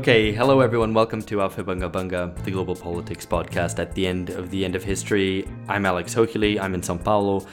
Okay, 0.00 0.32
hello 0.32 0.60
everyone. 0.62 0.94
Welcome 0.94 1.20
to 1.24 1.36
Aufhebunga 1.40 1.92
Bunga, 1.92 2.34
the 2.44 2.50
global 2.50 2.74
politics 2.74 3.26
podcast 3.26 3.78
at 3.78 3.94
the 3.94 4.06
end 4.06 4.30
of 4.30 4.50
the 4.50 4.64
end 4.64 4.74
of 4.74 4.82
history. 4.82 5.46
I'm 5.68 5.84
Alex 5.84 6.14
Hochuli. 6.14 6.58
I'm 6.58 6.72
in 6.72 6.82
Sao 6.82 6.96
Paulo. 6.96 7.46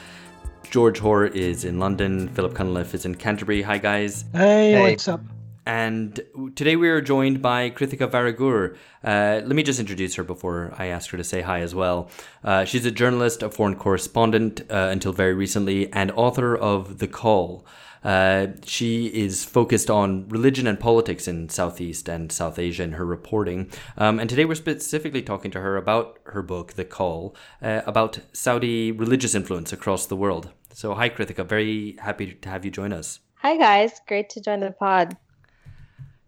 George 0.72 0.98
Hoare 0.98 1.26
is 1.26 1.66
in 1.66 1.78
London. 1.78 2.30
Philip 2.30 2.54
Cunliffe 2.54 2.94
is 2.94 3.04
in 3.04 3.16
Canterbury. 3.16 3.64
Hi, 3.64 3.78
guys. 3.78 4.24
Hey, 4.32 4.72
hey. 4.72 4.82
what's 4.92 5.10
up? 5.10 5.20
And 5.66 6.22
today 6.56 6.78
we 6.78 6.88
are 6.88 7.02
joined 7.02 7.42
by 7.42 7.70
Krithika 7.70 8.10
Varagur. 8.10 8.78
Uh, 9.04 9.46
let 9.46 9.54
me 9.54 9.62
just 9.62 9.82
introduce 9.82 10.16
her 10.16 10.24
before 10.24 10.74
I 10.78 10.86
ask 10.86 11.10
her 11.10 11.18
to 11.18 11.26
say 11.26 11.42
hi 11.42 11.60
as 11.60 11.76
well. 11.76 12.10
Uh, 12.46 12.64
she's 12.64 12.86
a 12.86 12.92
journalist, 12.92 13.44
a 13.44 13.50
foreign 13.50 13.76
correspondent 13.76 14.62
uh, 14.70 14.88
until 14.90 15.12
very 15.12 15.34
recently, 15.34 15.92
and 15.92 16.12
author 16.12 16.56
of 16.56 17.00
The 17.00 17.10
Call. 17.10 17.66
Uh, 18.04 18.48
she 18.66 19.08
is 19.08 19.44
focused 19.44 19.90
on 19.90 20.28
religion 20.30 20.68
and 20.68 20.80
politics 20.80 21.28
in 21.28 21.50
Southeast 21.50 22.08
and 22.08 22.32
South 22.32 22.60
Asia 22.60 22.84
in 22.84 22.94
her 22.94 23.06
reporting. 23.06 23.72
Um, 23.98 24.20
and 24.20 24.30
today 24.30 24.46
we're 24.46 24.56
specifically 24.56 25.22
talking 25.22 25.52
to 25.52 25.62
her 25.62 25.78
about 25.78 26.20
her 26.26 26.42
book, 26.42 26.74
The 26.74 26.86
Call, 26.86 27.36
uh, 27.62 27.82
about 27.86 28.20
Saudi 28.34 28.92
religious 28.92 29.36
influence 29.36 29.74
across 29.74 30.06
the 30.06 30.16
world. 30.16 30.52
So, 30.74 30.94
hi, 30.94 31.10
Krithika. 31.10 31.46
Very 31.46 31.98
happy 32.00 32.34
to 32.34 32.50
have 32.50 32.64
you 32.64 32.72
join 32.72 32.94
us. 32.94 33.20
Hi, 33.42 33.58
guys. 33.58 34.00
Great 34.08 34.30
to 34.32 34.42
join 34.42 34.60
the 34.60 34.72
pod. 34.72 35.18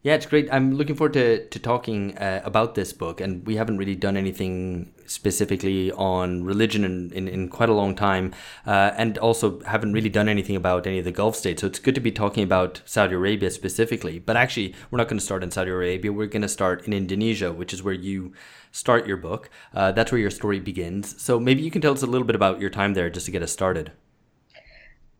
Yeah, 0.02 0.16
it's 0.16 0.26
great. 0.26 0.48
I'm 0.52 0.76
looking 0.76 0.96
forward 0.96 1.14
to, 1.14 1.48
to 1.48 1.60
talking 1.60 2.18
uh, 2.18 2.42
about 2.46 2.74
this 2.74 2.94
book, 2.94 3.20
and 3.20 3.46
we 3.46 3.58
haven't 3.58 3.78
really 3.78 3.96
done 3.96 4.16
anything 4.16 4.94
specifically 5.10 5.92
on 5.94 6.44
religion 6.44 6.84
in, 6.84 7.12
in, 7.12 7.28
in 7.28 7.50
quite 7.50 7.70
a 7.70 7.74
long 7.74 7.96
time, 7.96 8.34
uh, 8.66 8.92
and 8.96 9.18
also 9.18 9.60
haven't 9.62 9.94
really 9.94 10.10
done 10.10 10.30
anything 10.30 10.56
about 10.56 10.86
any 10.88 11.00
of 11.00 11.06
the 11.06 11.12
Gulf 11.12 11.36
states. 11.36 11.62
So 11.62 11.68
it's 11.68 11.80
good 11.80 11.96
to 11.96 12.02
be 12.02 12.12
talking 12.12 12.44
about 12.44 12.82
Saudi 12.86 13.16
Arabia 13.16 13.50
specifically. 13.50 14.20
But 14.20 14.38
actually, 14.38 14.76
we're 14.90 14.98
not 14.98 15.08
going 15.08 15.20
to 15.20 15.26
start 15.26 15.44
in 15.44 15.52
Saudi 15.52 15.72
Arabia. 15.72 16.14
We're 16.14 16.28
going 16.28 16.42
to 16.44 16.48
start 16.48 16.86
in 16.86 16.94
Indonesia, 16.94 17.52
which 17.52 17.74
is 17.74 17.84
where 17.84 17.94
you 17.94 18.34
start 18.72 19.08
your 19.08 19.18
book. 19.18 19.50
Uh, 19.74 19.92
that's 19.92 20.12
where 20.12 20.22
your 20.22 20.32
story 20.32 20.60
begins. 20.60 21.22
So 21.22 21.40
maybe 21.40 21.62
you 21.62 21.72
can 21.72 21.82
tell 21.82 21.94
us 21.94 22.04
a 22.04 22.08
little 22.08 22.28
bit 22.28 22.36
about 22.36 22.62
your 22.62 22.70
time 22.70 22.94
there 22.94 23.10
just 23.10 23.26
to 23.26 23.32
get 23.32 23.42
us 23.42 23.52
started. 23.52 23.92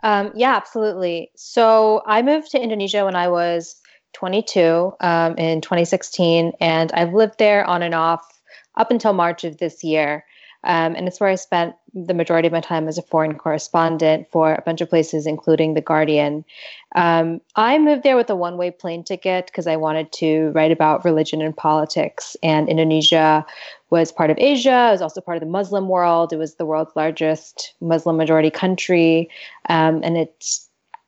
Um, 0.04 0.32
yeah, 0.36 0.56
absolutely. 0.56 1.32
So 1.36 2.04
I 2.06 2.22
moved 2.22 2.52
to 2.52 2.62
Indonesia 2.62 3.04
when 3.04 3.16
I 3.16 3.28
was 3.28 3.76
22 4.14 4.94
um, 5.02 5.36
in 5.38 5.62
2016, 5.62 6.54
and 6.60 6.92
I've 6.94 7.14
lived 7.14 7.38
there 7.38 7.66
on 7.66 7.82
and 7.82 7.94
off 7.94 8.39
up 8.80 8.90
until 8.90 9.14
March 9.14 9.44
of 9.44 9.58
this 9.58 9.84
year. 9.84 10.26
Um, 10.66 10.96
and 10.96 11.08
it's 11.08 11.20
where 11.22 11.30
I 11.30 11.36
spent 11.36 11.76
the 11.94 12.14
majority 12.14 12.48
of 12.48 12.52
my 12.52 12.60
time 12.60 12.88
as 12.90 12.98
a 12.98 13.02
foreign 13.02 13.38
correspondent 13.38 14.28
for 14.30 14.54
a 14.54 14.62
bunch 14.62 14.82
of 14.82 14.90
places, 14.90 15.26
including 15.26 15.74
The 15.74 15.82
Guardian. 15.82 16.44
Um, 16.96 17.40
I 17.56 17.78
moved 17.78 18.04
there 18.04 18.18
with 18.18 18.30
a 18.30 18.36
one 18.36 18.58
way 18.58 18.72
plane 18.72 19.04
ticket 19.04 19.46
because 19.46 19.68
I 19.68 19.78
wanted 19.78 20.12
to 20.14 20.52
write 20.54 20.72
about 20.72 21.06
religion 21.06 21.42
and 21.42 21.56
politics. 21.56 22.36
And 22.44 22.68
Indonesia 22.68 23.46
was 23.90 24.12
part 24.12 24.32
of 24.32 24.38
Asia, 24.38 24.90
it 24.90 24.92
was 24.92 25.02
also 25.02 25.22
part 25.22 25.38
of 25.38 25.42
the 25.42 25.50
Muslim 25.50 25.88
world, 25.88 26.34
it 26.34 26.38
was 26.38 26.56
the 26.56 26.66
world's 26.66 26.96
largest 26.96 27.74
Muslim 27.80 28.18
majority 28.18 28.52
country. 28.52 29.30
Um, 29.70 30.02
and 30.04 30.18
it 30.18 30.46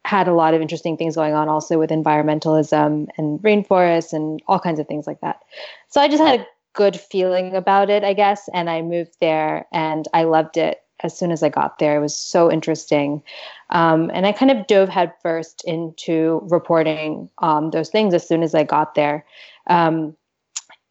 had 0.06 0.28
a 0.28 0.34
lot 0.34 0.54
of 0.54 0.62
interesting 0.62 0.98
things 0.98 1.16
going 1.16 1.34
on 1.34 1.48
also 1.48 1.78
with 1.78 1.90
environmentalism 1.90 3.08
and 3.18 3.40
rainforests 3.42 4.14
and 4.14 4.42
all 4.48 4.60
kinds 4.60 4.80
of 4.80 4.88
things 4.88 5.06
like 5.06 5.22
that. 5.22 5.42
So 5.90 6.02
I 6.02 6.08
just 6.08 6.24
had 6.24 6.40
a 6.40 6.48
good 6.74 7.00
feeling 7.00 7.56
about 7.56 7.90
it, 7.90 8.04
I 8.04 8.14
guess, 8.14 8.50
and 8.54 8.70
I 8.70 8.82
moved 8.82 9.16
there 9.20 9.66
and 9.72 10.08
I 10.14 10.24
loved 10.24 10.58
it 10.58 10.82
as 11.04 11.18
soon 11.18 11.32
as 11.32 11.44
I 11.44 11.50
got 11.50 11.80
there. 11.80 11.98
It 11.98 12.02
was 12.02 12.16
so 12.16 12.52
interesting. 12.52 13.24
Um, 13.70 14.12
and 14.14 14.26
I 14.26 14.32
kind 14.32 14.52
of 14.52 14.68
dove 14.68 14.90
headfirst 14.90 15.64
into 15.66 16.42
reporting 16.50 17.30
um, 17.40 17.72
those 17.72 17.90
things 17.90 18.14
as 18.14 18.28
soon 18.28 18.44
as 18.44 18.54
I 18.54 18.64
got 18.64 18.96
there. 18.96 19.26
Um, 19.68 20.16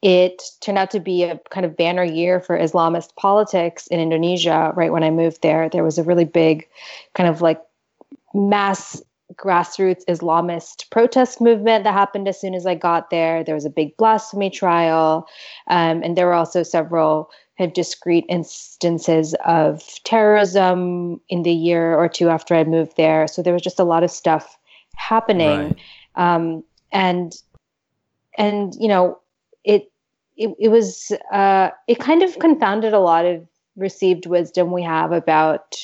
it 0.03 0.43
turned 0.61 0.79
out 0.79 0.91
to 0.93 1.01
be 1.01 1.25
a 1.25 1.39
kind 1.51 1.67
of 1.67 1.77
banner 1.77 2.05
year 2.05 2.41
for 2.41 2.59
Islamist 2.59 3.15
politics 3.17 3.87
in 3.89 4.01
Indonesia 4.01 4.73
right 4.75 4.93
when 4.93 5.05
I 5.05 5.11
moved 5.11 5.43
there. 5.43 5.69
There 5.69 5.85
was 5.85 5.99
a 5.99 6.03
really 6.03 6.25
big 6.25 6.67
kind 7.15 7.29
of 7.29 7.43
like 7.43 7.61
mass 8.33 9.03
grassroots 9.35 10.05
Islamist 10.09 10.91
protest 10.91 11.41
movement 11.41 11.85
that 11.85 11.95
happened 11.95 12.29
as 12.29 12.41
soon 12.41 12.55
as 12.55 12.67
I 12.67 12.75
got 12.75 13.11
there. 13.11 13.45
There 13.45 13.55
was 13.55 13.65
a 13.65 13.71
big 13.71 13.97
blasphemy 13.97 14.51
trial, 14.51 15.27
um, 15.69 16.03
and 16.03 16.17
there 16.17 16.27
were 16.27 16.35
also 16.35 16.63
several 16.63 17.31
kind 17.59 17.69
of 17.69 17.75
discrete 17.75 18.27
instances 18.29 19.35
of 19.45 19.83
terrorism 20.05 21.21
in 21.29 21.43
the 21.43 21.53
year 21.53 21.95
or 21.95 22.09
two 22.09 22.29
after 22.29 22.55
I 22.55 22.65
moved 22.65 22.97
there. 22.97 23.27
So 23.27 23.43
there 23.43 23.53
was 23.53 23.63
just 23.63 23.81
a 23.81 23.85
lot 23.85 24.03
of 24.03 24.11
stuff 24.11 24.59
happening, 24.97 25.77
right. 26.17 26.35
um, 26.35 26.65
and 26.93 27.35
and 28.37 28.75
you 28.79 28.89
know 28.89 29.21
it 29.65 29.91
it, 30.37 30.55
it 30.59 30.69
was 30.69 31.13
uh, 31.33 31.71
it 31.87 31.99
kind 31.99 32.23
of 32.23 32.39
confounded 32.39 32.93
a 32.93 33.01
lot 33.01 33.27
of 33.27 33.47
received 33.77 34.27
wisdom 34.27 34.73
we 34.73 34.83
have 34.83 35.13
about 35.13 35.77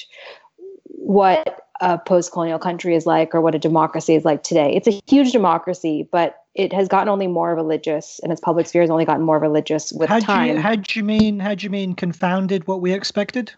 what 0.88 1.65
a 1.80 1.98
post-colonial 1.98 2.58
country 2.58 2.94
is 2.94 3.06
like 3.06 3.34
or 3.34 3.40
what 3.40 3.54
a 3.54 3.58
democracy 3.58 4.14
is 4.14 4.24
like 4.24 4.42
today. 4.42 4.74
It's 4.74 4.88
a 4.88 5.00
huge 5.06 5.32
democracy, 5.32 6.08
but 6.10 6.36
it 6.54 6.72
has 6.72 6.88
gotten 6.88 7.08
only 7.08 7.26
more 7.26 7.54
religious, 7.54 8.18
and 8.22 8.32
its 8.32 8.40
public 8.40 8.66
sphere 8.66 8.82
has 8.82 8.90
only 8.90 9.04
gotten 9.04 9.24
more 9.24 9.38
religious 9.38 9.92
with 9.92 10.08
how 10.08 10.20
time. 10.20 10.56
You, 10.56 10.60
how 10.60 10.74
do 10.74 10.98
you 10.98 11.04
mean? 11.04 11.38
How 11.38 11.54
do 11.54 11.64
you 11.64 11.70
mean 11.70 11.94
confounded 11.94 12.66
what 12.66 12.80
we 12.80 12.92
expected? 12.92 13.52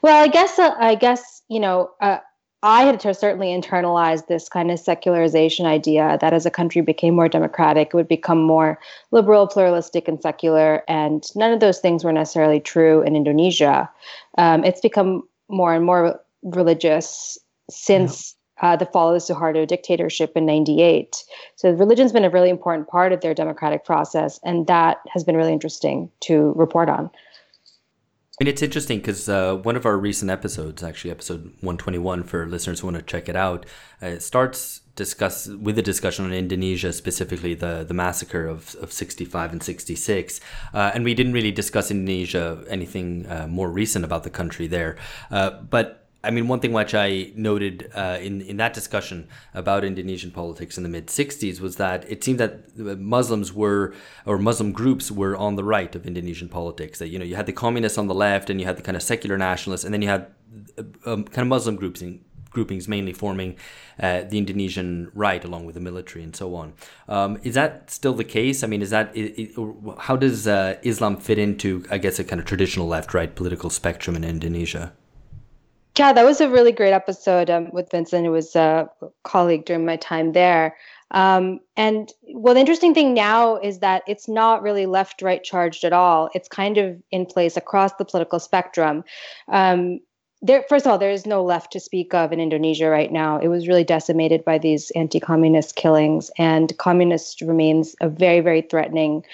Well, 0.00 0.22
I 0.22 0.28
guess 0.28 0.58
uh, 0.58 0.74
I 0.78 0.94
guess 0.94 1.42
you 1.48 1.60
know 1.60 1.90
uh, 2.00 2.18
I 2.62 2.84
had 2.84 3.00
to 3.00 3.12
certainly 3.12 3.48
internalize 3.48 4.26
this 4.28 4.48
kind 4.48 4.70
of 4.70 4.78
secularization 4.78 5.66
idea 5.66 6.16
that 6.20 6.32
as 6.32 6.46
a 6.46 6.50
country 6.50 6.80
became 6.80 7.14
more 7.14 7.28
democratic, 7.28 7.88
it 7.88 7.94
would 7.94 8.08
become 8.08 8.40
more 8.40 8.78
liberal, 9.10 9.48
pluralistic, 9.48 10.06
and 10.06 10.22
secular. 10.22 10.84
And 10.86 11.24
none 11.34 11.52
of 11.52 11.60
those 11.60 11.80
things 11.80 12.04
were 12.04 12.12
necessarily 12.12 12.60
true 12.60 13.02
in 13.02 13.16
Indonesia. 13.16 13.90
Um, 14.38 14.64
it's 14.64 14.80
become 14.80 15.24
more 15.48 15.74
and 15.74 15.84
more 15.84 16.20
religious 16.42 17.36
since 17.76 18.34
yeah. 18.62 18.72
uh, 18.72 18.76
the 18.76 18.86
fall 18.86 19.14
of 19.14 19.14
the 19.14 19.32
Suharto 19.34 19.66
dictatorship 19.66 20.32
in 20.36 20.46
98. 20.46 21.16
So 21.56 21.70
religion's 21.72 22.12
been 22.12 22.24
a 22.24 22.30
really 22.30 22.50
important 22.50 22.88
part 22.88 23.12
of 23.12 23.20
their 23.20 23.34
democratic 23.34 23.84
process, 23.84 24.38
and 24.44 24.66
that 24.66 24.98
has 25.12 25.24
been 25.24 25.36
really 25.36 25.52
interesting 25.52 26.10
to 26.20 26.52
report 26.56 26.88
on. 26.88 27.10
I 28.40 28.44
mean, 28.44 28.52
it's 28.52 28.62
interesting 28.62 28.98
because 28.98 29.28
uh, 29.28 29.56
one 29.56 29.76
of 29.76 29.86
our 29.86 29.96
recent 29.98 30.30
episodes, 30.30 30.82
actually 30.82 31.10
episode 31.10 31.44
121 31.60 32.24
for 32.24 32.46
listeners 32.46 32.80
who 32.80 32.86
want 32.86 32.96
to 32.96 33.02
check 33.02 33.28
it 33.28 33.36
out, 33.36 33.66
uh, 34.00 34.18
starts 34.18 34.80
discuss 34.94 35.46
with 35.46 35.78
a 35.78 35.82
discussion 35.82 36.24
on 36.24 36.32
Indonesia, 36.32 36.92
specifically 36.92 37.54
the, 37.54 37.84
the 37.86 37.94
massacre 37.94 38.46
of, 38.46 38.74
of 38.76 38.92
65 38.92 39.52
and 39.52 39.62
66. 39.62 40.40
Uh, 40.74 40.90
and 40.94 41.04
we 41.04 41.14
didn't 41.14 41.32
really 41.32 41.50
discuss 41.50 41.90
Indonesia, 41.90 42.62
anything 42.68 43.26
uh, 43.26 43.46
more 43.48 43.70
recent 43.70 44.04
about 44.04 44.22
the 44.22 44.30
country 44.30 44.66
there. 44.66 44.96
Uh, 45.30 45.50
but 45.50 46.01
I 46.24 46.30
mean, 46.30 46.46
one 46.46 46.60
thing 46.60 46.72
which 46.72 46.94
I 46.94 47.32
noted 47.34 47.90
uh, 47.94 48.18
in 48.20 48.42
in 48.42 48.56
that 48.58 48.74
discussion 48.74 49.28
about 49.54 49.84
Indonesian 49.84 50.30
politics 50.30 50.76
in 50.76 50.82
the 50.82 50.88
mid 50.88 51.06
'60s 51.08 51.60
was 51.60 51.76
that 51.76 52.04
it 52.10 52.22
seemed 52.22 52.38
that 52.38 52.76
Muslims 52.76 53.52
were 53.52 53.94
or 54.24 54.38
Muslim 54.38 54.72
groups 54.72 55.10
were 55.10 55.36
on 55.36 55.56
the 55.56 55.64
right 55.64 55.94
of 55.94 56.06
Indonesian 56.06 56.48
politics. 56.48 56.98
That 56.98 57.08
you 57.08 57.18
know 57.18 57.24
you 57.24 57.36
had 57.36 57.46
the 57.46 57.52
communists 57.52 57.98
on 57.98 58.06
the 58.06 58.14
left, 58.14 58.50
and 58.50 58.60
you 58.60 58.66
had 58.66 58.76
the 58.76 58.82
kind 58.82 58.96
of 58.96 59.02
secular 59.02 59.36
nationalists, 59.36 59.84
and 59.84 59.92
then 59.92 60.02
you 60.02 60.08
had 60.08 60.26
um, 61.06 61.24
kind 61.24 61.38
of 61.38 61.48
Muslim 61.48 61.76
groups 61.76 62.02
groupings 62.52 62.86
mainly 62.86 63.12
forming 63.12 63.56
uh, 63.98 64.22
the 64.22 64.38
Indonesian 64.38 65.10
right 65.14 65.42
along 65.44 65.64
with 65.64 65.74
the 65.74 65.80
military 65.80 66.22
and 66.22 66.36
so 66.36 66.54
on. 66.54 66.74
Um, 67.08 67.40
is 67.42 67.54
that 67.54 67.90
still 67.90 68.14
the 68.14 68.24
case? 68.24 68.62
I 68.62 68.66
mean, 68.66 68.82
is 68.82 68.90
that 68.90 69.16
how 69.98 70.16
does 70.16 70.46
uh, 70.46 70.76
Islam 70.82 71.16
fit 71.16 71.38
into, 71.38 71.84
I 71.90 71.98
guess, 71.98 72.18
a 72.18 72.24
kind 72.24 72.40
of 72.40 72.46
traditional 72.46 72.86
left-right 72.86 73.34
political 73.34 73.70
spectrum 73.70 74.16
in 74.16 74.24
Indonesia? 74.24 74.92
Yeah, 75.98 76.12
that 76.14 76.24
was 76.24 76.40
a 76.40 76.48
really 76.48 76.72
great 76.72 76.92
episode 76.92 77.50
um, 77.50 77.70
with 77.70 77.90
Vincent, 77.90 78.24
who 78.24 78.32
was 78.32 78.56
a 78.56 78.88
colleague 79.24 79.66
during 79.66 79.84
my 79.84 79.96
time 79.96 80.32
there. 80.32 80.76
Um, 81.10 81.60
and 81.76 82.10
well, 82.32 82.54
the 82.54 82.60
interesting 82.60 82.94
thing 82.94 83.12
now 83.12 83.56
is 83.56 83.80
that 83.80 84.02
it's 84.06 84.26
not 84.26 84.62
really 84.62 84.86
left 84.86 85.20
right 85.20 85.44
charged 85.44 85.84
at 85.84 85.92
all. 85.92 86.30
It's 86.34 86.48
kind 86.48 86.78
of 86.78 86.96
in 87.10 87.26
place 87.26 87.58
across 87.58 87.92
the 87.94 88.06
political 88.06 88.40
spectrum. 88.40 89.04
Um, 89.48 90.00
there, 90.42 90.64
first 90.68 90.86
of 90.86 90.90
all, 90.90 90.98
there 90.98 91.10
is 91.10 91.24
no 91.24 91.42
left 91.44 91.72
to 91.72 91.80
speak 91.80 92.12
of 92.14 92.32
in 92.32 92.40
Indonesia 92.40 92.88
right 92.88 93.12
now. 93.12 93.38
It 93.38 93.46
was 93.46 93.68
really 93.68 93.84
decimated 93.84 94.44
by 94.44 94.58
these 94.58 94.90
anti-communist 94.92 95.76
killings, 95.76 96.32
and 96.36 96.76
communist 96.78 97.40
remains 97.42 97.94
a 98.00 98.08
very, 98.08 98.40
very 98.40 98.62
threatening 98.62 99.24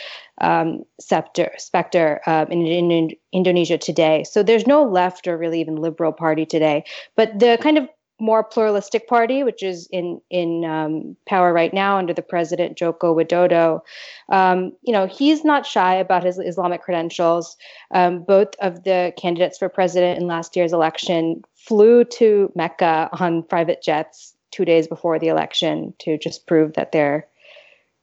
um, 0.42 0.84
scepter, 1.00 1.50
specter 1.56 2.20
uh, 2.26 2.44
in, 2.50 2.66
in, 2.66 2.90
in, 2.90 3.10
Indonesia 3.32 3.78
today. 3.78 4.24
So 4.24 4.42
there's 4.42 4.66
no 4.66 4.84
left 4.84 5.26
or 5.26 5.36
really 5.36 5.60
even 5.60 5.76
liberal 5.76 6.12
party 6.12 6.46
today. 6.46 6.84
But 7.16 7.38
the 7.38 7.58
kind 7.60 7.78
of 7.78 7.88
more 8.20 8.42
pluralistic 8.42 9.06
party, 9.06 9.42
which 9.42 9.62
is 9.62 9.88
in 9.92 10.20
in 10.30 10.64
um, 10.64 11.16
power 11.26 11.52
right 11.52 11.72
now 11.72 11.96
under 11.98 12.12
the 12.12 12.22
president 12.22 12.76
Joko 12.76 13.14
Widodo, 13.14 13.80
um, 14.28 14.72
you 14.82 14.92
know, 14.92 15.06
he's 15.06 15.44
not 15.44 15.64
shy 15.64 15.94
about 15.94 16.24
his 16.24 16.38
Islamic 16.38 16.82
credentials. 16.82 17.56
Um, 17.92 18.22
both 18.22 18.54
of 18.60 18.84
the 18.84 19.12
candidates 19.16 19.58
for 19.58 19.68
president 19.68 20.18
in 20.20 20.26
last 20.26 20.56
year's 20.56 20.72
election 20.72 21.42
flew 21.54 22.04
to 22.04 22.52
Mecca 22.54 23.08
on 23.12 23.42
private 23.42 23.82
jets 23.82 24.34
two 24.50 24.64
days 24.64 24.88
before 24.88 25.18
the 25.18 25.28
election 25.28 25.94
to 26.00 26.18
just 26.18 26.46
prove 26.46 26.72
that 26.74 26.92
they're 26.92 27.26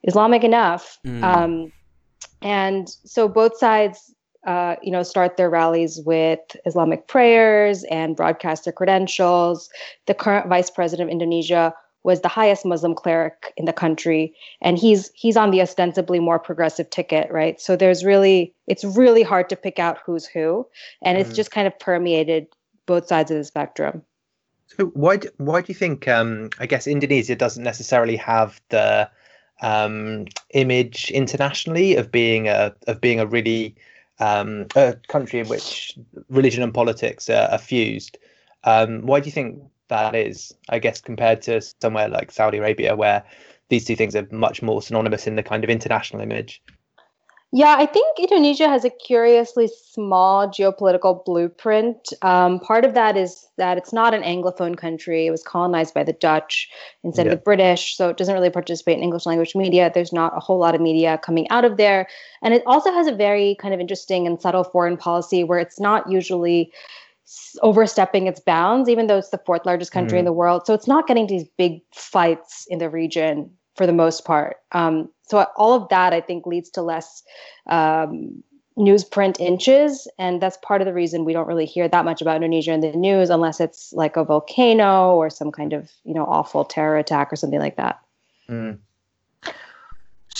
Islamic 0.04 0.44
enough. 0.44 1.00
Mm. 1.06 1.24
Um, 1.24 1.74
and 2.42 2.88
so 2.88 3.28
both 3.28 3.58
sides, 3.58 4.15
uh, 4.46 4.76
you 4.82 4.92
know, 4.92 5.04
start 5.04 5.38
their 5.38 5.50
rallies 5.50 6.02
with 6.06 6.40
Islamic 6.66 7.08
prayers 7.08 7.84
and 7.86 8.16
broadcast 8.16 8.66
their 8.66 8.74
credentials. 8.74 9.70
The 10.06 10.14
current 10.14 10.48
vice 10.48 10.70
president 10.70 11.10
of 11.10 11.12
Indonesia 11.12 11.74
was 12.04 12.22
the 12.22 12.28
highest 12.28 12.66
Muslim 12.66 12.94
cleric 12.94 13.52
in 13.58 13.66
the 13.66 13.74
country, 13.74 14.34
and 14.62 14.78
he's 14.78 15.10
he's 15.16 15.36
on 15.36 15.50
the 15.50 15.62
ostensibly 15.62 16.20
more 16.20 16.38
progressive 16.38 16.90
ticket, 16.92 17.32
right? 17.32 17.60
So 17.60 17.76
there's 17.76 18.06
really 18.06 18.54
it's 18.68 18.84
really 18.84 19.24
hard 19.24 19.50
to 19.50 19.56
pick 19.56 19.80
out 19.80 19.98
who's 20.06 20.28
who, 20.28 20.68
and 21.02 21.18
it's 21.18 21.32
mm. 21.32 21.36
just 21.36 21.50
kind 21.50 21.66
of 21.66 21.78
permeated 21.80 22.46
both 22.86 23.08
sides 23.08 23.32
of 23.32 23.38
the 23.38 23.44
spectrum. 23.44 24.04
So 24.68 24.86
why 24.94 25.18
do, 25.18 25.30
why 25.38 25.62
do 25.62 25.66
you 25.70 25.76
think 25.76 26.08
um, 26.08 26.52
I 26.60 26.68
guess 26.68 26.86
Indonesia 26.86 27.36
doesn't 27.36 27.64
necessarily 27.64 28.16
have 28.18 28.62
the 28.70 29.10
um, 29.62 30.26
image 30.54 31.10
internationally 31.10 31.96
of 31.96 32.12
being 32.12 32.48
a 32.48 32.76
of 32.86 33.02
being 33.02 33.20
a 33.20 33.26
really 33.26 33.76
um, 34.20 34.68
a 34.76 34.96
country 35.08 35.40
in 35.40 35.48
which 35.48 35.98
religion 36.30 36.64
and 36.64 36.74
politics 36.74 37.30
are, 37.30 37.50
are 37.50 37.58
fused? 37.58 38.18
Um, 38.64 39.06
why 39.06 39.20
do 39.20 39.26
you 39.26 39.32
think 39.32 39.62
that 39.90 40.16
is? 40.16 40.54
I 40.70 40.80
guess 40.80 41.02
compared 41.02 41.42
to 41.44 41.62
somewhere 41.82 42.10
like 42.10 42.32
Saudi 42.32 42.58
Arabia, 42.58 42.96
where 42.96 43.24
these 43.70 43.86
two 43.86 43.96
things 43.96 44.16
are 44.16 44.28
much 44.32 44.62
more 44.62 44.82
synonymous 44.82 45.28
in 45.28 45.36
the 45.36 45.44
kind 45.44 45.64
of 45.64 45.70
international 45.70 46.22
image. 46.22 46.62
Yeah, 47.56 47.78
I 47.78 47.86
think 47.86 48.20
Indonesia 48.20 48.68
has 48.68 48.84
a 48.84 48.90
curiously 48.90 49.70
small 49.70 50.46
geopolitical 50.46 51.24
blueprint. 51.24 52.12
Um, 52.22 52.60
part 52.60 52.84
of 52.84 52.96
that 52.96 53.16
is 53.16 53.48
that 53.56 53.78
it's 53.78 53.94
not 53.94 54.14
an 54.14 54.24
Anglophone 54.24 54.76
country. 54.76 55.26
It 55.26 55.32
was 55.32 55.42
colonized 55.42 55.94
by 55.94 56.04
the 56.04 56.12
Dutch 56.12 56.70
instead 57.06 57.28
yeah. 57.28 57.32
of 57.32 57.38
the 57.38 57.44
British, 57.44 57.96
so 57.96 58.10
it 58.10 58.18
doesn't 58.18 58.34
really 58.34 58.50
participate 58.50 58.98
in 58.98 59.04
English 59.04 59.26
language 59.26 59.56
media. 59.56 59.90
There's 59.94 60.12
not 60.12 60.36
a 60.36 60.42
whole 60.42 60.60
lot 60.60 60.76
of 60.76 60.82
media 60.82 61.18
coming 61.24 61.50
out 61.50 61.64
of 61.64 61.78
there. 61.78 62.10
And 62.42 62.54
it 62.54 62.62
also 62.66 62.92
has 62.92 63.08
a 63.08 63.16
very 63.16 63.56
kind 63.56 63.74
of 63.74 63.80
interesting 63.80 64.28
and 64.28 64.42
subtle 64.42 64.66
foreign 64.66 64.98
policy 64.98 65.46
where 65.46 65.60
it's 65.60 65.80
not 65.80 66.12
usually 66.12 66.74
overstepping 67.62 68.28
its 68.28 68.42
bounds, 68.42 68.90
even 68.90 69.08
though 69.08 69.18
it's 69.18 69.30
the 69.30 69.42
fourth 69.46 69.66
largest 69.66 69.94
country 69.94 70.18
mm. 70.18 70.20
in 70.20 70.26
the 70.26 70.34
world. 70.34 70.66
So 70.66 70.74
it's 70.74 70.90
not 70.90 71.08
getting 71.08 71.28
these 71.28 71.46
big 71.58 71.80
fights 71.94 72.68
in 72.70 72.80
the 72.80 72.90
region 72.90 73.50
for 73.76 73.86
the 73.86 73.94
most 73.94 74.26
part. 74.26 74.58
Um, 74.72 75.10
so 75.24 75.46
all 75.56 75.74
of 75.74 75.90
that 75.90 76.14
I 76.14 76.22
think 76.22 76.46
leads 76.46 76.70
to 76.72 76.82
less 76.82 77.24
um, 77.68 78.44
newsprint 78.78 79.40
inches, 79.40 80.08
and 80.18 80.42
that's 80.42 80.58
part 80.58 80.82
of 80.82 80.86
the 80.86 80.94
reason 80.94 81.26
we 81.26 81.34
don't 81.34 81.48
really 81.48 81.66
hear 81.66 81.88
that 81.88 82.06
much 82.06 82.22
about 82.22 82.38
Indonesia 82.38 82.74
in 82.74 82.82
the 82.82 82.92
news 82.94 83.30
unless 83.30 83.60
it's 83.60 83.94
like 83.94 84.18
a 84.18 84.24
volcano 84.24 85.16
or 85.16 85.30
some 85.30 85.52
kind 85.52 85.74
of 85.74 85.92
you 86.04 86.14
know 86.14 86.26
awful 86.26 86.66
terror 86.66 86.98
attack 86.98 87.32
or 87.32 87.36
something 87.36 87.60
like 87.60 87.78
that. 87.78 88.00
Mm. 88.50 88.80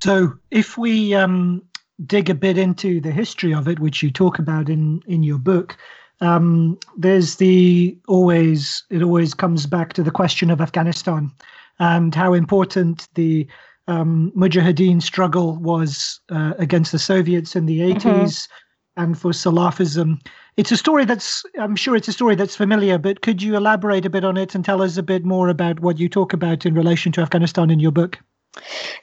So 0.04 0.34
if 0.52 0.78
we 0.78 1.16
um, 1.16 1.64
dig 2.06 2.30
a 2.30 2.36
bit 2.36 2.58
into 2.58 3.00
the 3.00 3.12
history 3.12 3.54
of 3.54 3.68
it, 3.68 3.80
which 3.80 4.04
you 4.04 4.12
talk 4.12 4.40
about 4.40 4.70
in 4.70 5.02
in 5.08 5.24
your 5.24 5.40
book. 5.40 5.78
Um, 6.22 6.80
there's 6.98 7.36
the 7.36 7.98
always 8.08 8.84
it 8.90 9.04
always 9.04 9.34
comes 9.34 9.66
back 9.66 9.94
to 9.94 10.04
the 10.04 10.12
question 10.12 10.50
of 10.50 10.62
Afghanistan 10.62 11.32
and 11.80 12.14
how 12.16 12.34
important 12.34 13.08
the 13.16 13.48
um, 13.88 14.32
Mujahideen 14.36 15.02
struggle 15.02 15.58
was 15.58 16.20
uh, 16.30 16.54
against 16.58 16.92
the 16.92 17.00
Soviets 17.00 17.56
in 17.56 17.66
the 17.66 17.80
80s 17.80 18.02
mm-hmm. 18.02 19.04
and 19.04 19.20
for 19.20 19.32
Salafism. 19.32 20.20
It's 20.58 20.72
a 20.72 20.78
story 20.78 21.06
that's, 21.06 21.44
I'm 21.60 21.76
sure 21.76 21.96
it's 21.96 22.08
a 22.08 22.14
story 22.14 22.36
that's 22.36 22.56
familiar, 22.56 22.98
but 22.98 23.22
could 23.22 23.42
you 23.42 23.56
elaborate 23.56 24.06
a 24.06 24.10
bit 24.10 24.24
on 24.24 24.38
it 24.38 24.56
and 24.56 24.64
tell 24.64 24.82
us 24.82 24.98
a 24.98 25.04
bit 25.04 25.26
more 25.26 25.50
about 25.50 25.82
what 25.82 26.00
you 26.00 26.10
talk 26.10 26.34
about 26.34 26.66
in 26.66 26.74
relation 26.74 27.12
to 27.14 27.22
Afghanistan 27.22 27.70
in 27.70 27.80
your 27.80 27.92
book? 27.92 28.20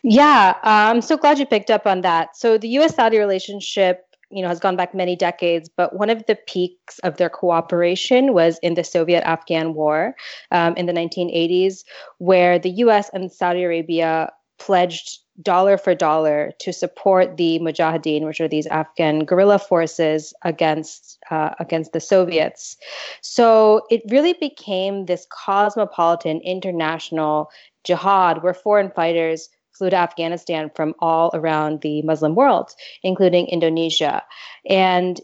Yeah, 0.02 0.54
I'm 0.62 1.02
so 1.02 1.16
glad 1.16 1.38
you 1.38 1.46
picked 1.46 1.70
up 1.70 1.86
on 1.86 2.00
that. 2.00 2.36
So 2.36 2.56
the 2.56 2.68
US 2.68 2.96
Saudi 2.96 3.18
relationship 3.18 4.06
you 4.32 4.42
know 4.42 4.48
has 4.48 4.60
gone 4.60 4.76
back 4.76 4.94
many 4.94 5.14
decades 5.14 5.68
but 5.76 5.96
one 5.96 6.10
of 6.10 6.24
the 6.26 6.36
peaks 6.46 6.98
of 7.00 7.16
their 7.16 7.30
cooperation 7.30 8.32
was 8.32 8.58
in 8.62 8.74
the 8.74 8.84
soviet-afghan 8.84 9.74
war 9.74 10.14
um, 10.50 10.74
in 10.76 10.86
the 10.86 10.92
1980s 10.92 11.84
where 12.18 12.58
the 12.58 12.70
us 12.70 13.10
and 13.12 13.30
saudi 13.30 13.62
arabia 13.62 14.30
pledged 14.58 15.18
dollar 15.40 15.78
for 15.78 15.94
dollar 15.94 16.52
to 16.60 16.72
support 16.72 17.36
the 17.36 17.58
Mujahideen, 17.58 18.24
which 18.24 18.40
are 18.40 18.48
these 18.48 18.66
Afghan 18.66 19.24
guerrilla 19.24 19.58
forces 19.58 20.34
against 20.42 21.18
uh, 21.30 21.50
against 21.58 21.92
the 21.92 22.00
Soviets. 22.00 22.76
So 23.22 23.86
it 23.90 24.02
really 24.10 24.34
became 24.34 25.06
this 25.06 25.26
cosmopolitan 25.30 26.40
international 26.40 27.50
jihad 27.84 28.42
where 28.42 28.54
foreign 28.54 28.90
fighters 28.90 29.48
flew 29.82 29.90
to 29.90 29.96
Afghanistan 29.96 30.70
from 30.76 30.94
all 31.00 31.32
around 31.34 31.80
the 31.80 32.02
Muslim 32.02 32.36
world, 32.36 32.70
including 33.02 33.48
Indonesia, 33.48 34.22
and 34.70 35.20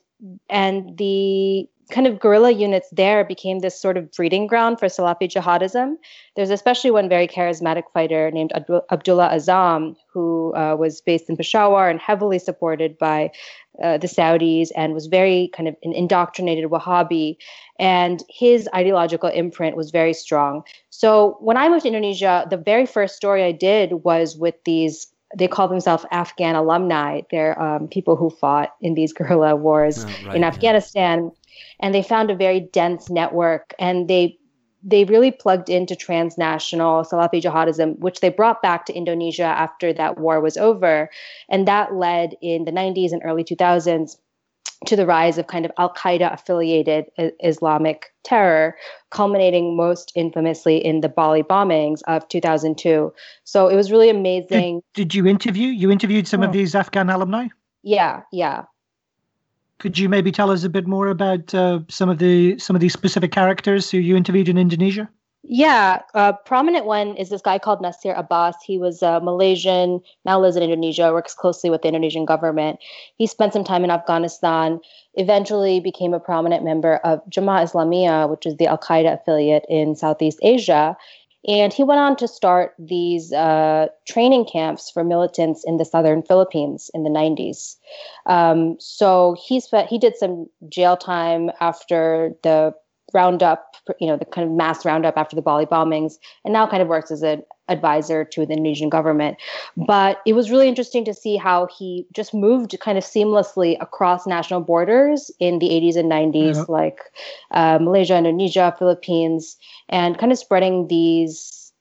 and 0.51 0.99
the 0.99 1.69
kind 1.93 2.09
of 2.09 2.19
guerrilla 2.19 2.51
units 2.51 2.89
there 2.91 3.25
became 3.25 3.61
this 3.61 3.81
sort 3.81 3.97
of 3.97 4.11
breeding 4.11 4.49
ground 4.49 4.81
for 4.81 4.87
Salafi 4.87 5.29
jihadism. 5.31 5.95
There's 6.35 6.51
especially 6.51 6.91
one 6.91 7.09
very 7.09 7.29
charismatic 7.29 7.85
fighter 7.95 8.33
named 8.33 8.53
Abdullah 8.91 9.31
Azzam, 9.33 9.95
who 10.13 10.53
uh, 10.55 10.75
was 10.77 11.01
based 11.01 11.31
in 11.31 11.37
Peshawar 11.37 11.89
and 11.89 12.01
heavily 12.01 12.41
supported 12.41 12.99
by 12.99 13.31
uh, 13.83 13.99
the 13.99 14.07
Saudis 14.07 14.69
and 14.77 14.95
was 14.95 15.07
very 15.07 15.51
kind 15.55 15.69
of 15.69 15.77
an 15.83 15.93
indoctrinated 15.93 16.71
Wahhabi. 16.71 17.37
And 17.79 18.23
his 18.29 18.69
ideological 18.75 19.29
imprint 19.29 19.77
was 19.77 19.91
very 19.91 20.15
strong. 20.15 20.63
So 20.91 21.37
when 21.41 21.57
I 21.57 21.69
moved 21.69 21.83
to 21.83 21.89
Indonesia, 21.89 22.47
the 22.51 22.57
very 22.57 22.87
first 22.87 23.17
story 23.17 23.45
I 23.45 23.53
did 23.53 24.05
was 24.05 24.37
with 24.37 24.55
these 24.65 25.09
they 25.37 25.47
call 25.47 25.69
themselves 25.69 26.07
Afghan 26.11 26.55
alumni. 26.55 27.21
They're 27.31 27.61
um, 27.61 27.87
people 27.87 28.17
who 28.17 28.31
fought 28.31 28.71
in 28.81 28.95
these 28.95 29.13
guerrilla 29.17 29.57
wars 29.57 30.05
oh, 30.05 30.27
right, 30.27 30.37
in 30.37 30.45
Afghanistan. 30.45 31.25
Yeah 31.25 31.31
and 31.81 31.95
they 31.95 32.03
found 32.03 32.31
a 32.31 32.37
very 32.37 32.61
dense 32.61 33.11
network 33.11 33.75
and 33.79 34.09
they 34.09 34.38
they 34.83 35.05
really 35.05 35.31
plugged 35.31 35.69
into 35.69 35.97
transnational 35.97 37.05
Salafi 37.05 37.43
jihadism, 37.43 37.99
which 37.99 38.21
they 38.21 38.29
brought 38.29 38.63
back 38.63 38.87
to 38.87 38.95
Indonesia 38.95 39.43
after 39.43 39.93
that 39.93 40.19
war 40.19 40.41
was 40.41 40.57
over. 40.57 41.11
And 41.49 41.67
that 41.67 41.95
led 41.95 42.35
in 42.41 42.65
the 42.65 42.73
90s 42.73 43.13
and 43.13 43.23
early 43.25 43.45
2000s 43.45 44.17
to 44.87 44.95
the 44.95 45.07
rise 45.07 45.39
of 45.39 45.49
kind 45.49 45.65
of 45.65 45.73
Al 45.79 45.93
Qaeda 45.93 46.33
affiliated 46.33 47.07
Islamic 47.43 48.13
terror, 48.23 48.77
culminating 49.11 49.77
most 49.77 50.13
infamously 50.15 50.77
in 50.85 51.01
the 51.01 51.09
Bali 51.09 51.43
bombings 51.43 52.01
of 52.07 52.29
2002. 52.29 53.13
So 53.45 53.69
it 53.69 53.75
was 53.75 53.91
really 53.91 54.09
amazing. 54.09 54.83
Did, 54.95 55.09
did 55.09 55.15
you 55.15 55.27
interview? 55.27 55.69
You 55.69 55.91
interviewed 55.91 56.29
some 56.29 56.43
of 56.43 56.51
oh. 56.51 56.53
these 56.53 56.77
Afghan 56.77 57.11
alumni? 57.11 57.49
Yeah, 57.83 58.23
yeah. 58.31 58.65
Could 59.79 59.99
you 59.99 60.09
maybe 60.09 60.33
tell 60.33 60.51
us 60.51 60.65
a 60.65 60.69
bit 60.69 60.87
more 60.87 61.09
about 61.09 61.55
uh, 61.55 61.81
some 61.89 62.09
of 62.09 62.19
the 62.19 62.59
some 62.59 62.75
of 62.75 62.81
these 62.81 62.93
specific 62.93 63.31
characters 63.31 63.91
who 63.91 63.99
you 63.99 64.17
interviewed 64.17 64.49
in 64.49 64.59
Indonesia? 64.59 65.09
Yeah, 65.45 66.03
a 66.15 66.35
prominent 66.35 66.85
one 66.85 67.17
is 67.17 67.31
this 67.31 67.41
guy 67.41 67.59
called 67.59 67.81
Nasir 67.81 68.13
Abbas. 68.13 68.57
He 68.63 68.77
was 68.77 69.03
a 69.03 69.21
Malaysian, 69.21 70.01
now 70.25 70.39
lives 70.41 70.57
in 70.57 70.63
Indonesia, 70.63 71.13
works 71.13 71.33
closely 71.33 71.71
with 71.71 71.83
the 71.83 71.89
Indonesian 71.89 72.25
government. 72.25 72.81
He 73.17 73.27
spent 73.27 73.53
some 73.53 73.65
time 73.65 73.85
in 73.85 73.91
Afghanistan, 73.91 74.81
eventually 75.15 75.81
became 75.81 76.13
a 76.13 76.21
prominent 76.21 76.65
member 76.65 76.97
of 76.97 77.25
Jemaah 77.31 77.63
Islamiyah, 77.63 78.29
which 78.29 78.47
is 78.47 78.57
the 78.57 78.67
Al 78.67 78.79
Qaeda 78.79 79.21
affiliate 79.21 79.65
in 79.69 79.95
Southeast 79.95 80.41
Asia. 80.43 80.97
And 81.47 81.73
he 81.73 81.85
went 81.85 82.01
on 82.01 82.17
to 82.17 82.27
start 82.27 82.75
these 82.79 83.33
uh, 83.33 83.87
training 84.07 84.47
camps 84.47 84.91
for 84.91 85.05
militants 85.05 85.63
in 85.65 85.77
the 85.77 85.85
southern 85.85 86.23
Philippines 86.23 86.91
in 86.95 87.05
the 87.05 87.11
90s. 87.11 87.77
Um, 88.27 88.77
so 88.81 89.37
he 89.41 89.61
spent, 89.61 89.89
he 89.89 89.99
did 89.99 90.17
some 90.17 90.47
jail 90.69 90.97
time 90.97 91.51
after 91.61 92.35
the 92.43 92.75
roundup, 93.15 93.77
you 94.01 94.07
know, 94.09 94.17
the 94.17 94.25
kind 94.25 94.47
of 94.47 94.53
mass 94.53 94.85
roundup 94.85 95.17
after 95.17 95.37
the 95.37 95.43
Bali 95.43 95.65
bombings, 95.65 96.15
and 96.45 96.53
now 96.53 96.67
kind 96.67 96.83
of 96.83 96.89
works 96.89 97.11
as 97.11 97.23
an 97.23 97.43
advisor 97.69 98.25
to 98.25 98.47
the 98.47 98.53
Indonesian 98.53 98.89
government. 98.89 99.37
But 99.77 100.21
it 100.27 100.33
was 100.35 100.51
really 100.51 100.69
interesting 100.69 101.05
to 101.05 101.15
see 101.15 101.37
how 101.37 101.67
he 101.67 102.07
just 102.13 102.35
moved 102.35 102.77
kind 102.81 102.99
of 102.99 103.05
seamlessly 103.05 103.77
across 103.81 104.27
national 104.27 104.61
borders 104.61 105.31
in 105.39 105.59
the 105.59 105.69
80s 105.69 105.97
and 105.97 106.11
90s, 106.11 106.55
yeah. 106.55 106.65
like 106.69 107.01
uh, 107.51 107.79
Malaysia, 107.81 108.17
Indonesia, 108.17 108.75
Philippines, 108.79 109.57
and 109.89 110.19
kind 110.19 110.33
of 110.33 110.39
spreading 110.39 110.89
these 110.89 111.73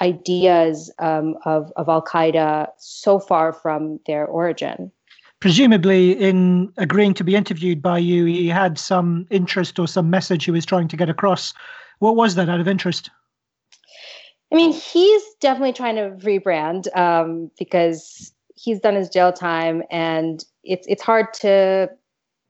ideas 0.00 0.90
um, 0.98 1.36
of, 1.44 1.72
of 1.76 1.88
Al 1.88 2.02
Qaeda 2.02 2.68
so 2.78 3.18
far 3.18 3.52
from 3.52 3.98
their 4.06 4.26
origin 4.26 4.92
presumably 5.40 6.12
in 6.12 6.72
agreeing 6.76 7.14
to 7.14 7.24
be 7.24 7.34
interviewed 7.34 7.82
by 7.82 7.98
you 7.98 8.24
he 8.24 8.48
had 8.48 8.78
some 8.78 9.26
interest 9.30 9.78
or 9.78 9.86
some 9.86 10.08
message 10.08 10.44
he 10.44 10.50
was 10.50 10.64
trying 10.64 10.88
to 10.88 10.96
get 10.96 11.10
across 11.10 11.52
what 11.98 12.16
was 12.16 12.34
that 12.34 12.48
out 12.48 12.60
of 12.60 12.68
interest 12.68 13.10
i 14.52 14.54
mean 14.54 14.72
he's 14.72 15.22
definitely 15.40 15.72
trying 15.72 15.96
to 15.96 16.10
rebrand 16.24 16.94
um, 16.96 17.50
because 17.58 18.32
he's 18.54 18.80
done 18.80 18.94
his 18.94 19.08
jail 19.08 19.32
time 19.32 19.82
and 19.90 20.44
it's 20.64 20.86
it's 20.88 21.02
hard 21.02 21.32
to 21.34 21.88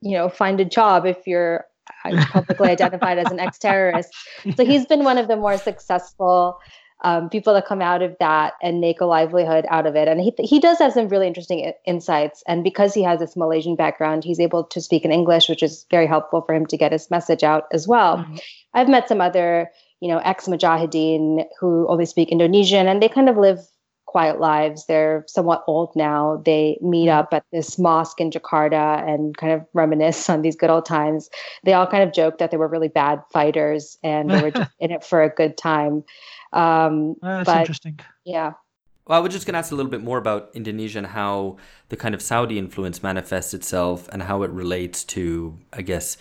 you 0.00 0.12
know 0.16 0.28
find 0.28 0.60
a 0.60 0.64
job 0.64 1.06
if 1.06 1.26
you're 1.26 1.64
uh, 2.04 2.24
publicly 2.30 2.68
identified 2.68 3.18
as 3.18 3.30
an 3.30 3.38
ex-terrorist 3.38 4.10
so 4.56 4.64
he's 4.64 4.86
been 4.86 5.04
one 5.04 5.18
of 5.18 5.28
the 5.28 5.36
more 5.36 5.56
successful 5.56 6.58
um, 7.04 7.28
people 7.28 7.52
that 7.54 7.66
come 7.66 7.82
out 7.82 8.02
of 8.02 8.16
that 8.20 8.54
and 8.62 8.80
make 8.80 9.00
a 9.00 9.04
livelihood 9.04 9.66
out 9.68 9.86
of 9.86 9.96
it. 9.96 10.08
And 10.08 10.20
he, 10.20 10.32
he 10.38 10.58
does 10.58 10.78
have 10.78 10.92
some 10.92 11.08
really 11.08 11.26
interesting 11.26 11.72
insights. 11.84 12.42
And 12.48 12.64
because 12.64 12.94
he 12.94 13.02
has 13.02 13.20
this 13.20 13.36
Malaysian 13.36 13.76
background, 13.76 14.24
he's 14.24 14.40
able 14.40 14.64
to 14.64 14.80
speak 14.80 15.04
in 15.04 15.12
English, 15.12 15.48
which 15.48 15.62
is 15.62 15.86
very 15.90 16.06
helpful 16.06 16.42
for 16.42 16.54
him 16.54 16.66
to 16.66 16.76
get 16.76 16.92
his 16.92 17.10
message 17.10 17.42
out 17.42 17.64
as 17.72 17.86
well. 17.86 18.18
Mm-hmm. 18.18 18.36
I've 18.74 18.88
met 18.88 19.08
some 19.08 19.20
other, 19.20 19.70
you 20.00 20.08
know, 20.08 20.18
ex 20.18 20.46
Mujahideen 20.46 21.46
who 21.58 21.86
only 21.88 22.06
speak 22.06 22.30
Indonesian 22.30 22.88
and 22.88 23.02
they 23.02 23.08
kind 23.08 23.28
of 23.28 23.36
live 23.36 23.60
quiet 24.06 24.40
lives. 24.40 24.86
They're 24.86 25.24
somewhat 25.26 25.62
old 25.66 25.94
now. 25.94 26.40
They 26.44 26.78
meet 26.80 27.08
up 27.08 27.28
at 27.32 27.44
this 27.52 27.78
mosque 27.78 28.20
in 28.20 28.30
Jakarta 28.30 29.06
and 29.06 29.36
kind 29.36 29.52
of 29.52 29.66
reminisce 29.74 30.30
on 30.30 30.42
these 30.42 30.56
good 30.56 30.70
old 30.70 30.86
times. 30.86 31.28
They 31.64 31.74
all 31.74 31.86
kind 31.86 32.02
of 32.02 32.14
joke 32.14 32.38
that 32.38 32.50
they 32.50 32.56
were 32.56 32.68
really 32.68 32.88
bad 32.88 33.22
fighters 33.32 33.98
and 34.02 34.30
they 34.30 34.40
were 34.40 34.50
just 34.50 34.70
in 34.80 34.90
it 34.90 35.04
for 35.04 35.22
a 35.22 35.28
good 35.28 35.58
time. 35.58 36.04
Um, 36.52 37.16
That's 37.20 37.46
but, 37.46 37.60
interesting. 37.60 38.00
Yeah. 38.24 38.52
Well, 39.06 39.18
I 39.18 39.20
was 39.20 39.32
just 39.32 39.46
going 39.46 39.52
to 39.52 39.58
ask 39.58 39.70
a 39.70 39.74
little 39.74 39.90
bit 39.90 40.02
more 40.02 40.18
about 40.18 40.50
Indonesia 40.54 40.98
and 40.98 41.06
how 41.06 41.58
the 41.90 41.96
kind 41.96 42.14
of 42.14 42.22
Saudi 42.22 42.58
influence 42.58 43.02
manifests 43.02 43.54
itself 43.54 44.08
and 44.12 44.22
how 44.22 44.42
it 44.42 44.50
relates 44.50 45.04
to, 45.04 45.58
I 45.72 45.82
guess, 45.82 46.16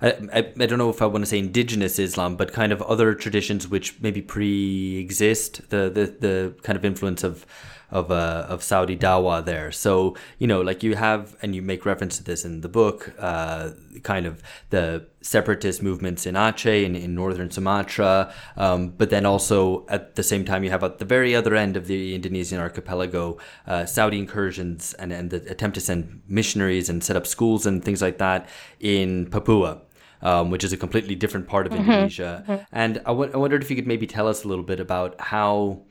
I, 0.00 0.08
I, 0.32 0.38
I, 0.38 0.66
don't 0.66 0.78
know 0.78 0.90
if 0.90 1.00
I 1.00 1.06
want 1.06 1.22
to 1.22 1.26
say 1.26 1.38
indigenous 1.38 1.98
Islam, 1.98 2.36
but 2.36 2.52
kind 2.52 2.72
of 2.72 2.82
other 2.82 3.14
traditions 3.14 3.68
which 3.68 4.00
maybe 4.00 4.20
pre-exist 4.20 5.70
the, 5.70 5.90
the, 5.90 6.14
the 6.18 6.54
kind 6.62 6.76
of 6.76 6.84
influence 6.84 7.24
of 7.24 7.46
of 7.90 8.10
uh, 8.10 8.46
of 8.48 8.62
Saudi 8.62 8.96
Dawa 8.96 9.44
there. 9.44 9.70
So 9.70 10.16
you 10.38 10.46
know, 10.46 10.60
like 10.60 10.82
you 10.82 10.96
have, 10.96 11.36
and 11.42 11.54
you 11.54 11.62
make 11.62 11.86
reference 11.86 12.16
to 12.18 12.24
this 12.24 12.44
in 12.44 12.60
the 12.60 12.68
book, 12.68 13.14
uh, 13.18 13.70
kind 14.02 14.26
of 14.26 14.42
the 14.70 15.06
separatist 15.20 15.82
movements 15.82 16.26
in 16.26 16.34
Aceh 16.34 16.84
in, 16.84 16.94
in 16.94 17.14
northern 17.14 17.50
Sumatra, 17.50 18.32
um, 18.56 18.90
but 18.90 19.10
then 19.10 19.26
also 19.26 19.86
at 19.88 20.14
the 20.14 20.22
same 20.22 20.44
time 20.44 20.64
you 20.64 20.70
have 20.70 20.84
at 20.84 20.98
the 20.98 21.04
very 21.04 21.34
other 21.34 21.54
end 21.54 21.76
of 21.76 21.86
the 21.86 22.14
Indonesian 22.14 22.60
archipelago, 22.60 23.38
uh, 23.66 23.86
Saudi 23.86 24.18
incursions 24.18 24.94
and 24.94 25.12
and 25.12 25.30
the 25.30 25.36
attempt 25.50 25.74
to 25.76 25.80
send 25.80 26.22
missionaries 26.28 26.88
and 26.88 27.02
set 27.02 27.16
up 27.16 27.26
schools 27.26 27.66
and 27.66 27.84
things 27.84 28.02
like 28.02 28.18
that 28.18 28.48
in 28.80 29.26
Papua 29.30 29.80
um, 30.22 30.50
which 30.50 30.64
is 30.64 30.72
a 30.72 30.76
completely 30.76 31.14
different 31.14 31.48
part 31.48 31.66
of 31.66 31.72
mm-hmm. 31.72 31.90
Indonesia. 31.90 32.44
Mm-hmm. 32.46 32.64
And 32.72 32.98
I, 32.98 33.10
w- 33.10 33.30
I 33.32 33.36
wondered 33.36 33.62
if 33.62 33.70
you 33.70 33.76
could 33.76 33.86
maybe 33.86 34.06
tell 34.06 34.28
us 34.28 34.44
a 34.44 34.48
little 34.48 34.64
bit 34.64 34.80
about 34.80 35.20
how 35.20 35.82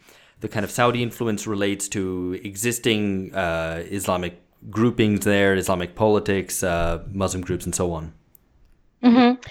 the 0.42 0.48
kind 0.48 0.64
of 0.64 0.72
Saudi 0.72 1.02
influence 1.02 1.48
relates 1.48 1.88
to 1.90 2.40
existing 2.44 3.34
uh, 3.34 3.84
Islamic 3.86 4.42
groupings 4.70 5.26
there, 5.26 5.56
Islamic 5.56 5.96
politics, 5.96 6.64
uh, 6.64 7.04
Muslim 7.12 7.42
groups, 7.42 7.66
and 7.66 7.74
so 7.74 7.92
on. 7.92 8.14
Mm-hmm. 9.04 9.42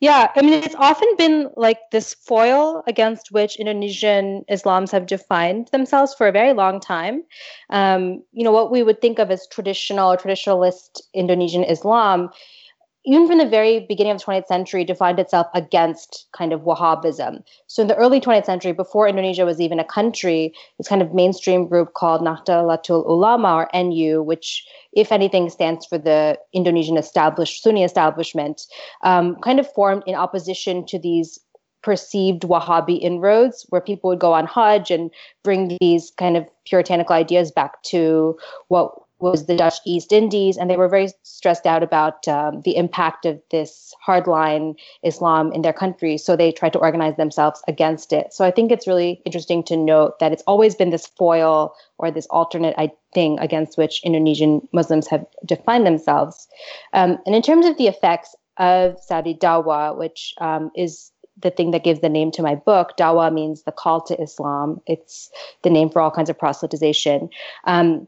Yeah, 0.00 0.30
I 0.36 0.42
mean, 0.42 0.62
it's 0.62 0.74
often 0.74 1.08
been 1.16 1.48
like 1.56 1.78
this 1.90 2.12
foil 2.14 2.82
against 2.86 3.32
which 3.32 3.56
Indonesian 3.56 4.44
Islams 4.50 4.90
have 4.90 5.06
defined 5.06 5.68
themselves 5.68 6.12
for 6.12 6.26
a 6.26 6.32
very 6.32 6.52
long 6.52 6.80
time. 6.80 7.22
Um, 7.70 8.22
you 8.32 8.44
know, 8.44 8.52
what 8.52 8.70
we 8.70 8.82
would 8.82 9.00
think 9.00 9.18
of 9.18 9.30
as 9.30 9.46
traditional 9.46 10.12
or 10.12 10.16
traditionalist 10.16 11.00
Indonesian 11.14 11.64
Islam 11.64 12.28
even 13.06 13.26
from 13.26 13.38
the 13.38 13.48
very 13.48 13.80
beginning 13.80 14.12
of 14.12 14.18
the 14.18 14.24
20th 14.24 14.46
century, 14.46 14.84
defined 14.84 15.18
itself 15.18 15.46
against 15.54 16.26
kind 16.32 16.52
of 16.52 16.62
Wahhabism. 16.62 17.42
So 17.66 17.82
in 17.82 17.88
the 17.88 17.96
early 17.96 18.20
20th 18.20 18.46
century, 18.46 18.72
before 18.72 19.06
Indonesia 19.06 19.44
was 19.44 19.60
even 19.60 19.78
a 19.78 19.84
country, 19.84 20.54
this 20.78 20.88
kind 20.88 21.02
of 21.02 21.12
mainstream 21.12 21.68
group 21.68 21.92
called 21.94 22.22
Nahdlatul 22.22 23.06
Ulama 23.06 23.54
or 23.54 23.68
NU, 23.74 24.22
which, 24.22 24.66
if 24.94 25.12
anything, 25.12 25.50
stands 25.50 25.84
for 25.84 25.98
the 25.98 26.38
Indonesian 26.54 26.96
established 26.96 27.62
Sunni 27.62 27.84
establishment, 27.84 28.62
um, 29.02 29.36
kind 29.36 29.60
of 29.60 29.70
formed 29.74 30.02
in 30.06 30.14
opposition 30.14 30.86
to 30.86 30.98
these 30.98 31.38
perceived 31.82 32.42
Wahhabi 32.42 32.98
inroads, 33.02 33.66
where 33.68 33.82
people 33.82 34.08
would 34.08 34.18
go 34.18 34.32
on 34.32 34.46
Hajj 34.46 34.90
and 34.90 35.10
bring 35.42 35.76
these 35.78 36.10
kind 36.16 36.38
of 36.38 36.46
puritanical 36.64 37.14
ideas 37.14 37.52
back 37.52 37.82
to 37.82 38.38
what 38.68 38.94
was 39.24 39.46
the 39.46 39.56
Dutch 39.56 39.78
East 39.86 40.12
Indies, 40.12 40.58
and 40.58 40.68
they 40.68 40.76
were 40.76 40.88
very 40.88 41.08
stressed 41.22 41.66
out 41.66 41.82
about 41.82 42.28
um, 42.28 42.60
the 42.60 42.76
impact 42.76 43.24
of 43.24 43.40
this 43.50 43.94
hardline 44.06 44.74
Islam 45.02 45.50
in 45.52 45.62
their 45.62 45.72
country. 45.72 46.18
So 46.18 46.36
they 46.36 46.52
tried 46.52 46.74
to 46.74 46.78
organize 46.78 47.16
themselves 47.16 47.62
against 47.66 48.12
it. 48.12 48.34
So 48.34 48.44
I 48.44 48.50
think 48.50 48.70
it's 48.70 48.86
really 48.86 49.22
interesting 49.24 49.64
to 49.64 49.76
note 49.76 50.18
that 50.20 50.32
it's 50.32 50.44
always 50.46 50.74
been 50.74 50.90
this 50.90 51.06
foil 51.06 51.74
or 51.96 52.10
this 52.10 52.26
alternate 52.26 52.76
thing 53.14 53.38
against 53.38 53.78
which 53.78 54.02
Indonesian 54.04 54.68
Muslims 54.72 55.08
have 55.08 55.24
defined 55.46 55.86
themselves. 55.86 56.46
Um, 56.92 57.18
and 57.24 57.34
in 57.34 57.40
terms 57.40 57.64
of 57.64 57.78
the 57.78 57.88
effects 57.88 58.34
of 58.58 59.00
Saudi 59.00 59.34
Dawa, 59.34 59.96
which 59.96 60.34
um, 60.38 60.70
is 60.76 61.10
the 61.42 61.50
thing 61.50 61.70
that 61.72 61.82
gives 61.82 62.00
the 62.00 62.08
name 62.08 62.30
to 62.30 62.42
my 62.42 62.54
book. 62.54 62.92
Dawa 62.96 63.32
means 63.32 63.62
the 63.62 63.72
call 63.72 64.00
to 64.02 64.20
Islam. 64.22 64.80
It's 64.86 65.30
the 65.62 65.70
name 65.70 65.90
for 65.90 66.00
all 66.00 66.10
kinds 66.10 66.30
of 66.30 66.38
proselytization. 66.38 67.28
Um, 67.64 68.06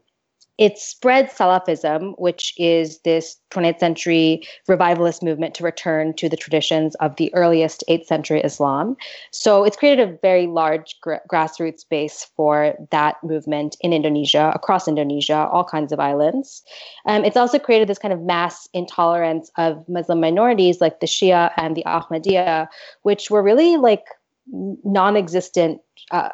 it 0.57 0.77
spread 0.77 1.29
Salafism, 1.29 2.15
which 2.17 2.53
is 2.57 2.99
this 3.01 3.37
20th 3.51 3.79
century 3.79 4.41
revivalist 4.67 5.21
movement 5.21 5.53
to 5.55 5.63
return 5.63 6.13
to 6.15 6.27
the 6.27 6.37
traditions 6.37 6.95
of 6.95 7.15
the 7.17 7.33
earliest 7.35 7.83
8th 7.87 8.05
century 8.05 8.41
Islam. 8.41 8.97
So 9.31 9.63
it's 9.63 9.77
created 9.77 10.09
a 10.09 10.17
very 10.21 10.47
large 10.47 10.99
gr- 11.01 11.15
grassroots 11.31 11.87
base 11.87 12.27
for 12.35 12.73
that 12.91 13.23
movement 13.23 13.77
in 13.81 13.93
Indonesia, 13.93 14.51
across 14.55 14.87
Indonesia, 14.87 15.47
all 15.51 15.63
kinds 15.63 15.91
of 15.91 15.99
islands. 15.99 16.63
Um, 17.05 17.23
it's 17.23 17.37
also 17.37 17.59
created 17.59 17.87
this 17.87 17.99
kind 17.99 18.13
of 18.13 18.21
mass 18.21 18.67
intolerance 18.73 19.51
of 19.57 19.87
Muslim 19.87 20.19
minorities 20.19 20.81
like 20.81 20.99
the 21.01 21.07
Shia 21.07 21.51
and 21.57 21.75
the 21.75 21.83
Ahmadiyya, 21.85 22.67
which 23.03 23.29
were 23.29 23.43
really 23.43 23.77
like 23.77 24.05
non 24.51 25.15
existent 25.15 25.81
uh, 26.11 26.29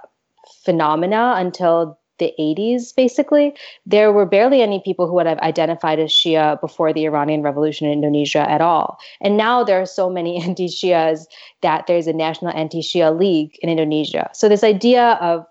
phenomena 0.63 1.36
until 1.38 2.00
the 2.24 2.34
80s, 2.39 2.96
basically, 2.96 3.53
there 3.86 4.12
were 4.12 4.25
barely 4.25 4.62
any 4.62 4.82
people 4.84 5.08
who 5.08 5.13
would 5.15 5.25
have 5.25 5.39
identified 5.39 6.00
as 6.00 6.12
Shia 6.12 6.60
before 6.62 6.94
the 6.94 7.06
Iranian 7.06 7.42
Revolution 7.42 7.88
in 7.88 7.94
Indonesia 7.94 8.50
at 8.50 8.62
all. 8.62 8.98
And 9.22 9.36
now 9.36 9.63
there 9.63 9.82
are 9.82 9.86
so 9.86 10.10
many 10.10 10.42
anti 10.48 10.68
Shias 10.68 11.25
that 11.62 11.88
there's 11.88 12.08
a 12.08 12.13
national 12.13 12.51
anti 12.56 12.82
Shia 12.82 13.18
league 13.18 13.58
in 13.62 13.70
Indonesia. 13.70 14.30
So, 14.34 14.48
this 14.48 14.63
idea 14.63 15.18
of 15.22 15.46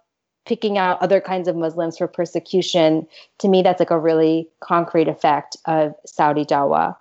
picking 0.44 0.76
out 0.78 1.00
other 1.00 1.20
kinds 1.20 1.46
of 1.46 1.54
Muslims 1.54 1.98
for 1.98 2.08
persecution, 2.08 3.06
to 3.38 3.48
me, 3.48 3.62
that's 3.62 3.78
like 3.78 3.90
a 3.90 3.98
really 3.98 4.48
concrete 4.60 5.08
effect 5.08 5.56
of 5.66 5.94
Saudi 6.06 6.44
Dawa. 6.44 6.96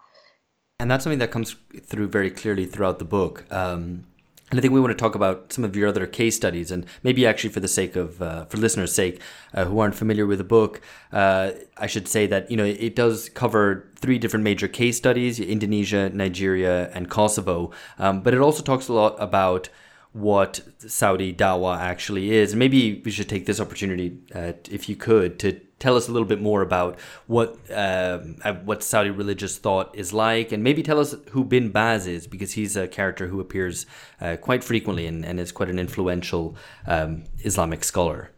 And 0.80 0.90
that's 0.90 1.04
something 1.04 1.20
that 1.20 1.32
comes 1.32 1.56
through 1.86 2.08
very 2.08 2.30
clearly 2.30 2.66
throughout 2.66 3.00
the 3.00 3.06
book. 3.06 3.46
Um, 3.52 4.06
and 4.52 4.60
I 4.60 4.62
think 4.62 4.74
we 4.74 4.82
want 4.82 4.92
to 4.92 5.02
talk 5.02 5.16
about 5.16 5.54
some 5.54 5.64
of 5.64 5.78
your 5.78 5.88
other 5.88 6.06
case 6.06 6.36
studies, 6.36 6.72
and 6.72 6.86
maybe 7.04 7.26
actually 7.26 7.52
for 7.52 7.62
the 7.62 7.70
sake 7.70 7.96
of, 7.96 8.22
uh, 8.22 8.46
for 8.46 8.58
listeners' 8.58 8.94
sake, 8.94 9.22
uh, 9.54 9.64
who 9.64 9.80
aren't 9.80 9.96
familiar 9.96 10.28
with 10.28 10.40
the 10.40 10.44
book, 10.44 10.82
uh, 11.14 11.52
I 11.78 11.88
should 11.88 12.08
say 12.08 12.28
that 12.28 12.52
you 12.52 12.58
know 12.58 12.66
it 12.66 12.96
does 12.96 13.30
cover 13.30 13.90
three 13.96 14.18
different 14.18 14.44
major 14.44 14.68
case 14.68 14.98
studies: 14.98 15.40
Indonesia, 15.40 16.10
Nigeria, 16.10 16.92
and 16.94 17.10
Kosovo. 17.10 17.72
Um, 17.98 18.22
but 18.22 18.34
it 18.34 18.42
also 18.42 18.62
talks 18.62 18.90
a 18.90 18.94
lot 18.94 19.16
about 19.20 19.70
what 20.14 20.62
Saudi 20.80 21.34
Dawa 21.34 21.78
actually 21.78 22.32
is. 22.32 22.56
Maybe 22.56 23.02
we 23.06 23.12
should 23.12 23.30
take 23.30 23.46
this 23.46 23.60
opportunity, 23.60 24.18
uh, 24.36 24.54
if 24.70 24.90
you 24.90 24.96
could, 24.96 25.40
to 25.40 25.60
tell 25.80 25.96
us 25.96 26.08
a 26.08 26.12
little 26.12 26.28
bit 26.28 26.42
more 26.42 26.62
about 26.62 27.00
what 27.28 27.58
uh, 27.70 28.20
uh, 28.44 28.54
what 28.66 28.84
Saudi 28.84 29.10
religious 29.10 29.58
thought 29.58 29.96
is 29.96 30.14
like, 30.14 30.52
and 30.52 30.64
maybe 30.64 30.84
tell 30.84 31.00
us 31.00 31.16
who 31.32 31.44
Bin 31.44 31.70
Baz 31.70 32.08
is, 32.08 32.28
because 32.28 32.54
he's 32.54 32.76
a 32.76 32.88
character 32.88 33.28
who 33.28 33.40
appears 33.40 33.86
uh, 34.20 34.36
quite 34.36 34.64
frequently 34.64 35.08
and, 35.08 35.26
and, 35.26 35.40
is 35.40 35.52
quite 35.52 35.70
an 35.70 35.80
influential 35.80 36.56
um, 36.86 37.24
Islamic 37.40 37.84
scholar. 37.84 38.32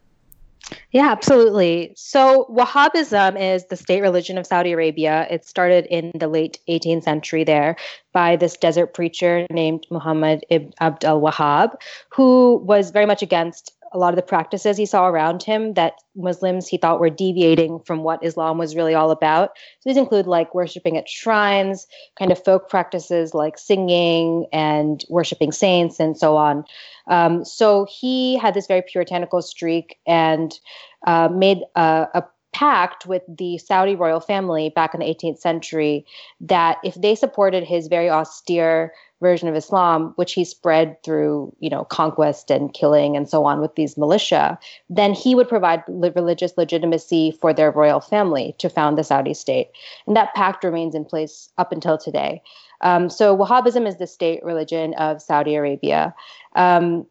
Yeah, 0.91 1.12
absolutely. 1.12 1.93
So, 1.96 2.46
Wahhabism 2.50 3.39
is 3.39 3.65
the 3.65 3.75
state 3.75 4.01
religion 4.01 4.38
of 4.38 4.48
Saudi 4.48 4.72
Arabia. 4.72 5.27
It 5.29 5.46
started 5.46 5.86
in 5.88 6.12
the 6.15 6.27
late 6.27 6.60
18th 6.70 7.03
century 7.03 7.43
there 7.43 7.75
by 8.13 8.36
this 8.36 8.55
desert 8.58 8.93
preacher 8.93 9.46
named 9.50 9.86
Muhammad 9.89 10.46
ibn 10.50 10.74
Abd 10.79 11.03
al 11.05 11.22
Wahhab, 11.22 11.75
who 12.10 12.62
was 12.65 12.91
very 12.91 13.05
much 13.05 13.22
against 13.22 13.74
a 13.93 14.00
lot 14.00 14.10
of 14.10 14.15
the 14.15 14.24
practices 14.24 14.75
he 14.75 14.88
saw 14.88 15.08
around 15.08 15.43
him 15.43 15.75
that 15.75 15.93
Muslims 16.15 16.67
he 16.67 16.77
thought 16.77 17.00
were 17.00 17.12
deviating 17.12 17.79
from 17.86 18.01
what 18.03 18.24
Islam 18.24 18.58
was 18.58 18.75
really 18.75 18.96
all 18.96 19.12
about. 19.12 19.51
So 19.79 19.89
these 19.89 19.98
include 19.98 20.25
like 20.25 20.55
worshiping 20.55 20.98
at 20.98 21.08
shrines, 21.08 21.86
kind 22.17 22.32
of 22.32 22.43
folk 22.43 22.70
practices 22.70 23.36
like 23.36 23.58
singing 23.58 24.48
and 24.51 25.03
worshiping 25.10 25.51
saints 25.51 26.00
and 26.00 26.17
so 26.17 26.36
on. 26.36 26.65
Um, 27.07 27.43
so 27.43 27.86
he 27.89 28.38
had 28.38 28.53
this 28.53 28.67
very 28.67 28.81
puritanical 28.81 29.41
streak 29.41 29.98
and 30.07 30.57
uh, 31.05 31.29
made 31.29 31.60
a, 31.75 32.07
a 32.13 32.24
pact 32.53 33.05
with 33.05 33.24
the 33.27 33.57
Saudi 33.57 33.95
royal 33.95 34.19
family 34.19 34.69
back 34.69 34.93
in 34.93 35.00
the 35.00 35.05
18th 35.07 35.39
century 35.39 36.05
that 36.39 36.77
if 36.83 36.93
they 36.95 37.15
supported 37.15 37.63
his 37.63 37.88
very 37.88 38.10
austere 38.10 38.93
version 39.22 39.48
of 39.48 39.55
Islam, 39.55 40.13
which 40.17 40.33
he 40.33 40.45
spread 40.45 41.01
through, 41.01 41.55
you 41.60 41.69
know, 41.69 41.86
conquest 41.86 42.51
and 42.51 42.74
killing 42.74 43.15
and 43.15 43.27
so 43.27 43.45
on 43.45 43.62
with 43.62 43.74
these 43.75 43.98
militia, 43.98 44.60
then 44.89 45.13
he 45.13 45.33
would 45.33 45.48
provide 45.48 45.81
religious 45.88 46.53
legitimacy 46.57 47.31
for 47.41 47.53
their 47.53 47.72
royal 47.72 48.01
family 48.01 48.53
to 48.60 48.69
found 48.69 48.98
the 48.98 49.03
Saudi 49.03 49.33
state. 49.33 49.69
And 50.05 50.15
that 50.15 50.36
pact 50.36 50.63
remains 50.63 50.93
in 50.93 51.05
place 51.05 51.50
up 51.57 51.72
until 51.72 51.98
today. 51.98 52.41
Um, 52.83 53.09
so 53.09 53.35
Wahhabism 53.35 53.87
is 53.87 53.97
the 53.97 54.07
state 54.07 54.43
religion 54.43 54.93
of 54.95 55.21
Saudi 55.21 55.55
Arabia. 55.55 56.13
Um, 56.55 57.07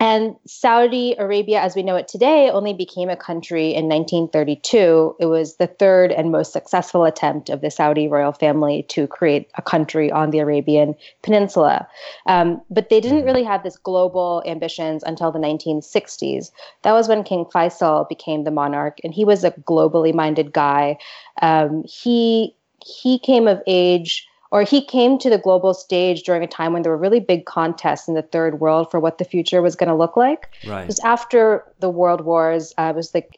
and 0.00 0.34
Saudi 0.44 1.14
Arabia, 1.18 1.60
as 1.60 1.76
we 1.76 1.82
know 1.82 1.94
it 1.94 2.08
today, 2.08 2.50
only 2.50 2.74
became 2.74 3.08
a 3.08 3.16
country 3.16 3.68
in 3.68 3.88
1932. 3.88 5.16
It 5.20 5.26
was 5.26 5.56
the 5.56 5.68
third 5.68 6.10
and 6.10 6.32
most 6.32 6.52
successful 6.52 7.04
attempt 7.04 7.48
of 7.48 7.60
the 7.60 7.70
Saudi 7.70 8.08
royal 8.08 8.32
family 8.32 8.82
to 8.88 9.06
create 9.06 9.50
a 9.54 9.62
country 9.62 10.10
on 10.10 10.30
the 10.30 10.40
Arabian 10.40 10.96
Peninsula. 11.22 11.88
Um, 12.26 12.60
but 12.68 12.90
they 12.90 13.00
didn't 13.00 13.24
really 13.24 13.44
have 13.44 13.62
this 13.62 13.78
global 13.78 14.42
ambitions 14.46 15.04
until 15.04 15.30
the 15.30 15.38
1960s. 15.38 16.50
That 16.82 16.92
was 16.92 17.08
when 17.08 17.22
King 17.22 17.44
Faisal 17.44 18.08
became 18.08 18.44
the 18.44 18.50
monarch, 18.50 18.98
and 19.04 19.14
he 19.14 19.24
was 19.24 19.44
a 19.44 19.52
globally 19.52 20.12
minded 20.12 20.52
guy. 20.52 20.98
Um, 21.40 21.84
he 21.86 22.54
he 22.84 23.18
came 23.18 23.48
of 23.48 23.62
age 23.66 24.26
or 24.54 24.62
he 24.62 24.80
came 24.80 25.18
to 25.18 25.28
the 25.28 25.36
global 25.36 25.74
stage 25.74 26.22
during 26.22 26.44
a 26.44 26.46
time 26.46 26.72
when 26.72 26.82
there 26.82 26.92
were 26.92 27.04
really 27.06 27.18
big 27.18 27.44
contests 27.44 28.06
in 28.06 28.14
the 28.14 28.22
third 28.22 28.60
world 28.60 28.88
for 28.88 29.00
what 29.00 29.18
the 29.18 29.24
future 29.24 29.60
was 29.60 29.74
going 29.74 29.88
to 29.88 29.96
look 29.96 30.16
like. 30.16 30.48
Right. 30.64 30.82
Because 30.82 31.00
after 31.00 31.64
the 31.80 31.90
world 31.90 32.20
wars, 32.20 32.72
uh, 32.78 32.92
it 32.94 32.94
was 32.94 33.12
like, 33.12 33.36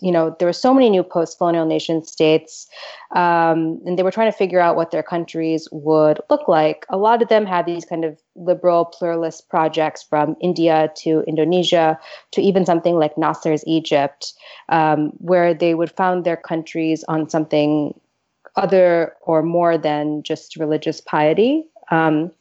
you 0.00 0.12
know, 0.12 0.36
there 0.38 0.46
were 0.46 0.52
so 0.52 0.72
many 0.72 0.88
new 0.88 1.02
post-colonial 1.02 1.66
nation 1.66 2.04
states, 2.04 2.68
um, 3.16 3.80
and 3.84 3.98
they 3.98 4.04
were 4.04 4.12
trying 4.12 4.30
to 4.30 4.38
figure 4.38 4.60
out 4.60 4.76
what 4.76 4.92
their 4.92 5.02
countries 5.02 5.66
would 5.72 6.20
look 6.30 6.46
like. 6.46 6.86
A 6.90 6.96
lot 6.96 7.22
of 7.22 7.28
them 7.28 7.44
had 7.44 7.66
these 7.66 7.84
kind 7.84 8.04
of 8.04 8.16
liberal 8.36 8.84
pluralist 8.84 9.48
projects, 9.48 10.04
from 10.04 10.36
India 10.40 10.92
to 10.98 11.24
Indonesia 11.26 11.98
to 12.30 12.40
even 12.40 12.64
something 12.64 12.94
like 12.94 13.16
Nasser's 13.16 13.64
Egypt, 13.66 14.32
um, 14.68 15.10
where 15.18 15.52
they 15.54 15.74
would 15.74 15.90
found 15.90 16.22
their 16.22 16.36
countries 16.36 17.04
on 17.08 17.28
something 17.28 17.98
other 18.56 19.14
or 19.22 19.42
more 19.42 19.76
than 19.78 20.22
just 20.22 20.56
religious 20.56 21.00
piety. 21.00 21.64
Um, 21.90 22.32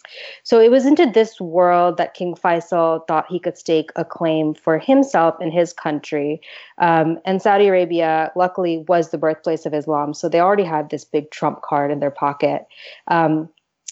so 0.44 0.60
it 0.60 0.72
was 0.72 0.86
into 0.86 1.06
this 1.06 1.40
world 1.40 1.98
that 1.98 2.14
King 2.14 2.34
Faisal 2.34 3.06
thought 3.08 3.28
he 3.30 3.40
could 3.40 3.58
stake 3.58 3.92
a 3.96 4.04
claim 4.04 4.54
for 4.54 4.80
himself 4.80 5.36
and 5.40 5.54
his 5.54 5.72
country. 5.72 6.42
Um, 6.80 7.20
and 7.26 7.42
Saudi 7.42 7.68
Arabia, 7.68 8.32
luckily, 8.36 8.84
was 8.88 9.12
the 9.12 9.18
birthplace 9.18 9.66
of 9.66 9.74
Islam. 9.74 10.14
So 10.14 10.30
they 10.30 10.40
already 10.40 10.64
had 10.64 10.90
this 10.90 11.06
big 11.06 11.30
trump 11.32 11.62
card 11.62 11.92
in 11.92 12.00
their 12.00 12.12
pocket. 12.12 12.66
Um, 13.08 13.50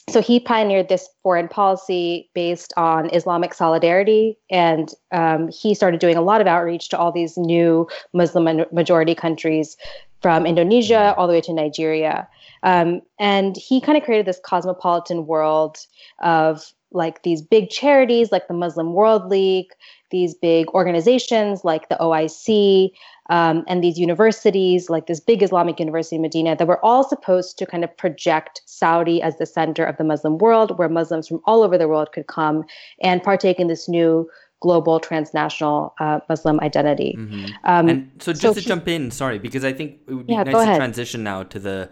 so 0.10 0.22
he 0.22 0.39
pioneered 0.39 0.89
this 0.89 1.08
foreign 1.22 1.48
policy 1.48 2.30
based 2.34 2.74
on 2.75 3.10
Islamic 3.13 3.53
solidarity, 3.53 4.38
and 4.50 4.94
um, 5.13 5.48
he 5.48 5.74
started 5.74 6.01
doing 6.01 6.18
a 6.18 6.22
lot 6.22 6.42
of 6.42 6.48
outreach 6.48 6.89
to 6.89 6.98
all 6.98 7.13
these 7.13 7.38
new 7.38 7.88
Muslim 8.12 8.65
majority 8.74 9.15
countries 9.15 9.77
from 10.24 10.48
Indonesia 10.48 11.13
all 11.18 11.27
the 11.27 11.34
way 11.34 11.42
to 11.42 11.53
Nigeria. 11.53 12.27
Um, 12.63 13.01
and 13.20 13.56
he 13.58 13.80
kind 13.80 13.98
of 13.98 14.03
created 14.03 14.25
this 14.25 14.39
cosmopolitan 14.44 15.27
world 15.27 15.77
of 16.24 16.74
like 16.94 17.24
these 17.24 17.42
big 17.42 17.70
charities 17.70 18.32
like 18.32 18.48
the 18.48 18.53
Muslim 18.53 18.94
World 18.94 19.30
League, 19.30 19.72
these 20.12 20.34
big 20.34 20.68
organizations 20.70 21.65
like 21.65 21.89
the 21.89 21.98
OIC, 21.98 22.92
um, 23.30 23.63
and 23.68 23.84
these 23.84 23.98
universities 23.98 24.89
like 24.89 25.08
this 25.08 25.20
big 25.20 25.42
Islamic 25.42 25.80
university 25.80 26.15
in 26.15 26.22
Medina 26.22 26.56
that 26.56 26.68
were 26.68 26.84
all 26.86 27.08
supposed 27.08 27.58
to 27.58 27.65
kind 27.65 27.84
of 27.84 27.98
project 27.98 28.62
Saudi 28.65 29.22
as 29.22 29.38
the 29.38 29.46
center 29.46 29.84
of 29.84 29.98
the 29.98 30.03
Muslim 30.03 30.38
world, 30.38 30.77
where 30.77 30.89
Muslims 30.89 31.27
from 31.27 31.42
all 31.46 31.63
over 31.63 31.77
the 31.77 31.88
world 31.88 32.12
could 32.13 32.27
come 32.27 32.63
and 33.01 33.24
partake 33.24 33.60
in 33.60 33.68
this 33.68 33.89
new 33.89 34.30
global 34.63 34.98
transnational 34.98 35.93
uh, 36.00 36.22
Muslim 36.29 36.58
identity. 36.62 37.15
Mm-hmm. 37.20 37.46
Um, 37.65 37.89
and 37.89 38.12
so 38.19 38.32
just 38.32 38.41
so 38.41 38.54
to 38.54 38.62
he, 38.62 38.65
jump 38.65 38.88
in, 38.88 39.12
sorry, 39.12 39.38
because 39.38 39.65
I 39.65 39.73
think 39.73 39.99
it 40.08 40.13
would 40.13 40.26
be 40.26 40.34
yeah, 40.34 40.43
nice 40.43 40.65
to 40.67 40.76
transition 40.78 41.21
now 41.21 41.43
to 41.43 41.60
the 41.60 41.89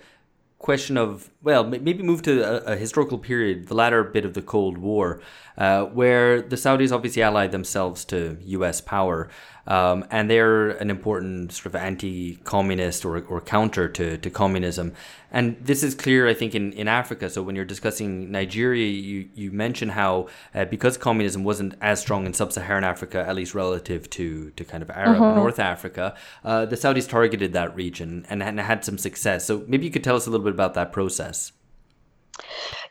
question 0.62 0.96
of 0.96 1.32
well 1.42 1.64
maybe 1.64 2.04
move 2.04 2.22
to 2.22 2.42
a, 2.42 2.74
a, 2.74 2.76
historical 2.76 3.18
period 3.18 3.68
the 3.68 3.74
latter 3.74 4.04
bit 4.04 4.24
of 4.24 4.36
the 4.36 4.44
cold 4.44 4.78
war 4.78 5.20
uh, 5.58 5.86
where 5.86 6.40
the 6.40 6.56
saudis 6.56 6.92
obviously 6.92 7.24
allied 7.24 7.52
themselves 7.52 8.06
to 8.06 8.38
us 8.64 8.80
power 8.80 9.28
um, 9.68 10.06
and 10.10 10.30
they're 10.30 10.70
an 10.70 10.90
important 10.90 11.52
sort 11.52 11.68
of 11.68 11.76
anti-communist 11.76 13.06
or, 13.06 13.24
or 13.26 13.42
counter 13.42 13.88
to, 13.90 14.18
to 14.18 14.30
communism. 14.30 14.94
And 15.34 15.56
this 15.62 15.82
is 15.82 15.96
clear, 15.96 16.28
I 16.28 16.34
think, 16.34 16.56
in, 16.56 16.74
in 16.74 16.90
Africa. 16.90 17.30
So 17.30 17.42
when 17.42 17.56
you're 17.56 17.64
discussing 17.64 18.32
Nigeria, 18.32 18.86
you, 18.86 19.30
you 19.34 19.52
mention 19.52 19.90
how 19.90 20.28
uh, 20.54 20.66
because 20.66 20.98
communism 20.98 21.44
wasn't 21.44 21.76
as 21.80 22.02
strong 22.02 22.26
in 22.26 22.34
sub-Saharan 22.34 22.84
Africa, 22.84 23.24
at 23.26 23.36
least 23.36 23.56
relative 23.56 24.10
to, 24.12 24.50
to 24.52 24.64
kind 24.66 24.84
of 24.84 24.90
Arab 24.90 25.22
mm-hmm. 25.22 25.38
North 25.38 25.60
Africa, 25.60 26.16
uh, 26.44 26.66
the 26.66 26.76
Saudis 26.76 27.08
targeted 27.08 27.54
that 27.54 27.74
region 27.76 28.26
and, 28.30 28.44
and 28.44 28.60
had 28.60 28.84
some 28.84 28.98
success. 28.98 29.46
So 29.46 29.64
maybe 29.68 29.86
you 29.86 29.92
could 29.92 30.04
tell 30.04 30.18
us 30.18 30.28
a 30.28 30.30
little 30.30 30.44
bit 30.44 30.51
about 30.52 30.74
that 30.76 30.92
process. 30.92 31.52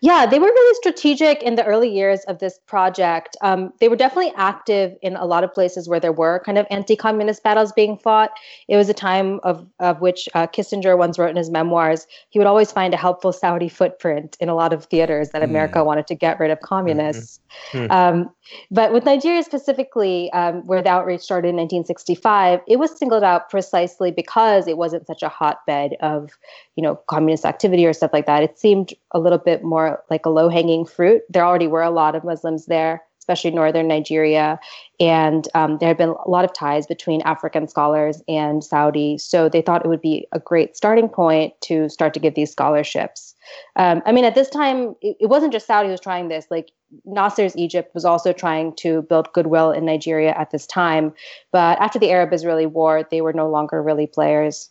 Yeah, 0.03 0.25
they 0.25 0.39
were 0.39 0.47
really 0.47 0.75
strategic 0.77 1.43
in 1.43 1.57
the 1.57 1.65
early 1.65 1.91
years 1.91 2.21
of 2.25 2.39
this 2.39 2.59
project. 2.67 3.37
Um, 3.43 3.73
they 3.81 3.89
were 3.89 3.97
definitely 3.97 4.33
active 4.35 4.97
in 5.03 5.15
a 5.15 5.27
lot 5.27 5.45
of 5.45 5.53
places 5.53 5.89
where 5.91 6.01
there 6.01 6.13
were 6.13 6.41
kind 6.45 6.57
of 6.57 6.67
anti-communist 6.71 7.43
battles 7.43 7.71
being 7.73 7.99
fought. 7.99 8.31
It 8.67 8.77
was 8.77 8.89
a 8.89 8.95
time 8.95 9.41
of 9.43 9.67
of 9.79 10.01
which 10.01 10.29
uh, 10.35 10.47
Kissinger 10.47 10.97
once 10.97 11.19
wrote 11.19 11.31
in 11.31 11.37
his 11.37 11.51
memoirs. 11.51 12.07
He 12.31 12.39
would 12.39 12.47
always 12.47 12.73
find 12.73 12.95
a 12.95 12.97
helpful 12.97 13.33
Saudi 13.33 13.69
footprint 13.69 14.39
in 14.41 14.49
a 14.49 14.55
lot 14.55 14.73
of 14.73 14.87
theaters 14.87 15.31
that 15.31 15.43
America 15.43 15.81
mm. 15.81 15.87
wanted 15.87 16.07
to 16.07 16.15
get 16.15 16.41
rid 16.41 16.51
of 16.51 16.61
communists. 16.61 17.41
Mm-hmm. 17.73 17.93
Um, 17.93 18.31
but 18.71 18.93
with 18.93 19.05
Nigeria 19.05 19.43
specifically, 19.43 20.33
um, 20.33 20.67
where 20.67 20.83
the 20.83 20.89
outreach 20.89 21.21
started 21.21 21.49
in 21.49 21.57
1965, 21.57 22.61
it 22.67 22.77
was 22.77 22.97
singled 22.99 23.23
out 23.23 23.51
precisely 23.51 24.11
because 24.11 24.67
it 24.67 24.77
wasn't 24.77 25.07
such 25.07 25.23
a 25.23 25.29
hotbed 25.29 25.97
of, 26.01 26.31
you 26.77 26.83
know, 26.83 26.97
communist 27.07 27.45
activity 27.45 27.85
or 27.87 27.93
stuff 27.93 28.13
like 28.13 28.27
that. 28.27 28.43
It 28.43 28.59
seemed 28.59 28.95
a 29.13 29.19
little 29.19 29.39
bit 29.39 29.63
more 29.63 29.90
like 30.11 30.27
a 30.27 30.31
low 30.31 30.49
hanging 30.49 30.85
fruit. 30.85 31.23
There 31.29 31.45
already 31.45 31.67
were 31.67 31.83
a 31.83 31.91
lot 31.91 32.15
of 32.15 32.25
Muslims 32.25 32.67
there, 32.67 33.03
especially 33.19 33.51
northern 33.51 33.89
Nigeria. 33.89 34.59
And 34.99 35.49
um, 35.55 35.79
there 35.79 35.89
had 35.89 35.97
been 35.97 36.11
a 36.11 36.29
lot 36.29 36.45
of 36.45 36.53
ties 36.53 36.87
between 36.87 37.23
African 37.23 37.69
scholars 37.69 38.23
and 38.29 38.63
Saudi. 38.63 39.19
So 39.19 39.49
they 39.49 39.63
thought 39.63 39.85
it 39.85 39.89
would 39.89 40.01
be 40.01 40.27
a 40.33 40.41
great 40.41 40.77
starting 40.77 41.09
point 41.09 41.55
to 41.63 41.89
start 41.89 42.15
to 42.15 42.21
give 42.21 42.35
these 42.35 42.51
scholarships. 42.51 43.35
Um, 43.77 44.03
I 44.05 44.13
mean, 44.13 44.25
at 44.25 44.35
this 44.35 44.51
time, 44.51 44.95
it, 45.01 45.17
it 45.21 45.27
wasn't 45.27 45.53
just 45.53 45.67
Saudi 45.67 45.89
who 45.89 45.93
was 45.93 46.01
trying 46.01 46.29
this. 46.29 46.47
Like 46.51 46.71
Nasser's 47.05 47.57
Egypt 47.57 47.95
was 47.95 48.05
also 48.05 48.33
trying 48.33 48.75
to 48.77 49.03
build 49.03 49.33
goodwill 49.33 49.71
in 49.71 49.85
Nigeria 49.85 50.33
at 50.33 50.51
this 50.51 50.67
time. 50.67 51.13
But 51.53 51.81
after 51.81 51.99
the 51.99 52.11
Arab 52.11 52.33
Israeli 52.33 52.67
war, 52.67 53.07
they 53.11 53.21
were 53.21 53.33
no 53.33 53.49
longer 53.49 53.83
really 53.83 54.07
players. 54.07 54.71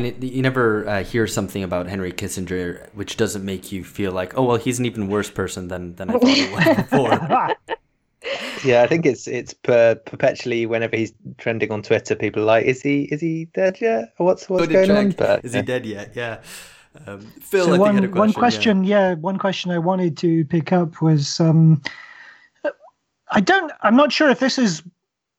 And 0.00 0.24
it, 0.24 0.32
you 0.32 0.40
never 0.40 0.88
uh, 0.88 1.04
hear 1.04 1.26
something 1.26 1.62
about 1.62 1.86
Henry 1.86 2.10
Kissinger, 2.10 2.88
which 2.94 3.18
doesn't 3.18 3.44
make 3.44 3.70
you 3.70 3.84
feel 3.84 4.12
like, 4.12 4.32
oh 4.38 4.44
well, 4.44 4.56
he's 4.56 4.78
an 4.78 4.86
even 4.86 5.08
worse 5.08 5.30
person 5.30 5.68
than 5.68 5.94
than 5.96 6.08
I 6.08 6.12
thought 6.14 6.24
he 6.24 6.50
was 6.50 6.76
before. 6.76 7.56
yeah, 8.64 8.82
I 8.82 8.86
think 8.86 9.04
it's 9.04 9.28
it's 9.28 9.52
per, 9.52 9.96
perpetually 9.96 10.64
whenever 10.64 10.96
he's 10.96 11.12
trending 11.36 11.70
on 11.70 11.82
Twitter, 11.82 12.16
people 12.16 12.44
are 12.44 12.46
like, 12.46 12.64
is 12.64 12.80
he 12.80 13.02
is 13.12 13.20
he 13.20 13.44
dead 13.52 13.78
yet? 13.82 14.14
Or 14.18 14.24
what's 14.24 14.48
what's 14.48 14.68
going 14.68 14.90
on? 14.90 15.10
But, 15.10 15.44
is 15.44 15.52
yeah. 15.52 15.60
he 15.60 15.66
dead 15.66 15.84
yet? 15.84 16.12
Yeah. 16.16 16.40
Um, 17.06 17.20
Phil, 17.42 17.66
so 17.66 17.76
one, 17.76 17.98
question, 17.98 18.14
one 18.14 18.32
question, 18.32 18.84
yeah. 18.84 19.10
yeah. 19.10 19.14
one 19.16 19.36
question 19.36 19.70
I 19.70 19.78
wanted 19.78 20.16
to 20.16 20.46
pick 20.46 20.72
up 20.72 21.02
was, 21.02 21.38
um, 21.38 21.82
I 23.30 23.40
don't, 23.40 23.70
I'm 23.82 23.94
not 23.94 24.10
sure 24.12 24.28
if 24.28 24.40
this 24.40 24.58
is, 24.58 24.82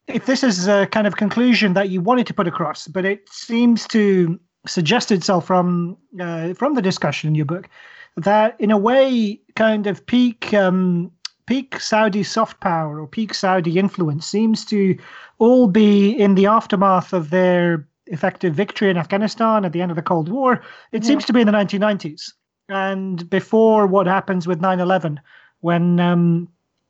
if 0.06 0.24
this 0.24 0.42
is 0.42 0.66
a 0.66 0.86
kind 0.86 1.06
of 1.06 1.16
conclusion 1.16 1.74
that 1.74 1.90
you 1.90 2.00
wanted 2.00 2.26
to 2.28 2.32
put 2.32 2.46
across, 2.46 2.88
but 2.88 3.04
it 3.04 3.28
seems 3.28 3.86
to 3.88 4.40
suggest 4.66 5.10
itself 5.10 5.46
from 5.46 5.96
uh, 6.20 6.54
from 6.54 6.74
the 6.74 6.82
discussion 6.82 7.28
in 7.28 7.34
your 7.34 7.46
book 7.46 7.68
that, 8.16 8.60
in 8.60 8.70
a 8.70 8.78
way, 8.78 9.40
kind 9.56 9.86
of 9.86 10.04
peak 10.06 10.52
um, 10.54 11.10
peak 11.46 11.80
Saudi 11.80 12.22
soft 12.22 12.60
power 12.60 13.00
or 13.00 13.06
peak 13.06 13.34
Saudi 13.34 13.78
influence 13.78 14.26
seems 14.26 14.64
to 14.66 14.96
all 15.38 15.66
be 15.66 16.10
in 16.10 16.34
the 16.34 16.46
aftermath 16.46 17.12
of 17.12 17.30
their 17.30 17.86
effective 18.06 18.54
victory 18.54 18.90
in 18.90 18.96
Afghanistan 18.96 19.64
at 19.64 19.72
the 19.72 19.80
end 19.80 19.90
of 19.90 19.96
the 19.96 20.02
Cold 20.02 20.28
War. 20.28 20.62
It 20.92 21.02
yeah. 21.02 21.08
seems 21.08 21.24
to 21.26 21.32
be 21.32 21.40
in 21.40 21.46
the 21.46 21.52
1990s 21.52 22.32
and 22.68 23.28
before 23.28 23.86
what 23.86 24.06
happens 24.06 24.46
with 24.46 24.60
9/11 24.60 25.18
when 25.60 26.00
um, 26.00 26.48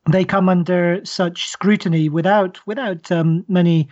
they 0.09 0.25
come 0.25 0.49
under 0.49 1.03
such 1.03 1.47
scrutiny 1.47 2.09
without 2.09 2.65
without 2.67 3.11
um, 3.11 3.45
many 3.47 3.87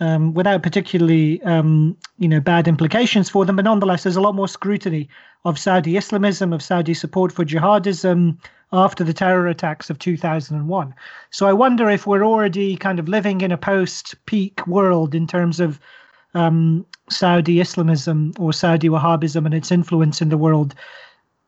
um, 0.00 0.34
without 0.34 0.62
particularly 0.62 1.42
um, 1.42 1.96
you 2.18 2.28
know 2.28 2.40
bad 2.40 2.68
implications 2.68 3.30
for 3.30 3.44
them, 3.44 3.56
but 3.56 3.64
nonetheless, 3.64 4.02
there's 4.02 4.16
a 4.16 4.20
lot 4.20 4.34
more 4.34 4.48
scrutiny 4.48 5.08
of 5.44 5.58
Saudi 5.58 5.96
Islamism, 5.96 6.52
of 6.52 6.62
Saudi 6.62 6.94
support 6.94 7.32
for 7.32 7.44
jihadism 7.44 8.38
after 8.72 9.04
the 9.04 9.12
terror 9.12 9.46
attacks 9.46 9.88
of 9.88 9.98
2001. 9.98 10.94
So 11.30 11.46
I 11.46 11.52
wonder 11.52 11.88
if 11.88 12.06
we're 12.06 12.24
already 12.24 12.76
kind 12.76 12.98
of 12.98 13.08
living 13.08 13.40
in 13.40 13.52
a 13.52 13.56
post-peak 13.56 14.66
world 14.66 15.14
in 15.14 15.26
terms 15.26 15.60
of 15.60 15.78
um, 16.34 16.84
Saudi 17.08 17.60
Islamism 17.60 18.32
or 18.38 18.52
Saudi 18.52 18.88
Wahhabism 18.88 19.44
and 19.44 19.54
its 19.54 19.70
influence 19.70 20.20
in 20.20 20.28
the 20.28 20.38
world. 20.38 20.74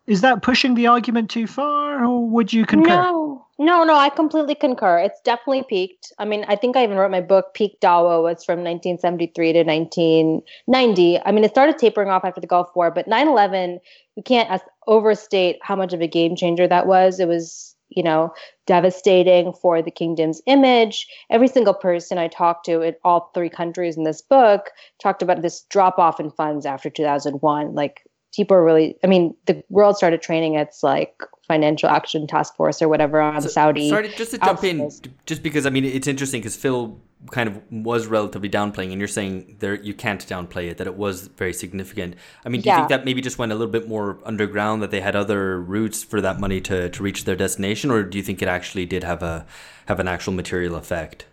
Is 0.06 0.20
that 0.20 0.42
pushing 0.42 0.74
the 0.74 0.86
argument 0.86 1.30
too 1.30 1.46
far, 1.46 2.04
or 2.04 2.28
would 2.28 2.52
you 2.52 2.64
concur? 2.64 2.88
No, 2.88 3.46
no, 3.58 3.82
no. 3.82 3.94
I 3.94 4.08
completely 4.08 4.54
concur. 4.54 4.98
It's 5.00 5.20
definitely 5.22 5.64
peaked. 5.64 6.12
I 6.18 6.24
mean, 6.24 6.44
I 6.46 6.54
think 6.54 6.76
I 6.76 6.84
even 6.84 6.96
wrote 6.96 7.10
my 7.10 7.20
book. 7.20 7.54
Peak 7.54 7.78
Dawa 7.80 8.22
was 8.22 8.44
from 8.44 8.60
1973 8.60 9.52
to 9.54 9.64
1990. 9.64 11.20
I 11.24 11.32
mean, 11.32 11.42
it 11.42 11.50
started 11.50 11.78
tapering 11.78 12.08
off 12.08 12.24
after 12.24 12.40
the 12.40 12.46
Gulf 12.46 12.68
War, 12.76 12.90
but 12.90 13.08
9/11, 13.08 13.80
we 14.16 14.22
can't 14.22 14.62
overstate 14.86 15.58
how 15.62 15.74
much 15.74 15.92
of 15.92 16.00
a 16.00 16.06
game 16.06 16.36
changer 16.36 16.68
that 16.68 16.86
was. 16.86 17.18
It 17.18 17.26
was 17.26 17.76
you 17.88 18.02
know, 18.02 18.32
devastating 18.66 19.52
for 19.52 19.80
the 19.80 19.90
kingdom's 19.90 20.42
image. 20.46 21.06
Every 21.30 21.48
single 21.48 21.74
person 21.74 22.18
I 22.18 22.28
talked 22.28 22.66
to 22.66 22.82
in 22.82 22.94
all 23.04 23.30
three 23.32 23.48
countries 23.48 23.96
in 23.96 24.02
this 24.04 24.22
book 24.22 24.70
talked 25.00 25.22
about 25.22 25.42
this 25.42 25.62
drop 25.70 25.98
off 25.98 26.18
in 26.18 26.30
funds 26.30 26.66
after 26.66 26.90
2001. 26.90 27.74
Like 27.74 28.02
people 28.36 28.56
are 28.56 28.64
really, 28.64 28.96
I 29.02 29.06
mean, 29.06 29.34
the 29.46 29.64
world 29.70 29.96
started 29.96 30.20
training 30.22 30.54
its 30.54 30.82
like 30.82 31.22
financial 31.48 31.88
action 31.88 32.26
task 32.26 32.54
force 32.56 32.82
or 32.82 32.88
whatever 32.88 33.20
on 33.20 33.40
so, 33.40 33.48
Saudi. 33.48 33.88
Sorry, 33.88 34.08
just 34.08 34.32
to 34.32 34.38
jump 34.38 34.62
in, 34.62 34.90
just 35.24 35.42
because 35.42 35.64
I 35.66 35.70
mean 35.70 35.84
it's 35.84 36.06
interesting 36.06 36.40
because 36.40 36.56
Phil 36.56 37.00
kind 37.30 37.48
of 37.48 37.60
was 37.70 38.06
relatively 38.06 38.48
downplaying, 38.48 38.90
and 38.92 38.98
you're 38.98 39.08
saying 39.08 39.56
there 39.60 39.74
you 39.74 39.94
can't 39.94 40.26
downplay 40.26 40.70
it 40.70 40.78
that 40.78 40.86
it 40.86 40.96
was 40.96 41.28
very 41.28 41.52
significant. 41.52 42.14
I 42.44 42.48
mean, 42.48 42.60
do 42.60 42.68
you 42.68 42.76
think 42.76 42.88
that 42.88 43.04
maybe 43.04 43.20
just 43.20 43.38
went 43.38 43.52
a 43.52 43.54
little 43.54 43.72
bit 43.72 43.88
more 43.88 44.18
underground, 44.24 44.82
that 44.82 44.90
they 44.90 45.00
had 45.00 45.16
other 45.16 45.60
routes 45.60 46.02
for 46.02 46.20
that 46.20 46.38
money 46.40 46.60
to 46.62 46.90
to 46.90 47.02
reach 47.02 47.24
their 47.24 47.36
destination, 47.36 47.90
or 47.90 48.02
do 48.02 48.18
you 48.18 48.24
think 48.24 48.42
it 48.42 48.48
actually 48.48 48.86
did 48.86 49.04
have 49.04 49.22
a 49.22 49.46
have 49.86 50.00
an 50.00 50.08
actual 50.08 50.32
material 50.32 50.76
effect? 50.76 51.26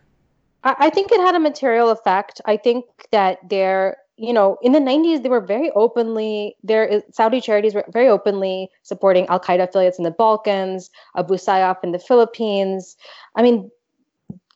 I 0.66 0.90
think 0.92 1.12
it 1.12 1.20
had 1.20 1.36
a 1.36 1.42
material 1.42 1.90
effect. 1.90 2.40
I 2.46 2.56
think 2.56 2.86
that 3.12 3.40
there 3.50 3.98
you 4.18 4.34
know, 4.34 4.58
in 4.62 4.72
the 4.74 4.80
90s, 4.80 5.24
they 5.24 5.30
were 5.30 5.42
very 5.42 5.72
openly, 5.72 6.56
their 6.64 7.02
Saudi 7.12 7.42
charities 7.42 7.74
were 7.74 7.86
very 7.92 8.08
openly 8.08 8.70
supporting 8.84 9.26
Al 9.28 9.40
Qaeda 9.40 9.64
affiliates 9.70 9.98
in 9.98 10.04
the 10.04 10.12
Balkans, 10.12 10.90
Abu 11.18 11.36
Sayyaf 11.36 11.78
in 11.84 11.92
the 11.92 12.00
Philippines. 12.00 12.96
I 13.36 13.42
mean, 13.42 13.72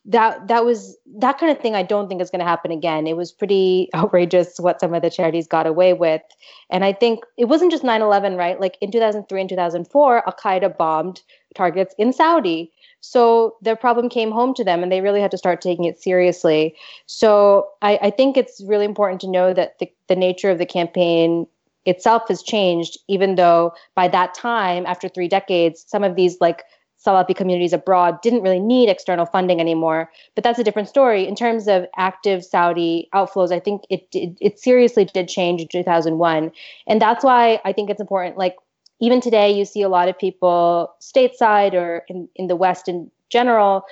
that 0.08 0.48
that 0.48 0.64
was 0.64 0.98
that 1.20 1.38
kind 1.38 1.52
of 1.52 1.60
thing 1.60 1.76
I 1.76 1.84
don't 1.84 2.08
think 2.08 2.22
is 2.22 2.30
going 2.30 2.40
to 2.40 2.46
happen 2.46 2.72
again. 2.72 3.08
It 3.08 3.18
was 3.18 3.32
pretty 3.32 3.90
outrageous 3.96 4.60
what 4.60 4.80
some 4.80 4.94
of 4.94 5.02
the 5.02 5.10
charities 5.10 5.48
got 5.48 5.68
away 5.68 5.94
with. 5.94 6.22
And 6.70 6.84
I 6.84 6.94
think 6.94 7.26
it 7.38 7.46
wasn't 7.46 7.72
just 7.72 7.84
9/11, 7.84 8.38
right? 8.38 8.60
Like 8.60 8.78
in 8.82 8.92
2003 8.92 9.42
and 9.42 9.50
2004, 9.50 10.24
Al 10.26 10.34
Qaeda 10.34 10.78
bombed 10.78 11.22
targets 11.56 11.94
in 11.98 12.14
Saudi. 12.14 12.72
So 13.02 13.56
their 13.62 13.76
problem 13.76 14.10
came 14.10 14.32
home 14.32 14.54
to 14.56 14.64
them 14.64 14.82
and 14.82 14.92
they 14.92 15.02
really 15.02 15.22
had 15.22 15.32
to 15.32 15.38
start 15.38 15.62
taking 15.62 15.86
it 15.86 16.02
seriously. 16.02 16.76
So 17.06 17.70
I, 17.82 18.00
I 18.02 18.10
think 18.10 18.38
it's 18.38 18.62
really 18.66 18.86
important 18.86 19.22
to 19.22 19.30
know 19.30 19.54
that 19.54 19.78
the, 19.80 19.92
the 20.08 20.16
nature 20.16 20.50
of 20.50 20.58
the 20.58 20.66
campaign 20.66 21.46
itself 21.86 22.24
has 22.28 22.44
changed, 22.44 22.98
even 23.08 23.36
though 23.36 23.74
by 23.96 24.08
that 24.10 24.34
time, 24.34 24.86
after 24.86 25.08
three 25.08 25.28
decades, 25.28 25.86
some 25.88 26.04
of 26.04 26.16
these 26.16 26.38
like 26.42 26.64
Salafi 27.06 27.36
communities 27.36 27.74
abroad 27.74 28.22
didn't 28.22 28.42
really 28.42 28.60
need 28.60 28.90
external 28.90 29.26
funding 29.26 29.60
anymore. 29.60 30.12
But 30.36 30.44
that's 30.44 30.60
a 30.60 30.64
different 30.64 30.90
story. 30.90 31.28
In 31.28 31.36
terms 31.36 31.68
of 31.68 31.86
active 31.96 32.44
Saudi 32.44 33.08
outflows, 33.14 33.52
I 33.52 33.60
think 33.60 33.84
it 33.90 34.08
it, 34.14 34.38
it 34.42 34.60
seriously 34.60 35.06
did 35.06 35.28
change 35.28 35.62
in 35.62 35.68
2001, 35.68 36.52
and 36.88 37.02
that's 37.02 37.24
why 37.24 37.62
I 37.64 37.74
think 37.74 37.90
it's 37.90 38.02
important. 38.02 38.38
Like 38.38 38.56
even 39.00 39.22
today, 39.22 39.52
you 39.52 39.66
see 39.66 39.84
a 39.84 39.90
lot 39.90 40.10
of 40.10 40.18
people 40.18 40.94
stateside 41.02 41.74
or 41.74 42.04
in, 42.08 42.28
in 42.36 42.48
the 42.48 42.56
West 42.56 42.88
in 42.88 43.12
general 43.30 43.86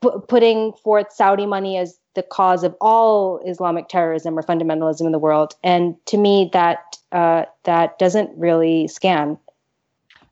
p- 0.00 0.10
putting 0.28 0.72
forth 0.72 1.12
Saudi 1.12 1.46
money 1.46 1.76
as 1.76 1.98
the 2.14 2.22
cause 2.22 2.64
of 2.64 2.74
all 2.80 3.40
Islamic 3.46 3.88
terrorism 3.88 4.38
or 4.38 4.42
fundamentalism 4.42 5.06
in 5.06 5.12
the 5.12 5.18
world. 5.18 5.54
And 5.62 5.96
to 6.06 6.16
me, 6.16 6.50
that 6.52 6.96
uh, 7.10 7.44
that 7.64 7.98
doesn't 7.98 8.30
really 8.36 8.88
scan. 8.88 9.38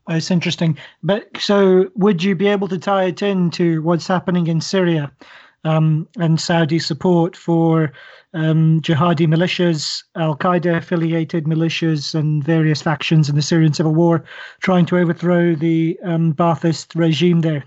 It's 0.09 0.31
interesting. 0.31 0.77
But 1.03 1.29
so, 1.39 1.89
would 1.95 2.23
you 2.23 2.35
be 2.35 2.47
able 2.47 2.67
to 2.67 2.77
tie 2.77 3.05
it 3.05 3.21
into 3.21 3.81
what's 3.83 4.07
happening 4.07 4.47
in 4.47 4.61
Syria 4.61 5.11
um, 5.63 6.07
and 6.17 6.39
Saudi 6.39 6.79
support 6.79 7.35
for 7.35 7.91
um, 8.33 8.81
jihadi 8.81 9.27
militias, 9.27 10.03
Al 10.15 10.35
Qaeda 10.35 10.77
affiliated 10.77 11.45
militias, 11.45 12.15
and 12.15 12.43
various 12.43 12.81
factions 12.81 13.29
in 13.29 13.35
the 13.35 13.41
Syrian 13.41 13.73
civil 13.73 13.93
war 13.93 14.23
trying 14.61 14.85
to 14.87 14.97
overthrow 14.97 15.55
the 15.55 15.99
um, 16.03 16.33
Ba'athist 16.33 16.95
regime 16.95 17.41
there. 17.41 17.63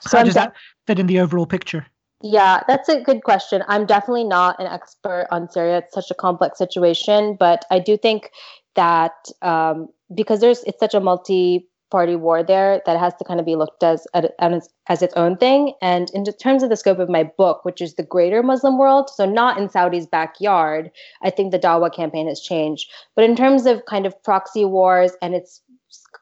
So 0.00 0.18
How 0.18 0.24
does 0.24 0.34
that 0.34 0.54
fit 0.86 0.98
in 0.98 1.06
the 1.06 1.20
overall 1.20 1.46
picture? 1.46 1.86
Yeah, 2.22 2.62
that's 2.68 2.88
a 2.88 3.00
good 3.00 3.24
question. 3.24 3.64
I'm 3.66 3.84
definitely 3.84 4.24
not 4.24 4.58
an 4.60 4.66
expert 4.66 5.26
on 5.32 5.50
Syria. 5.50 5.78
It's 5.78 5.94
such 5.94 6.10
a 6.10 6.14
complex 6.14 6.56
situation, 6.56 7.36
but 7.38 7.64
I 7.70 7.80
do 7.80 7.96
think 7.96 8.30
that 8.74 9.12
um, 9.42 9.88
because 10.14 10.40
there's 10.40 10.62
it's 10.64 10.80
such 10.80 10.94
a 10.94 11.00
multi 11.00 11.68
party 11.92 12.16
war 12.16 12.42
there 12.42 12.80
that 12.86 12.98
has 12.98 13.14
to 13.16 13.24
kind 13.24 13.38
of 13.38 13.44
be 13.44 13.54
looked 13.54 13.82
as, 13.82 14.06
as 14.14 14.70
as 14.88 15.02
its 15.02 15.14
own 15.14 15.36
thing. 15.36 15.74
And 15.82 16.10
in 16.14 16.24
terms 16.24 16.62
of 16.62 16.70
the 16.70 16.76
scope 16.76 16.98
of 16.98 17.10
my 17.10 17.22
book, 17.22 17.64
which 17.64 17.82
is 17.82 17.94
the 17.94 18.02
greater 18.02 18.42
Muslim 18.42 18.78
world, 18.78 19.10
so 19.10 19.26
not 19.26 19.58
in 19.58 19.68
Saudi's 19.68 20.06
backyard, 20.06 20.90
I 21.22 21.30
think 21.30 21.52
the 21.52 21.58
Dawa 21.58 21.94
campaign 21.94 22.26
has 22.28 22.40
changed. 22.40 22.90
But 23.14 23.26
in 23.26 23.36
terms 23.36 23.66
of 23.66 23.84
kind 23.84 24.06
of 24.06 24.20
proxy 24.24 24.64
wars 24.64 25.12
and 25.20 25.34
its 25.34 25.60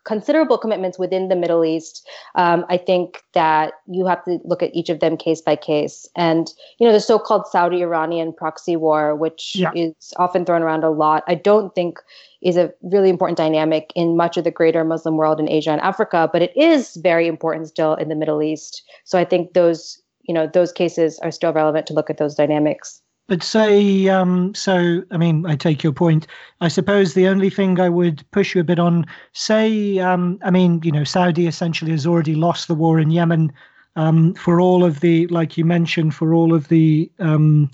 considerable 0.04 0.58
commitments 0.58 0.98
within 0.98 1.28
the 1.28 1.36
Middle 1.36 1.64
East, 1.64 2.08
um, 2.34 2.64
I 2.68 2.76
think 2.76 3.22
that 3.34 3.74
you 3.86 4.06
have 4.06 4.24
to 4.24 4.38
look 4.44 4.62
at 4.62 4.74
each 4.74 4.88
of 4.88 5.00
them 5.00 5.16
case 5.16 5.40
by 5.40 5.56
case. 5.56 6.08
And 6.16 6.50
you 6.78 6.86
know, 6.86 6.92
the 6.92 7.00
so-called 7.00 7.46
Saudi-Iranian 7.46 8.32
proxy 8.32 8.76
war, 8.76 9.14
which 9.14 9.56
yeah. 9.56 9.72
is 9.74 9.94
often 10.16 10.44
thrown 10.44 10.62
around 10.62 10.84
a 10.84 10.90
lot, 10.90 11.24
I 11.26 11.34
don't 11.34 11.74
think 11.74 11.98
is 12.42 12.56
a 12.56 12.72
really 12.82 13.10
important 13.10 13.36
dynamic 13.36 13.92
in 13.94 14.16
much 14.16 14.36
of 14.36 14.44
the 14.44 14.50
greater 14.50 14.84
Muslim 14.84 15.16
world 15.16 15.40
in 15.40 15.48
Asia 15.48 15.70
and 15.70 15.80
Africa, 15.82 16.30
but 16.32 16.42
it 16.42 16.56
is 16.56 16.96
very 16.96 17.26
important 17.26 17.68
still 17.68 17.94
in 17.94 18.08
the 18.08 18.14
Middle 18.14 18.42
East. 18.42 18.82
So 19.04 19.18
I 19.18 19.24
think 19.24 19.52
those, 19.52 20.00
you 20.22 20.32
know, 20.32 20.46
those 20.46 20.72
cases 20.72 21.18
are 21.18 21.30
still 21.30 21.52
relevant 21.52 21.86
to 21.88 21.92
look 21.92 22.08
at 22.08 22.16
those 22.16 22.34
dynamics. 22.34 23.02
But 23.30 23.44
say, 23.44 24.08
um, 24.08 24.52
so, 24.56 25.04
I 25.12 25.16
mean, 25.16 25.46
I 25.46 25.54
take 25.54 25.84
your 25.84 25.92
point. 25.92 26.26
I 26.60 26.66
suppose 26.66 27.14
the 27.14 27.28
only 27.28 27.48
thing 27.48 27.78
I 27.78 27.88
would 27.88 28.28
push 28.32 28.56
you 28.56 28.60
a 28.60 28.64
bit 28.64 28.80
on, 28.80 29.06
say, 29.34 30.00
um, 30.00 30.40
I 30.42 30.50
mean, 30.50 30.80
you 30.82 30.90
know, 30.90 31.04
Saudi 31.04 31.46
essentially 31.46 31.92
has 31.92 32.08
already 32.08 32.34
lost 32.34 32.66
the 32.66 32.74
war 32.74 32.98
in 32.98 33.12
Yemen. 33.12 33.52
Um, 33.94 34.34
for 34.34 34.60
all 34.60 34.82
of 34.82 34.98
the, 34.98 35.28
like 35.28 35.56
you 35.56 35.64
mentioned, 35.64 36.12
for 36.12 36.34
all 36.34 36.52
of 36.52 36.66
the 36.70 37.08
um, 37.20 37.70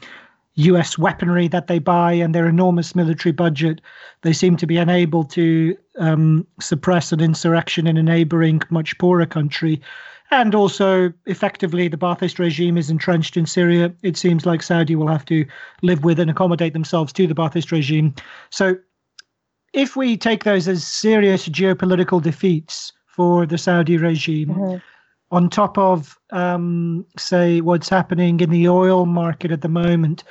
US 0.56 0.98
weaponry 0.98 1.48
that 1.48 1.68
they 1.68 1.78
buy 1.78 2.12
and 2.12 2.34
their 2.34 2.48
enormous 2.48 2.94
military 2.94 3.32
budget, 3.32 3.80
they 4.20 4.34
seem 4.34 4.58
to 4.58 4.66
be 4.66 4.76
unable 4.76 5.24
to 5.24 5.74
um, 5.98 6.46
suppress 6.60 7.12
an 7.12 7.22
insurrection 7.22 7.86
in 7.86 7.96
a 7.96 8.02
neighboring, 8.02 8.60
much 8.68 8.98
poorer 8.98 9.24
country. 9.24 9.80
And 10.30 10.54
also, 10.54 11.12
effectively, 11.26 11.88
the 11.88 11.96
Ba'athist 11.96 12.38
regime 12.38 12.76
is 12.76 12.90
entrenched 12.90 13.36
in 13.36 13.46
Syria. 13.46 13.92
It 14.02 14.16
seems 14.16 14.44
like 14.44 14.62
Saudi 14.62 14.96
will 14.96 15.08
have 15.08 15.24
to 15.26 15.46
live 15.82 16.04
with 16.04 16.18
and 16.18 16.30
accommodate 16.30 16.72
themselves 16.72 17.12
to 17.14 17.26
the 17.26 17.34
Ba'athist 17.34 17.70
regime. 17.70 18.14
So, 18.50 18.76
if 19.72 19.94
we 19.94 20.16
take 20.16 20.44
those 20.44 20.66
as 20.68 20.86
serious 20.86 21.48
geopolitical 21.48 22.20
defeats 22.20 22.92
for 23.06 23.46
the 23.46 23.58
Saudi 23.58 23.98
regime, 23.98 24.48
mm-hmm. 24.48 24.76
on 25.30 25.50
top 25.50 25.78
of, 25.78 26.18
um, 26.30 27.06
say, 27.16 27.60
what's 27.60 27.88
happening 27.88 28.40
in 28.40 28.50
the 28.50 28.68
oil 28.68 29.06
market 29.06 29.52
at 29.52 29.60
the 29.60 29.68
moment, 29.68 30.24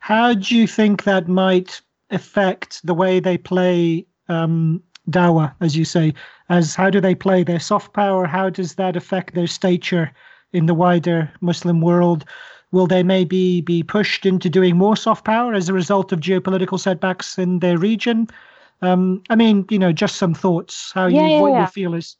how 0.00 0.34
do 0.34 0.56
you 0.56 0.66
think 0.66 1.04
that 1.04 1.28
might 1.28 1.80
affect 2.10 2.84
the 2.86 2.94
way 2.94 3.20
they 3.20 3.38
play 3.38 4.06
um, 4.28 4.82
Dawa, 5.08 5.54
as 5.60 5.76
you 5.76 5.84
say? 5.84 6.14
As 6.48 6.74
how 6.74 6.90
do 6.90 7.00
they 7.00 7.14
play 7.14 7.42
their 7.44 7.60
soft 7.60 7.92
power? 7.92 8.26
How 8.26 8.50
does 8.50 8.74
that 8.74 8.96
affect 8.96 9.34
their 9.34 9.46
stature 9.46 10.10
in 10.52 10.66
the 10.66 10.74
wider 10.74 11.30
Muslim 11.40 11.80
world? 11.80 12.24
Will 12.70 12.86
they 12.86 13.02
maybe 13.02 13.60
be 13.62 13.82
pushed 13.82 14.26
into 14.26 14.50
doing 14.50 14.76
more 14.76 14.96
soft 14.96 15.24
power 15.24 15.54
as 15.54 15.68
a 15.68 15.72
result 15.72 16.12
of 16.12 16.20
geopolitical 16.20 16.78
setbacks 16.78 17.38
in 17.38 17.60
their 17.60 17.78
region? 17.78 18.28
Um, 18.82 19.22
I 19.30 19.36
mean, 19.36 19.64
you 19.70 19.78
know, 19.78 19.92
just 19.92 20.16
some 20.16 20.34
thoughts. 20.34 20.92
How 20.94 21.06
yeah, 21.06 21.22
you 21.22 21.28
yeah, 21.28 21.40
what 21.40 21.52
yeah. 21.52 21.60
you 21.62 21.66
feel 21.66 21.94
is. 21.94 22.16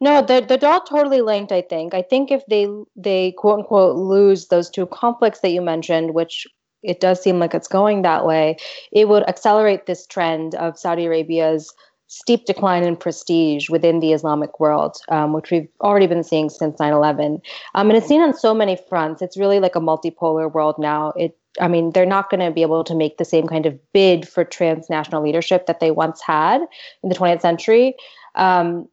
No, 0.00 0.22
they're 0.22 0.40
they're 0.40 0.64
all 0.64 0.80
totally 0.80 1.20
linked. 1.20 1.52
I 1.52 1.62
think. 1.62 1.94
I 1.94 2.02
think 2.02 2.30
if 2.30 2.44
they 2.46 2.68
they 2.96 3.32
quote 3.32 3.60
unquote 3.60 3.96
lose 3.96 4.48
those 4.48 4.70
two 4.70 4.86
conflicts 4.86 5.40
that 5.40 5.50
you 5.50 5.62
mentioned, 5.62 6.14
which 6.14 6.46
it 6.82 7.00
does 7.00 7.22
seem 7.22 7.38
like 7.38 7.54
it's 7.54 7.68
going 7.68 8.02
that 8.02 8.26
way, 8.26 8.56
it 8.92 9.08
would 9.08 9.28
accelerate 9.28 9.86
this 9.86 10.06
trend 10.06 10.54
of 10.56 10.78
Saudi 10.78 11.06
Arabia's 11.06 11.72
steep 12.06 12.44
decline 12.44 12.84
in 12.84 12.96
prestige 12.96 13.70
within 13.70 14.00
the 14.00 14.12
Islamic 14.12 14.60
world, 14.60 14.96
um, 15.08 15.32
which 15.32 15.50
we've 15.50 15.68
already 15.80 16.06
been 16.06 16.22
seeing 16.22 16.50
since 16.50 16.78
9 16.78 16.92
11. 16.92 17.40
Um, 17.74 17.88
and 17.88 17.96
it's 17.96 18.06
seen 18.06 18.20
on 18.20 18.34
so 18.34 18.54
many 18.54 18.78
fronts. 18.88 19.22
It's 19.22 19.36
really 19.36 19.60
like 19.60 19.76
a 19.76 19.80
multipolar 19.80 20.52
world 20.52 20.76
now. 20.78 21.12
It 21.16 21.36
I 21.60 21.68
mean, 21.68 21.92
they're 21.92 22.04
not 22.04 22.30
going 22.30 22.40
to 22.40 22.50
be 22.50 22.62
able 22.62 22.82
to 22.84 22.96
make 22.96 23.18
the 23.18 23.24
same 23.24 23.46
kind 23.46 23.64
of 23.64 23.78
bid 23.92 24.26
for 24.28 24.44
transnational 24.44 25.22
leadership 25.22 25.66
that 25.66 25.78
they 25.78 25.92
once 25.92 26.20
had 26.20 26.62
in 27.02 27.08
the 27.08 27.14
20th 27.14 27.42
century. 27.42 27.94
Um, 28.34 28.88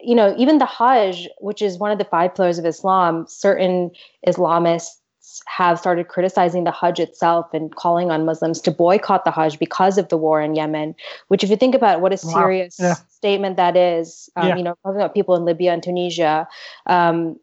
you 0.00 0.14
know, 0.14 0.34
even 0.36 0.58
the 0.58 0.66
Hajj, 0.66 1.28
which 1.38 1.62
is 1.62 1.78
one 1.78 1.90
of 1.90 1.98
the 1.98 2.04
five 2.04 2.34
pillars 2.34 2.58
of 2.58 2.66
Islam, 2.66 3.26
certain 3.28 3.90
Islamists 4.26 4.99
have 5.46 5.78
started 5.78 6.08
criticizing 6.08 6.64
the 6.64 6.70
Hajj 6.70 7.00
itself 7.00 7.52
and 7.52 7.74
calling 7.74 8.10
on 8.10 8.24
Muslims 8.24 8.60
to 8.62 8.70
boycott 8.70 9.24
the 9.24 9.30
Hajj 9.30 9.58
because 9.58 9.98
of 9.98 10.08
the 10.08 10.16
war 10.16 10.40
in 10.40 10.54
Yemen. 10.54 10.94
Which, 11.28 11.44
if 11.44 11.50
you 11.50 11.56
think 11.56 11.74
about 11.74 12.00
what 12.00 12.12
a 12.12 12.16
serious 12.16 12.76
wow. 12.78 12.88
yeah. 12.88 12.94
statement 13.08 13.56
that 13.56 13.76
is, 13.76 14.28
um, 14.36 14.48
yeah. 14.48 14.56
you 14.56 14.62
know, 14.62 14.76
talking 14.82 15.00
about 15.00 15.14
people 15.14 15.34
in 15.36 15.44
Libya 15.44 15.72
and 15.72 15.82
Tunisia, 15.82 16.48
um, 16.86 17.38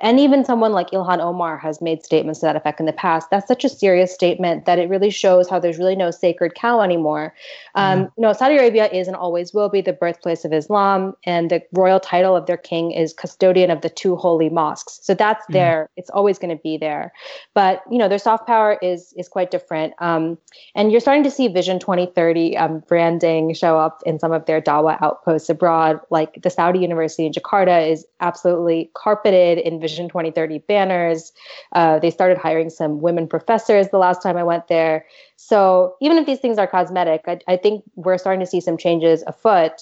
and 0.00 0.20
even 0.20 0.44
someone 0.44 0.72
like 0.72 0.90
Ilhan 0.90 1.20
Omar 1.20 1.58
has 1.58 1.80
made 1.80 2.04
statements 2.04 2.40
to 2.40 2.46
that 2.46 2.56
effect 2.56 2.80
in 2.80 2.86
the 2.86 2.92
past. 2.92 3.30
That's 3.30 3.48
such 3.48 3.64
a 3.64 3.68
serious 3.68 4.12
statement 4.12 4.64
that 4.66 4.78
it 4.78 4.88
really 4.88 5.10
shows 5.10 5.48
how 5.48 5.58
there's 5.58 5.78
really 5.78 5.96
no 5.96 6.10
sacred 6.10 6.54
cow 6.54 6.80
anymore. 6.80 7.34
Um, 7.74 8.10
You 8.16 8.22
know, 8.22 8.32
Saudi 8.32 8.56
Arabia 8.56 8.86
is 8.86 9.08
and 9.08 9.16
always 9.16 9.52
will 9.52 9.68
be 9.68 9.80
the 9.80 9.92
birthplace 9.92 10.44
of 10.44 10.52
Islam, 10.52 11.14
and 11.24 11.50
the 11.50 11.62
royal 11.72 12.00
title 12.00 12.36
of 12.36 12.46
their 12.46 12.56
king 12.56 12.92
is 12.92 13.12
custodian 13.12 13.70
of 13.70 13.80
the 13.80 13.90
two 13.90 14.16
holy 14.16 14.48
mosques. 14.48 15.00
So 15.02 15.14
that's 15.14 15.44
mm. 15.46 15.54
there; 15.54 15.88
it's 15.96 16.10
always 16.10 16.38
going 16.38 16.56
to 16.56 16.62
be 16.62 16.76
there. 16.76 17.12
But 17.54 17.82
you 17.90 17.98
know, 17.98 18.08
their 18.08 18.18
soft 18.18 18.46
power 18.46 18.78
is 18.82 19.12
is 19.16 19.28
quite 19.28 19.50
different. 19.50 19.94
Um, 19.98 20.38
and 20.74 20.90
you're 20.90 21.00
starting 21.00 21.24
to 21.24 21.30
see 21.30 21.48
Vision 21.48 21.78
2030 21.78 22.56
um, 22.56 22.82
branding 22.86 23.54
show 23.54 23.78
up 23.78 24.02
in 24.06 24.18
some 24.18 24.32
of 24.32 24.46
their 24.46 24.60
Dawa 24.60 24.98
outposts 25.02 25.48
abroad, 25.48 26.00
like 26.10 26.40
the 26.42 26.50
Saudi 26.50 26.78
University 26.78 27.26
in 27.26 27.32
Jakarta 27.32 27.88
is 27.88 28.06
absolutely 28.20 28.90
carpeted 28.94 29.58
in 29.72 29.80
Vision 29.80 30.08
2030 30.08 30.58
banners. 30.68 31.32
Uh, 31.72 31.98
they 31.98 32.10
started 32.10 32.38
hiring 32.38 32.70
some 32.70 33.00
women 33.00 33.26
professors 33.26 33.88
the 33.88 33.98
last 33.98 34.22
time 34.22 34.36
I 34.36 34.44
went 34.44 34.68
there. 34.68 35.06
So 35.36 35.96
even 36.00 36.18
if 36.18 36.26
these 36.26 36.40
things 36.40 36.58
are 36.58 36.66
cosmetic, 36.66 37.22
I, 37.26 37.38
I 37.48 37.56
think 37.56 37.84
we're 37.96 38.18
starting 38.18 38.40
to 38.40 38.46
see 38.46 38.60
some 38.60 38.76
changes 38.76 39.24
afoot. 39.26 39.72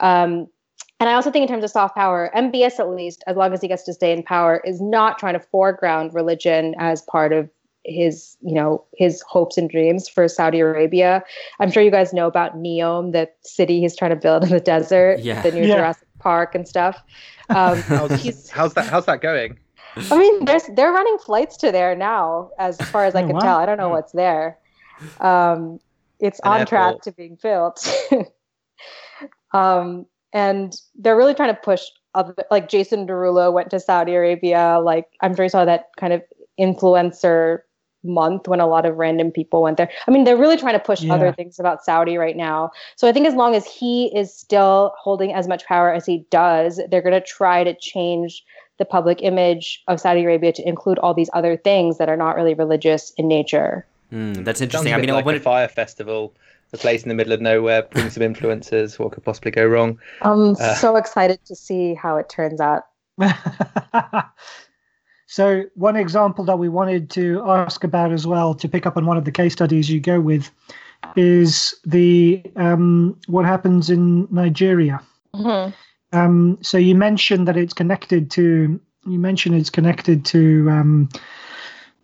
Um, 0.00 0.48
and 1.00 1.08
I 1.08 1.14
also 1.14 1.32
think, 1.32 1.42
in 1.42 1.48
terms 1.48 1.64
of 1.64 1.70
soft 1.70 1.96
power, 1.96 2.30
MBS, 2.34 2.78
at 2.78 2.88
least, 2.88 3.24
as 3.26 3.36
long 3.36 3.52
as 3.52 3.60
he 3.60 3.66
gets 3.66 3.82
to 3.84 3.92
stay 3.92 4.12
in 4.12 4.22
power, 4.22 4.62
is 4.64 4.80
not 4.80 5.18
trying 5.18 5.34
to 5.34 5.40
foreground 5.40 6.14
religion 6.14 6.76
as 6.78 7.02
part 7.02 7.32
of 7.32 7.50
his 7.84 8.36
you 8.40 8.54
know 8.54 8.84
his 8.96 9.22
hopes 9.22 9.58
and 9.58 9.68
dreams 9.68 10.08
for 10.08 10.28
Saudi 10.28 10.60
Arabia. 10.60 11.22
I'm 11.58 11.70
sure 11.70 11.82
you 11.82 11.90
guys 11.90 12.12
know 12.12 12.26
about 12.26 12.56
Neom, 12.56 13.12
the 13.12 13.28
city 13.42 13.80
he's 13.80 13.96
trying 13.96 14.10
to 14.10 14.16
build 14.16 14.44
in 14.44 14.50
the 14.50 14.60
desert, 14.60 15.20
yeah. 15.20 15.42
the 15.42 15.50
new 15.50 15.66
yeah. 15.66 15.76
Jurassic 15.76 16.06
Park 16.22 16.54
and 16.54 16.66
stuff. 16.66 17.02
Um, 17.48 17.76
how's, 17.82 18.50
how's, 18.50 18.74
that? 18.74 18.86
How's 18.86 19.06
that 19.06 19.20
going? 19.20 19.58
I 19.96 20.18
mean, 20.18 20.44
there's 20.44 20.64
they're 20.74 20.92
running 20.92 21.18
flights 21.18 21.56
to 21.58 21.72
there 21.72 21.94
now, 21.94 22.50
as 22.58 22.76
far 22.76 23.04
as 23.04 23.14
I 23.14 23.22
oh, 23.22 23.26
can 23.26 23.34
wow. 23.34 23.40
tell. 23.40 23.58
I 23.58 23.66
don't 23.66 23.78
know 23.78 23.90
what's 23.90 24.12
there. 24.12 24.58
Um, 25.20 25.80
it's 26.20 26.40
An 26.44 26.52
on 26.52 26.60
airport. 26.60 26.68
track 26.68 27.02
to 27.02 27.12
being 27.12 27.36
built. 27.42 27.86
um, 29.52 30.06
and 30.32 30.74
they're 30.94 31.16
really 31.16 31.34
trying 31.34 31.54
to 31.54 31.60
push 31.60 31.82
other, 32.14 32.34
like 32.50 32.68
Jason 32.68 33.06
Derulo 33.06 33.52
went 33.52 33.70
to 33.70 33.80
Saudi 33.80 34.14
Arabia. 34.14 34.78
Like 34.82 35.06
I'm 35.20 35.34
sure 35.34 35.44
you 35.44 35.48
saw 35.48 35.64
that 35.64 35.90
kind 35.98 36.12
of 36.12 36.22
influencer 36.58 37.60
month 38.04 38.48
when 38.48 38.60
a 38.60 38.66
lot 38.66 38.84
of 38.84 38.96
random 38.96 39.30
people 39.30 39.62
went 39.62 39.76
there. 39.76 39.90
I 40.06 40.10
mean, 40.10 40.24
they're 40.24 40.36
really 40.36 40.56
trying 40.56 40.74
to 40.74 40.80
push 40.80 41.02
yeah. 41.02 41.14
other 41.14 41.32
things 41.32 41.58
about 41.58 41.84
Saudi 41.84 42.16
right 42.16 42.36
now. 42.36 42.70
So 42.96 43.08
I 43.08 43.12
think 43.12 43.26
as 43.26 43.34
long 43.34 43.54
as 43.54 43.66
he 43.66 44.06
is 44.16 44.34
still 44.34 44.92
holding 44.98 45.32
as 45.32 45.48
much 45.48 45.64
power 45.66 45.92
as 45.92 46.06
he 46.06 46.26
does, 46.30 46.80
they're 46.90 47.02
going 47.02 47.12
to 47.14 47.20
try 47.20 47.64
to 47.64 47.74
change 47.74 48.44
the 48.78 48.84
public 48.84 49.22
image 49.22 49.82
of 49.88 50.00
Saudi 50.00 50.24
Arabia 50.24 50.52
to 50.52 50.68
include 50.68 50.98
all 50.98 51.14
these 51.14 51.30
other 51.32 51.56
things 51.56 51.98
that 51.98 52.08
are 52.08 52.16
not 52.16 52.36
really 52.36 52.54
religious 52.54 53.12
in 53.16 53.28
nature. 53.28 53.86
Mm, 54.12 54.44
that's 54.44 54.60
interesting. 54.60 54.92
I 54.92 54.98
mean, 54.98 55.10
like 55.10 55.24
a 55.24 55.30
it... 55.30 55.42
fire 55.42 55.68
festival, 55.68 56.34
a 56.72 56.78
place 56.78 57.02
in 57.02 57.08
the 57.08 57.14
middle 57.14 57.32
of 57.32 57.40
nowhere, 57.40 57.82
bring 57.82 58.10
some 58.10 58.22
influencers. 58.22 58.98
What 58.98 59.12
could 59.12 59.24
possibly 59.24 59.50
go 59.50 59.64
wrong? 59.66 59.98
I'm 60.22 60.56
uh, 60.58 60.74
so 60.74 60.96
excited 60.96 61.44
to 61.46 61.54
see 61.54 61.94
how 61.94 62.16
it 62.16 62.28
turns 62.28 62.60
out. 62.60 62.84
so, 65.32 65.64
one 65.76 65.96
example 65.96 66.44
that 66.44 66.58
we 66.58 66.68
wanted 66.68 67.08
to 67.12 67.42
ask 67.46 67.84
about 67.84 68.12
as 68.12 68.26
well, 68.26 68.52
to 68.52 68.68
pick 68.68 68.84
up 68.84 68.98
on 68.98 69.06
one 69.06 69.16
of 69.16 69.24
the 69.24 69.32
case 69.32 69.54
studies 69.54 69.88
you 69.88 69.98
go 69.98 70.20
with, 70.20 70.50
is 71.16 71.74
the 71.86 72.42
um, 72.56 73.18
what 73.28 73.46
happens 73.46 73.88
in 73.88 74.28
Nigeria. 74.30 75.00
Mm-hmm. 75.34 75.72
Um, 76.14 76.58
so 76.60 76.76
you 76.76 76.94
mentioned 76.94 77.48
that 77.48 77.56
it's 77.56 77.72
connected 77.72 78.30
to 78.32 78.78
you 79.06 79.18
mentioned 79.18 79.54
it's 79.54 79.70
connected 79.70 80.26
to 80.26 80.68
um, 80.70 81.08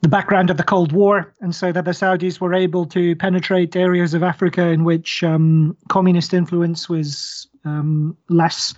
the 0.00 0.08
background 0.08 0.48
of 0.48 0.56
the 0.56 0.64
Cold 0.64 0.92
War, 0.92 1.34
and 1.42 1.54
so 1.54 1.70
that 1.70 1.84
the 1.84 1.90
Saudis 1.90 2.40
were 2.40 2.54
able 2.54 2.86
to 2.86 3.14
penetrate 3.16 3.76
areas 3.76 4.14
of 4.14 4.22
Africa 4.22 4.68
in 4.68 4.84
which 4.84 5.22
um, 5.22 5.76
communist 5.90 6.32
influence 6.32 6.88
was 6.88 7.46
um, 7.66 8.16
less. 8.30 8.72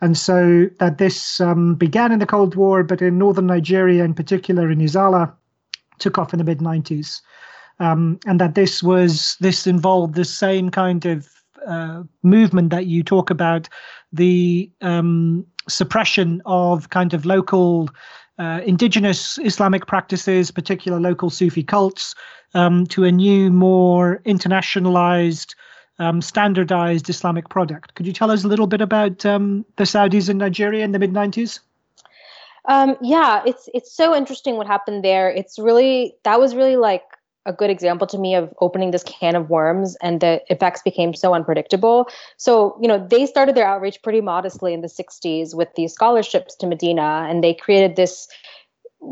And 0.00 0.18
so 0.18 0.68
that 0.80 0.98
this 0.98 1.40
um, 1.40 1.74
began 1.74 2.12
in 2.12 2.18
the 2.18 2.26
Cold 2.26 2.54
War, 2.56 2.82
but 2.82 3.00
in 3.00 3.18
northern 3.18 3.46
Nigeria, 3.46 4.04
in 4.04 4.14
particular 4.14 4.70
in 4.70 4.80
Izala, 4.80 5.32
took 5.98 6.18
off 6.18 6.32
in 6.32 6.38
the 6.38 6.44
mid 6.44 6.58
90s. 6.58 7.20
Um, 7.80 8.18
and 8.26 8.40
that 8.40 8.54
this 8.54 8.82
was 8.82 9.36
this 9.40 9.66
involved 9.66 10.14
the 10.14 10.24
same 10.24 10.70
kind 10.70 11.04
of 11.06 11.28
uh, 11.66 12.02
movement 12.22 12.70
that 12.70 12.86
you 12.86 13.02
talk 13.02 13.30
about, 13.30 13.68
the 14.12 14.70
um, 14.80 15.44
suppression 15.68 16.42
of 16.44 16.90
kind 16.90 17.14
of 17.14 17.24
local 17.24 17.88
uh, 18.38 18.60
indigenous 18.64 19.38
Islamic 19.38 19.86
practices, 19.86 20.50
particular 20.50 21.00
local 21.00 21.30
Sufi 21.30 21.62
cults, 21.62 22.14
um, 22.54 22.86
to 22.88 23.04
a 23.04 23.12
new, 23.12 23.50
more 23.50 24.20
internationalized, 24.24 25.54
um, 25.98 26.20
standardized 26.20 27.08
Islamic 27.08 27.48
product. 27.48 27.94
Could 27.94 28.06
you 28.06 28.12
tell 28.12 28.30
us 28.30 28.44
a 28.44 28.48
little 28.48 28.66
bit 28.66 28.80
about 28.80 29.24
um, 29.24 29.64
the 29.76 29.84
Saudis 29.84 30.28
in 30.28 30.38
Nigeria 30.38 30.84
in 30.84 30.92
the 30.92 30.98
mid 30.98 31.12
90s? 31.12 31.60
Um, 32.66 32.96
yeah, 33.02 33.42
it's 33.46 33.68
it's 33.74 33.92
so 33.92 34.14
interesting 34.14 34.56
what 34.56 34.66
happened 34.66 35.04
there. 35.04 35.28
It's 35.28 35.58
really 35.58 36.14
that 36.24 36.40
was 36.40 36.54
really 36.54 36.76
like 36.76 37.02
a 37.46 37.52
good 37.52 37.70
example 37.70 38.06
to 38.06 38.18
me 38.18 38.34
of 38.34 38.52
opening 38.60 38.90
this 38.90 39.04
can 39.04 39.36
of 39.36 39.50
worms 39.50 39.96
and 40.00 40.20
the 40.20 40.40
effects 40.48 40.80
became 40.82 41.14
so 41.14 41.34
unpredictable. 41.34 42.08
So, 42.38 42.78
you 42.80 42.88
know, 42.88 43.06
they 43.06 43.26
started 43.26 43.54
their 43.54 43.66
outreach 43.66 44.02
pretty 44.02 44.22
modestly 44.22 44.72
in 44.72 44.80
the 44.80 44.88
60s 44.88 45.54
with 45.54 45.68
these 45.76 45.92
scholarships 45.92 46.54
to 46.56 46.66
Medina, 46.66 47.26
and 47.28 47.44
they 47.44 47.52
created 47.52 47.96
this 47.96 48.28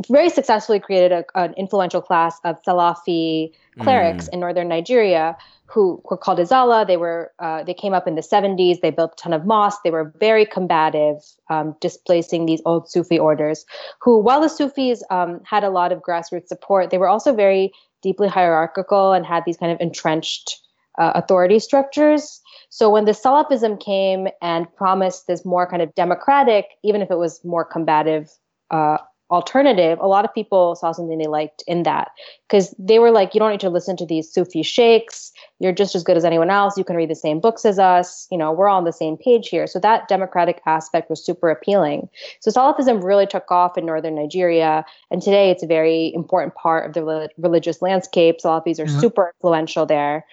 very 0.08 0.28
successfully 0.28 0.80
created 0.80 1.12
a, 1.12 1.24
an 1.34 1.54
influential 1.54 2.00
class 2.00 2.38
of 2.44 2.56
Salafi 2.62 3.52
clerics 3.80 4.26
mm. 4.26 4.34
in 4.34 4.40
northern 4.40 4.68
Nigeria 4.68 5.36
who 5.66 6.02
were 6.04 6.16
called 6.18 6.38
Izala. 6.38 6.86
They 6.86 6.98
were 6.98 7.32
uh, 7.38 7.62
they 7.64 7.74
came 7.74 7.94
up 7.94 8.06
in 8.06 8.14
the 8.14 8.20
70s. 8.20 8.80
They 8.80 8.90
built 8.90 9.12
a 9.12 9.22
ton 9.22 9.32
of 9.32 9.46
mosques. 9.46 9.80
They 9.82 9.90
were 9.90 10.12
very 10.20 10.44
combative, 10.44 11.16
um, 11.48 11.74
displacing 11.80 12.46
these 12.46 12.60
old 12.66 12.90
Sufi 12.90 13.18
orders. 13.18 13.64
Who, 14.02 14.18
while 14.18 14.40
the 14.40 14.48
Sufis 14.48 15.02
um, 15.10 15.40
had 15.44 15.64
a 15.64 15.70
lot 15.70 15.92
of 15.92 16.00
grassroots 16.00 16.48
support, 16.48 16.90
they 16.90 16.98
were 16.98 17.08
also 17.08 17.34
very 17.34 17.72
deeply 18.02 18.28
hierarchical 18.28 19.12
and 19.12 19.24
had 19.24 19.44
these 19.46 19.56
kind 19.56 19.72
of 19.72 19.80
entrenched 19.80 20.60
uh, 20.98 21.12
authority 21.14 21.58
structures. 21.58 22.40
So 22.68 22.90
when 22.90 23.04
the 23.04 23.12
Salafism 23.12 23.82
came 23.82 24.28
and 24.42 24.66
promised 24.76 25.26
this 25.26 25.44
more 25.44 25.68
kind 25.68 25.82
of 25.82 25.94
democratic, 25.94 26.66
even 26.82 27.00
if 27.00 27.10
it 27.10 27.16
was 27.16 27.42
more 27.44 27.64
combative 27.64 28.30
uh, 28.70 28.98
alternative, 29.32 29.98
a 30.00 30.06
lot 30.06 30.26
of 30.26 30.34
people 30.34 30.76
saw 30.76 30.92
something 30.92 31.16
they 31.16 31.26
liked 31.26 31.64
in 31.66 31.84
that 31.84 32.10
because 32.48 32.74
they 32.78 32.98
were 32.98 33.10
like, 33.10 33.34
you 33.34 33.40
don't 33.40 33.50
need 33.50 33.60
to 33.60 33.70
listen 33.70 33.96
to 33.96 34.04
these 34.04 34.30
Sufi 34.30 34.62
sheikhs. 34.62 35.32
You're 35.58 35.72
just 35.72 35.94
as 35.94 36.04
good 36.04 36.18
as 36.18 36.24
anyone 36.24 36.50
else. 36.50 36.76
You 36.76 36.84
can 36.84 36.96
read 36.96 37.08
the 37.08 37.14
same 37.14 37.40
books 37.40 37.64
as 37.64 37.78
us. 37.78 38.28
You 38.30 38.36
know, 38.36 38.52
we're 38.52 38.68
all 38.68 38.76
on 38.76 38.84
the 38.84 38.92
same 38.92 39.16
page 39.16 39.48
here. 39.48 39.66
So 39.66 39.78
that 39.80 40.06
democratic 40.06 40.60
aspect 40.66 41.08
was 41.08 41.24
super 41.24 41.48
appealing. 41.48 42.10
So 42.40 42.50
Salafism 42.50 43.02
really 43.02 43.26
took 43.26 43.50
off 43.50 43.78
in 43.78 43.86
northern 43.86 44.14
Nigeria. 44.14 44.84
And 45.10 45.22
today 45.22 45.50
it's 45.50 45.62
a 45.62 45.66
very 45.66 46.12
important 46.14 46.54
part 46.54 46.86
of 46.86 46.92
the 46.92 47.30
religious 47.38 47.80
landscape. 47.80 48.36
Salafis 48.44 48.78
are 48.78 48.84
mm-hmm. 48.84 49.00
super 49.00 49.32
influential 49.38 49.86
there. 49.86 50.26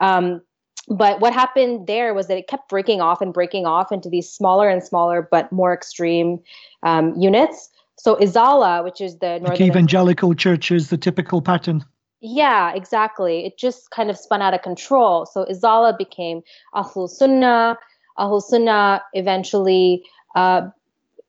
Um, 0.00 0.40
but 0.88 1.20
what 1.20 1.34
happened 1.34 1.86
there 1.86 2.14
was 2.14 2.28
that 2.28 2.38
it 2.38 2.46
kept 2.48 2.70
breaking 2.70 3.02
off 3.02 3.20
and 3.20 3.34
breaking 3.34 3.66
off 3.66 3.92
into 3.92 4.08
these 4.08 4.32
smaller 4.32 4.70
and 4.70 4.82
smaller 4.82 5.28
but 5.30 5.52
more 5.52 5.74
extreme 5.74 6.40
um, 6.82 7.14
units 7.20 7.68
so 7.98 8.14
Izala, 8.16 8.84
which 8.84 9.00
is 9.00 9.18
the 9.18 9.40
like 9.42 9.60
evangelical 9.60 10.34
churches, 10.34 10.88
the 10.88 10.96
typical 10.96 11.42
pattern. 11.42 11.84
Yeah, 12.20 12.72
exactly. 12.72 13.44
It 13.46 13.58
just 13.58 13.90
kind 13.90 14.08
of 14.08 14.16
spun 14.16 14.40
out 14.40 14.54
of 14.54 14.62
control. 14.62 15.26
So 15.26 15.44
Izala 15.44 15.98
became 15.98 16.42
Ahlul 16.74 17.08
Sunnah. 17.08 17.76
Ahlul 18.18 18.42
Sunnah 18.42 19.02
eventually, 19.14 20.04
uh, 20.34 20.68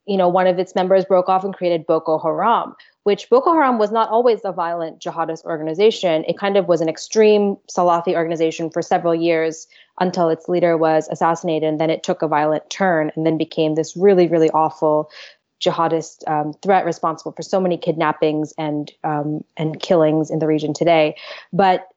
you 0.05 0.17
know, 0.17 0.27
one 0.27 0.47
of 0.47 0.57
its 0.57 0.73
members 0.75 1.05
broke 1.05 1.29
off 1.29 1.43
and 1.43 1.53
created 1.53 1.85
Boko 1.85 2.17
Haram, 2.17 2.75
which 3.03 3.29
Boko 3.29 3.53
Haram 3.53 3.77
was 3.77 3.91
not 3.91 4.09
always 4.09 4.39
a 4.43 4.51
violent 4.51 4.99
jihadist 4.99 5.45
organization. 5.45 6.23
It 6.27 6.37
kind 6.37 6.57
of 6.57 6.67
was 6.67 6.81
an 6.81 6.89
extreme 6.89 7.57
Salafi 7.71 8.15
organization 8.15 8.71
for 8.71 8.81
several 8.81 9.13
years 9.13 9.67
until 9.99 10.29
its 10.29 10.47
leader 10.47 10.77
was 10.77 11.07
assassinated. 11.11 11.67
And 11.67 11.79
then 11.79 11.89
it 11.89 12.03
took 12.03 12.21
a 12.21 12.27
violent 12.27 12.69
turn 12.69 13.11
and 13.15 13.25
then 13.25 13.37
became 13.37 13.75
this 13.75 13.95
really, 13.95 14.27
really 14.27 14.49
awful 14.51 15.11
jihadist 15.59 16.27
um, 16.27 16.53
threat 16.61 16.85
responsible 16.85 17.31
for 17.31 17.41
so 17.41 17.59
many 17.59 17.77
kidnappings 17.77 18.53
and 18.57 18.91
um, 19.03 19.43
and 19.57 19.79
killings 19.81 20.29
in 20.29 20.39
the 20.39 20.47
region 20.47 20.73
today. 20.73 21.15
But 21.51 21.87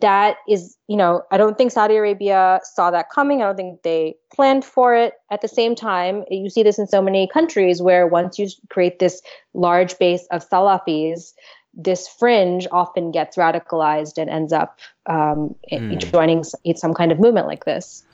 that 0.00 0.36
is, 0.46 0.76
you 0.86 0.96
know, 0.96 1.22
I 1.30 1.38
don't 1.38 1.56
think 1.56 1.72
Saudi 1.72 1.96
Arabia 1.96 2.60
saw 2.62 2.90
that 2.90 3.08
coming. 3.10 3.40
I 3.40 3.46
don't 3.46 3.56
think 3.56 3.82
they 3.82 4.16
planned 4.34 4.64
for 4.64 4.94
it. 4.94 5.14
At 5.30 5.40
the 5.40 5.48
same 5.48 5.74
time, 5.74 6.24
you 6.30 6.50
see 6.50 6.62
this 6.62 6.78
in 6.78 6.86
so 6.86 7.00
many 7.00 7.26
countries 7.26 7.80
where 7.80 8.06
once 8.06 8.38
you 8.38 8.48
create 8.68 8.98
this 8.98 9.22
large 9.54 9.98
base 9.98 10.26
of 10.30 10.46
Salafis, 10.46 11.32
this 11.72 12.08
fringe 12.08 12.66
often 12.70 13.12
gets 13.12 13.36
radicalized 13.36 14.18
and 14.18 14.28
ends 14.28 14.52
up 14.52 14.78
um, 15.06 15.54
mm. 15.72 16.12
joining 16.12 16.44
some 16.44 16.92
kind 16.92 17.12
of 17.12 17.20
movement 17.20 17.46
like 17.46 17.64
this. 17.64 18.04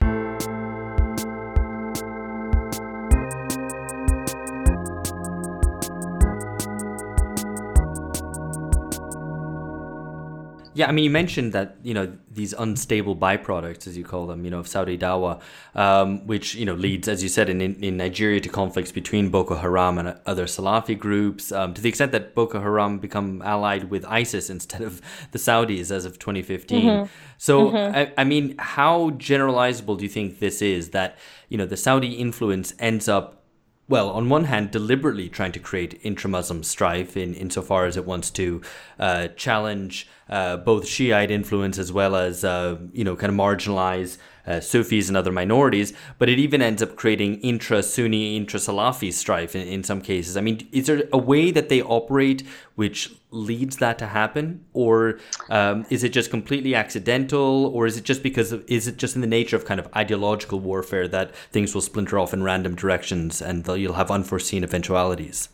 Yeah, 10.75 10.89
I 10.89 10.91
mean, 10.91 11.05
you 11.05 11.09
mentioned 11.09 11.53
that 11.53 11.77
you 11.83 11.93
know 11.93 12.11
these 12.29 12.51
unstable 12.51 13.15
byproducts, 13.15 13.87
as 13.87 13.97
you 13.97 14.03
call 14.03 14.27
them, 14.27 14.43
you 14.43 14.51
know, 14.51 14.59
of 14.59 14.67
Saudi 14.67 14.97
Dawa, 14.97 15.39
um, 15.73 16.27
which 16.27 16.53
you 16.53 16.65
know 16.65 16.73
leads, 16.73 17.07
as 17.07 17.23
you 17.23 17.29
said, 17.29 17.49
in 17.49 17.61
in 17.61 17.95
Nigeria 17.95 18.41
to 18.41 18.49
conflicts 18.49 18.91
between 18.91 19.29
Boko 19.29 19.55
Haram 19.55 19.97
and 19.97 20.19
other 20.25 20.45
Salafi 20.45 20.99
groups, 20.99 21.53
um, 21.53 21.73
to 21.73 21.81
the 21.81 21.87
extent 21.87 22.11
that 22.11 22.35
Boko 22.35 22.59
Haram 22.59 22.99
become 22.99 23.41
allied 23.41 23.89
with 23.89 24.03
ISIS 24.05 24.49
instead 24.49 24.81
of 24.81 25.01
the 25.31 25.39
Saudis 25.39 25.91
as 25.91 26.03
of 26.03 26.19
2015. 26.19 26.83
Mm-hmm. 26.83 27.05
So, 27.37 27.71
mm-hmm. 27.71 27.95
I, 27.95 28.11
I 28.17 28.23
mean, 28.25 28.55
how 28.59 29.11
generalizable 29.11 29.97
do 29.97 30.03
you 30.03 30.09
think 30.09 30.39
this 30.39 30.61
is? 30.61 30.89
That 30.89 31.17
you 31.47 31.57
know 31.57 31.65
the 31.65 31.77
Saudi 31.77 32.15
influence 32.15 32.73
ends 32.79 33.07
up 33.07 33.44
well, 33.87 34.09
on 34.09 34.29
one 34.29 34.45
hand, 34.45 34.71
deliberately 34.71 35.29
trying 35.29 35.51
to 35.51 35.59
create 35.59 35.99
intra-Muslim 36.01 36.63
strife 36.63 37.15
in 37.15 37.33
insofar 37.35 37.85
as 37.85 37.97
it 37.97 38.05
wants 38.05 38.31
to 38.31 38.61
uh, 38.99 39.27
challenge 39.29 40.07
uh, 40.27 40.57
both 40.57 40.87
Shiite 40.87 41.29
influence 41.29 41.77
as 41.77 41.91
well 41.91 42.15
as 42.15 42.43
uh, 42.43 42.77
you 42.93 43.03
know 43.03 43.15
kind 43.15 43.31
of 43.31 43.37
marginalize 43.37 44.17
uh, 44.47 44.59
Sufis 44.59 45.07
and 45.07 45.17
other 45.17 45.31
minorities, 45.31 45.93
but 46.19 46.29
it 46.29 46.39
even 46.39 46.61
ends 46.61 46.81
up 46.81 46.95
creating 46.95 47.39
intra-Sunni, 47.41 48.37
intra-Salafi 48.37 49.11
strife 49.11 49.55
in, 49.55 49.67
in 49.67 49.83
some 49.83 50.01
cases. 50.01 50.37
I 50.37 50.41
mean, 50.41 50.67
is 50.71 50.87
there 50.87 51.03
a 51.11 51.17
way 51.17 51.51
that 51.51 51.69
they 51.69 51.81
operate 51.81 52.43
which 52.75 53.13
leads 53.31 53.77
that 53.77 53.97
to 53.99 54.07
happen, 54.07 54.63
or 54.73 55.19
um, 55.49 55.85
is 55.89 56.03
it 56.03 56.09
just 56.09 56.29
completely 56.29 56.75
accidental, 56.75 57.67
or 57.73 57.85
is 57.85 57.97
it 57.97 58.03
just 58.03 58.23
because 58.23 58.51
of, 58.51 58.63
is 58.67 58.87
it 58.87 58.97
just 58.97 59.15
in 59.15 59.21
the 59.21 59.27
nature 59.27 59.55
of 59.55 59.65
kind 59.65 59.79
of 59.79 59.87
ideological 59.95 60.59
warfare 60.59 61.07
that 61.07 61.35
things 61.51 61.73
will 61.73 61.81
splinter 61.81 62.19
off 62.19 62.33
in 62.33 62.43
random 62.43 62.75
directions 62.75 63.41
and 63.41 63.67
you'll 63.67 63.93
have 63.93 64.11
unforeseen 64.11 64.63
eventualities? 64.63 65.49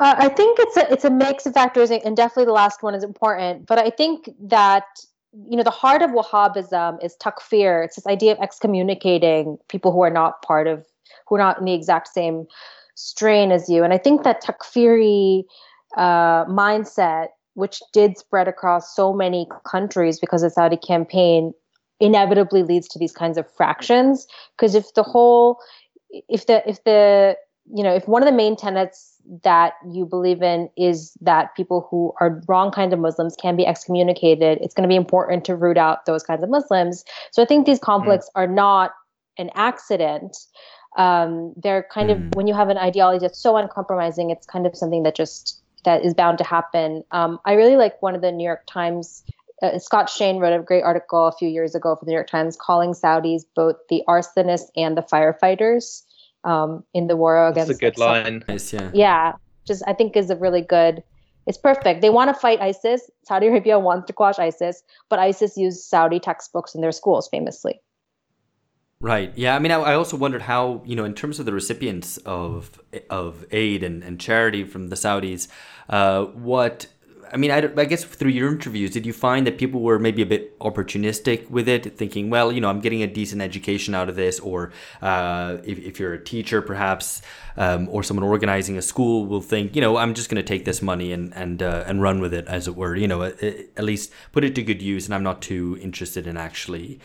Uh, 0.00 0.14
I 0.18 0.28
think 0.28 0.58
it's 0.58 0.76
a 0.76 0.92
it's 0.92 1.04
a 1.04 1.10
mix 1.10 1.46
of 1.46 1.54
factors, 1.54 1.90
and 1.90 2.16
definitely 2.16 2.46
the 2.46 2.52
last 2.52 2.82
one 2.82 2.94
is 2.94 3.04
important. 3.04 3.66
But 3.66 3.78
I 3.78 3.90
think 3.90 4.30
that 4.40 4.84
you 5.32 5.56
know 5.56 5.62
the 5.62 5.70
heart 5.70 6.02
of 6.02 6.10
Wahhabism 6.10 7.02
is 7.02 7.16
takfir. 7.16 7.84
It's 7.84 7.96
this 7.96 8.06
idea 8.06 8.32
of 8.32 8.38
excommunicating 8.38 9.58
people 9.68 9.92
who 9.92 10.02
are 10.02 10.10
not 10.10 10.42
part 10.42 10.66
of, 10.66 10.84
who 11.26 11.36
are 11.36 11.38
not 11.38 11.58
in 11.58 11.64
the 11.64 11.74
exact 11.74 12.08
same 12.08 12.46
strain 12.94 13.50
as 13.50 13.68
you. 13.68 13.82
And 13.82 13.92
I 13.92 13.98
think 13.98 14.24
that 14.24 14.42
takfiri 14.42 15.44
uh, 15.96 16.44
mindset, 16.46 17.28
which 17.54 17.82
did 17.92 18.18
spread 18.18 18.48
across 18.48 18.94
so 18.94 19.12
many 19.12 19.48
countries 19.66 20.18
because 20.18 20.42
of 20.42 20.50
the 20.50 20.54
Saudi 20.54 20.76
campaign, 20.76 21.52
inevitably 22.00 22.62
leads 22.62 22.88
to 22.88 22.98
these 22.98 23.12
kinds 23.12 23.38
of 23.38 23.50
fractions. 23.50 24.26
Because 24.56 24.74
if 24.74 24.92
the 24.94 25.02
whole, 25.02 25.58
if 26.10 26.46
the 26.46 26.68
if 26.68 26.84
the 26.84 27.36
you 27.66 27.82
know 27.82 27.94
if 27.94 28.08
one 28.08 28.22
of 28.22 28.26
the 28.26 28.36
main 28.36 28.56
tenets 28.56 29.12
that 29.44 29.74
you 29.90 30.04
believe 30.04 30.42
in 30.42 30.68
is 30.76 31.16
that 31.20 31.54
people 31.54 31.86
who 31.90 32.12
are 32.20 32.42
wrong 32.48 32.70
kind 32.70 32.92
of 32.92 32.98
Muslims 32.98 33.36
can 33.36 33.56
be 33.56 33.66
excommunicated. 33.66 34.58
It's 34.60 34.74
going 34.74 34.82
to 34.82 34.92
be 34.92 34.96
important 34.96 35.44
to 35.44 35.56
root 35.56 35.78
out 35.78 36.06
those 36.06 36.22
kinds 36.22 36.42
of 36.42 36.50
Muslims. 36.50 37.04
So 37.30 37.42
I 37.42 37.46
think 37.46 37.66
these 37.66 37.78
conflicts 37.78 38.26
mm. 38.26 38.30
are 38.40 38.46
not 38.46 38.92
an 39.38 39.50
accident. 39.54 40.36
Um, 40.96 41.54
they're 41.56 41.86
kind 41.90 42.10
mm. 42.10 42.28
of 42.28 42.34
when 42.34 42.46
you 42.46 42.54
have 42.54 42.68
an 42.68 42.78
ideology 42.78 43.20
that's 43.20 43.38
so 43.38 43.56
uncompromising, 43.56 44.30
it's 44.30 44.46
kind 44.46 44.66
of 44.66 44.76
something 44.76 45.04
that 45.04 45.14
just 45.14 45.60
that 45.84 46.04
is 46.04 46.14
bound 46.14 46.38
to 46.38 46.44
happen. 46.44 47.02
Um, 47.10 47.38
I 47.44 47.54
really 47.54 47.76
like 47.76 48.00
one 48.02 48.14
of 48.14 48.22
the 48.22 48.32
New 48.32 48.44
York 48.44 48.64
Times. 48.66 49.24
Uh, 49.62 49.78
Scott 49.78 50.10
Shane 50.10 50.38
wrote 50.38 50.58
a 50.58 50.62
great 50.62 50.82
article 50.82 51.26
a 51.26 51.32
few 51.32 51.48
years 51.48 51.74
ago 51.74 51.96
for 51.96 52.04
the 52.04 52.10
New 52.10 52.16
York 52.16 52.28
Times 52.28 52.56
calling 52.60 52.92
Saudis 52.92 53.44
both 53.54 53.76
the 53.88 54.02
arsonists 54.08 54.70
and 54.76 54.96
the 54.96 55.02
firefighters 55.02 56.02
um, 56.44 56.84
in 56.94 57.06
the 57.06 57.16
war 57.16 57.48
against. 57.48 57.68
That's 57.68 57.78
a 57.78 57.80
good 57.80 57.98
line. 57.98 58.44
Nice, 58.48 58.72
yeah. 58.72 58.90
Yeah, 58.92 59.32
just 59.66 59.82
I 59.86 59.92
think 59.92 60.16
is 60.16 60.30
a 60.30 60.36
really 60.36 60.62
good. 60.62 61.02
It's 61.46 61.58
perfect. 61.58 62.02
They 62.02 62.10
want 62.10 62.32
to 62.32 62.40
fight 62.40 62.60
ISIS. 62.60 63.10
Saudi 63.24 63.48
Arabia 63.48 63.78
wants 63.78 64.06
to 64.06 64.12
quash 64.12 64.38
ISIS, 64.38 64.82
but 65.08 65.18
ISIS 65.18 65.56
used 65.56 65.80
Saudi 65.80 66.20
textbooks 66.20 66.74
in 66.74 66.80
their 66.80 66.92
schools 66.92 67.28
famously. 67.28 67.80
Right. 69.00 69.32
Yeah. 69.34 69.56
I 69.56 69.58
mean, 69.58 69.72
I, 69.72 69.80
I, 69.80 69.94
also 69.94 70.16
wondered 70.16 70.42
how, 70.42 70.80
you 70.86 70.94
know, 70.94 71.04
in 71.04 71.12
terms 71.12 71.40
of 71.40 71.46
the 71.46 71.52
recipients 71.52 72.18
of 72.18 72.80
of 73.10 73.44
aid 73.50 73.82
and, 73.82 74.04
and 74.04 74.20
charity 74.20 74.62
from 74.62 74.88
the 74.88 74.94
Saudis, 74.94 75.48
uh, 75.88 76.26
what 76.26 76.86
I 77.32 77.38
mean, 77.38 77.50
I, 77.50 77.70
I, 77.78 77.86
guess 77.86 78.04
through 78.04 78.30
your 78.30 78.52
interviews, 78.52 78.90
did 78.90 79.06
you 79.06 79.14
find 79.14 79.46
that 79.46 79.56
people 79.56 79.80
were 79.80 79.98
maybe 79.98 80.20
a 80.20 80.26
bit 80.26 80.58
opportunistic 80.58 81.48
with 81.48 81.66
it, 81.66 81.96
thinking, 81.96 82.28
well, 82.28 82.52
you 82.52 82.60
know, 82.60 82.68
I'm 82.68 82.80
getting 82.80 83.02
a 83.02 83.06
decent 83.06 83.40
education 83.40 83.94
out 83.94 84.10
of 84.10 84.16
this, 84.16 84.38
or 84.38 84.70
uh, 85.00 85.56
if, 85.64 85.78
if 85.78 85.98
you're 85.98 86.12
a 86.12 86.22
teacher, 86.22 86.60
perhaps, 86.60 87.22
um, 87.56 87.88
or 87.88 88.02
someone 88.02 88.24
organizing 88.24 88.76
a 88.76 88.82
school 88.82 89.24
will 89.24 89.40
think, 89.40 89.74
you 89.74 89.80
know, 89.80 89.96
I'm 89.96 90.12
just 90.12 90.28
going 90.28 90.36
to 90.36 90.46
take 90.46 90.66
this 90.66 90.82
money 90.82 91.10
and 91.12 91.34
and 91.34 91.62
uh, 91.62 91.84
and 91.86 92.02
run 92.02 92.20
with 92.20 92.34
it, 92.34 92.46
as 92.48 92.68
it 92.68 92.76
were, 92.76 92.94
you 92.94 93.08
know, 93.08 93.22
at, 93.22 93.42
at 93.42 93.84
least 93.84 94.12
put 94.32 94.44
it 94.44 94.54
to 94.56 94.62
good 94.62 94.82
use, 94.82 95.06
and 95.06 95.14
I'm 95.14 95.22
not 95.22 95.40
too 95.40 95.78
interested 95.80 96.26
in 96.26 96.36
actually 96.36 97.00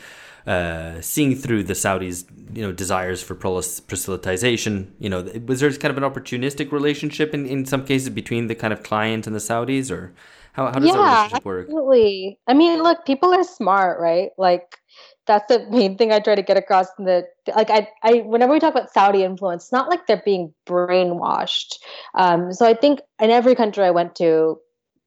uh, 0.47 1.01
seeing 1.01 1.36
through 1.36 1.63
the 1.63 1.73
Saudis' 1.73 2.25
you 2.55 2.62
know 2.62 2.71
desires 2.71 3.21
for 3.21 3.36
proselytization. 3.36 4.88
You 4.97 5.10
know, 5.10 5.21
was 5.45 5.60
there 5.60 5.71
kind 5.73 5.95
of 5.95 6.01
an 6.01 6.10
opportunistic 6.10 6.71
relationship 6.71 7.33
in, 7.33 7.45
in 7.45 7.65
some 7.65 7.86
cases 7.86 8.10
between 8.10 8.47
the 8.47 8.55
kind 8.55 8.71
of 8.71 8.81
client 8.81 9.27
and 9.27 9.36
the 9.36 9.39
Saudis, 9.39 9.91
or 9.91 10.13
how, 10.53 10.67
how 10.67 10.71
does 10.71 10.88
yeah, 10.88 10.93
that 10.93 11.15
relationship 11.15 11.45
work? 11.45 11.67
Absolutely. 11.67 12.39
I 12.47 12.53
mean, 12.53 12.81
look, 12.81 13.05
people 13.05 13.33
are 13.33 13.43
smart, 13.43 13.99
right? 13.99 14.29
Like 14.38 14.77
that's 15.25 15.53
the 15.53 15.69
main 15.69 15.97
thing 15.97 16.13
I 16.13 16.19
try 16.19 16.36
to 16.36 16.41
get 16.41 16.55
across 16.55 16.88
in 16.97 17.03
the 17.03 17.27
like 17.53 17.69
I, 17.69 17.89
I 18.01 18.19
whenever 18.19 18.53
we 18.53 18.60
talk 18.60 18.73
about 18.73 18.93
Saudi 18.93 19.23
influence, 19.23 19.65
it's 19.65 19.71
not 19.73 19.89
like 19.89 20.07
they're 20.07 20.21
being 20.23 20.53
brainwashed. 20.65 21.75
Um, 22.15 22.53
so 22.53 22.65
I 22.65 22.73
think 22.73 23.01
in 23.21 23.29
every 23.29 23.53
country 23.53 23.83
I 23.83 23.91
went 23.91 24.15
to, 24.15 24.60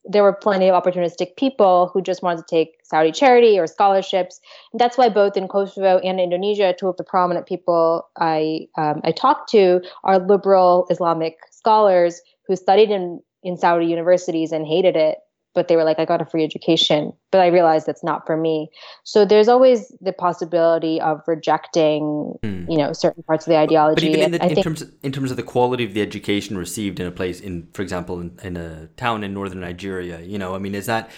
there 0.04 0.22
were 0.22 0.32
plenty 0.32 0.68
of 0.68 0.82
opportunistic 0.82 1.36
people 1.36 1.90
who 1.92 2.00
just 2.00 2.22
wanted 2.22 2.38
to 2.38 2.44
take 2.48 2.78
Saudi 2.82 3.12
charity 3.12 3.58
or 3.58 3.66
scholarships. 3.66 4.40
And 4.72 4.80
that's 4.80 4.96
why 4.96 5.08
both 5.08 5.36
in 5.36 5.48
Kosovo 5.48 5.98
and 5.98 6.18
Indonesia, 6.20 6.74
two 6.78 6.88
of 6.88 6.96
the 6.96 7.04
prominent 7.04 7.46
people 7.46 8.08
I 8.18 8.68
um, 8.76 9.00
I 9.04 9.12
talked 9.12 9.50
to 9.50 9.80
are 10.04 10.18
liberal 10.18 10.86
Islamic 10.90 11.36
scholars 11.50 12.20
who 12.46 12.56
studied 12.56 12.90
in 12.90 13.20
in 13.42 13.56
Saudi 13.56 13.86
universities 13.86 14.52
and 14.52 14.66
hated 14.66 14.96
it 14.96 15.18
but 15.54 15.68
they 15.68 15.76
were 15.76 15.84
like, 15.84 15.98
I 15.98 16.04
got 16.04 16.22
a 16.22 16.24
free 16.24 16.44
education. 16.44 17.12
But 17.30 17.40
I 17.40 17.48
realized 17.48 17.86
that's 17.86 18.04
not 18.04 18.26
for 18.26 18.36
me. 18.36 18.70
So 19.04 19.24
there's 19.24 19.48
always 19.48 19.92
the 20.00 20.12
possibility 20.12 21.00
of 21.00 21.22
rejecting, 21.26 22.34
mm. 22.42 22.70
you 22.70 22.78
know, 22.78 22.92
certain 22.92 23.22
parts 23.24 23.46
of 23.46 23.50
the 23.50 23.58
ideology. 23.58 24.08
But 24.08 24.18
even 24.18 24.20
in, 24.20 24.30
the, 24.32 24.42
in 24.42 24.54
think, 24.54 24.64
terms 24.64 24.82
of, 24.82 24.92
in 25.02 25.12
terms 25.12 25.30
of 25.30 25.36
the 25.36 25.42
quality 25.42 25.84
of 25.84 25.94
the 25.94 26.02
education 26.02 26.56
received 26.56 27.00
in 27.00 27.06
a 27.06 27.10
place 27.10 27.40
in, 27.40 27.68
for 27.72 27.82
example, 27.82 28.20
in, 28.20 28.38
in 28.42 28.56
a 28.56 28.86
town 28.96 29.24
in 29.24 29.34
northern 29.34 29.60
Nigeria, 29.60 30.20
you 30.20 30.38
know, 30.38 30.54
I 30.54 30.58
mean, 30.58 30.74
is 30.74 30.86
that 30.86 31.10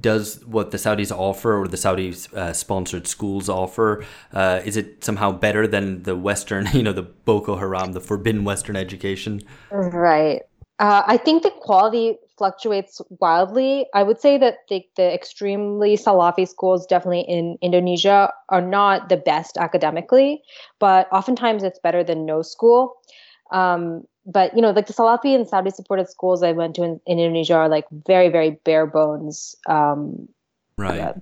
does 0.00 0.44
what 0.46 0.70
the 0.70 0.76
Saudis 0.76 1.16
offer 1.16 1.56
or 1.56 1.68
the 1.68 1.76
Saudis 1.76 2.32
uh, 2.34 2.52
sponsored 2.52 3.06
schools 3.06 3.48
offer? 3.48 4.04
Uh, 4.32 4.60
is 4.64 4.76
it 4.76 5.04
somehow 5.04 5.30
better 5.32 5.66
than 5.66 6.02
the 6.02 6.16
Western, 6.16 6.68
you 6.74 6.82
know, 6.82 6.92
the 6.92 7.02
Boko 7.02 7.56
Haram, 7.56 7.92
the 7.92 8.00
forbidden 8.00 8.44
Western 8.44 8.76
education? 8.76 9.42
Right. 9.70 10.42
Uh, 10.80 11.02
I 11.06 11.18
think 11.18 11.42
the 11.42 11.50
quality 11.50 12.16
fluctuates 12.40 13.02
wildly. 13.20 13.84
I 13.92 14.02
would 14.02 14.18
say 14.18 14.38
that 14.38 14.64
the, 14.70 14.80
the 14.96 15.12
extremely 15.12 15.98
Salafi 15.98 16.48
schools, 16.48 16.86
definitely 16.86 17.20
in 17.28 17.58
Indonesia, 17.60 18.32
are 18.48 18.62
not 18.62 19.10
the 19.10 19.18
best 19.18 19.58
academically, 19.58 20.40
but 20.78 21.06
oftentimes 21.12 21.62
it's 21.62 21.78
better 21.78 22.02
than 22.02 22.24
no 22.24 22.40
school. 22.40 22.96
Um, 23.52 24.04
but 24.24 24.56
you 24.56 24.62
know, 24.62 24.70
like 24.70 24.86
the 24.86 24.94
Salafi 24.94 25.34
and 25.34 25.46
Saudi 25.46 25.68
supported 25.68 26.08
schools 26.08 26.42
I 26.42 26.52
went 26.52 26.76
to 26.76 26.82
in, 26.82 27.00
in 27.04 27.18
Indonesia 27.18 27.56
are 27.56 27.68
like 27.68 27.84
very, 28.06 28.30
very 28.30 28.52
bare 28.64 28.86
bones. 28.86 29.54
Um, 29.66 30.26
right. 30.78 31.00
Uh, 31.00 31.12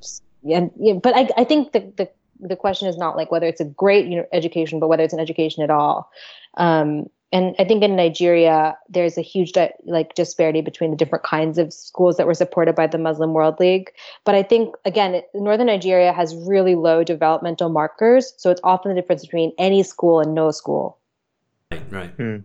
and 0.48 0.70
yeah, 0.78 1.02
but 1.02 1.16
I, 1.16 1.28
I 1.36 1.42
think 1.42 1.72
the, 1.72 1.80
the 1.96 2.08
the 2.38 2.54
question 2.54 2.86
is 2.86 2.96
not 2.96 3.16
like 3.16 3.32
whether 3.32 3.46
it's 3.46 3.60
a 3.60 3.64
great 3.64 4.06
you 4.06 4.18
know, 4.18 4.26
education, 4.32 4.78
but 4.78 4.86
whether 4.86 5.02
it's 5.02 5.12
an 5.12 5.18
education 5.18 5.64
at 5.64 5.70
all. 5.70 6.10
Um, 6.56 7.10
and 7.32 7.54
I 7.58 7.64
think 7.64 7.82
in 7.82 7.94
Nigeria 7.96 8.76
there's 8.88 9.18
a 9.18 9.22
huge 9.22 9.52
di- 9.52 9.72
like 9.84 10.14
disparity 10.14 10.62
between 10.62 10.90
the 10.90 10.96
different 10.96 11.24
kinds 11.24 11.58
of 11.58 11.72
schools 11.72 12.16
that 12.16 12.26
were 12.26 12.34
supported 12.34 12.74
by 12.74 12.86
the 12.86 12.98
Muslim 12.98 13.34
World 13.34 13.60
League. 13.60 13.92
But 14.24 14.34
I 14.34 14.42
think 14.42 14.74
again, 14.84 15.14
it, 15.16 15.28
northern 15.34 15.66
Nigeria 15.66 16.12
has 16.12 16.34
really 16.34 16.74
low 16.74 17.04
developmental 17.04 17.68
markers, 17.68 18.32
so 18.38 18.50
it's 18.50 18.60
often 18.64 18.94
the 18.94 19.00
difference 19.00 19.22
between 19.22 19.52
any 19.58 19.82
school 19.82 20.20
and 20.20 20.34
no 20.34 20.50
school. 20.50 20.98
Right. 21.70 21.82
right. 21.90 22.10
Hmm. 22.10 22.36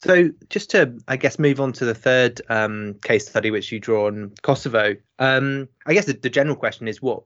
So 0.00 0.30
just 0.48 0.70
to, 0.70 0.96
I 1.08 1.16
guess, 1.16 1.38
move 1.38 1.60
on 1.60 1.72
to 1.74 1.84
the 1.84 1.94
third 1.94 2.40
um, 2.48 2.94
case 3.02 3.28
study 3.28 3.50
which 3.50 3.72
you 3.72 3.80
draw 3.80 4.06
on 4.06 4.32
Kosovo. 4.42 4.94
Um, 5.18 5.68
I 5.86 5.94
guess 5.94 6.06
the, 6.06 6.12
the 6.12 6.30
general 6.30 6.56
question 6.56 6.86
is 6.86 7.02
what 7.02 7.22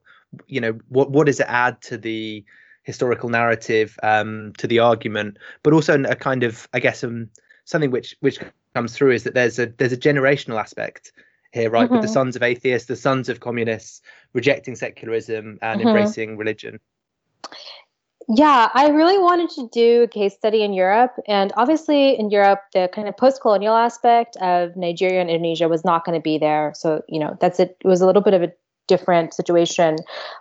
you 0.46 0.60
know 0.60 0.78
what 0.88 1.10
what 1.10 1.26
does 1.26 1.40
it 1.40 1.46
add 1.48 1.80
to 1.82 1.98
the 1.98 2.44
historical 2.82 3.28
narrative 3.28 3.98
um, 4.02 4.52
to 4.58 4.66
the 4.66 4.78
argument, 4.78 5.38
but 5.62 5.72
also 5.72 6.02
a 6.02 6.16
kind 6.16 6.42
of, 6.42 6.68
I 6.72 6.80
guess, 6.80 7.04
um, 7.04 7.28
something 7.64 7.90
which 7.90 8.16
which 8.20 8.38
comes 8.74 8.94
through 8.94 9.12
is 9.12 9.24
that 9.24 9.34
there's 9.34 9.58
a 9.58 9.66
there's 9.66 9.92
a 9.92 9.96
generational 9.96 10.58
aspect 10.58 11.12
here, 11.52 11.70
right? 11.70 11.84
Mm-hmm. 11.84 11.94
With 11.94 12.02
the 12.02 12.06
mm-hmm. 12.08 12.14
sons 12.14 12.36
of 12.36 12.42
atheists, 12.42 12.88
the 12.88 12.96
sons 12.96 13.28
of 13.28 13.40
communists 13.40 14.00
rejecting 14.32 14.74
secularism 14.74 15.58
and 15.62 15.80
mm-hmm. 15.80 15.88
embracing 15.88 16.36
religion. 16.36 16.80
Yeah, 18.28 18.68
I 18.72 18.88
really 18.88 19.18
wanted 19.18 19.50
to 19.50 19.68
do 19.72 20.04
a 20.04 20.08
case 20.08 20.34
study 20.34 20.62
in 20.62 20.72
Europe. 20.72 21.12
And 21.26 21.52
obviously, 21.56 22.18
in 22.18 22.30
Europe, 22.30 22.60
the 22.72 22.88
kind 22.92 23.08
of 23.08 23.16
post 23.16 23.42
colonial 23.42 23.74
aspect 23.74 24.36
of 24.36 24.76
Nigeria 24.76 25.20
and 25.20 25.28
Indonesia 25.28 25.68
was 25.68 25.84
not 25.84 26.04
going 26.04 26.16
to 26.16 26.22
be 26.22 26.38
there. 26.38 26.72
So, 26.74 27.02
you 27.08 27.18
know, 27.18 27.36
that's 27.40 27.58
it. 27.58 27.76
It 27.80 27.86
was 27.86 28.00
a 28.00 28.06
little 28.06 28.22
bit 28.22 28.34
of 28.34 28.42
a 28.42 28.52
different 28.88 29.34
situation. 29.34 29.96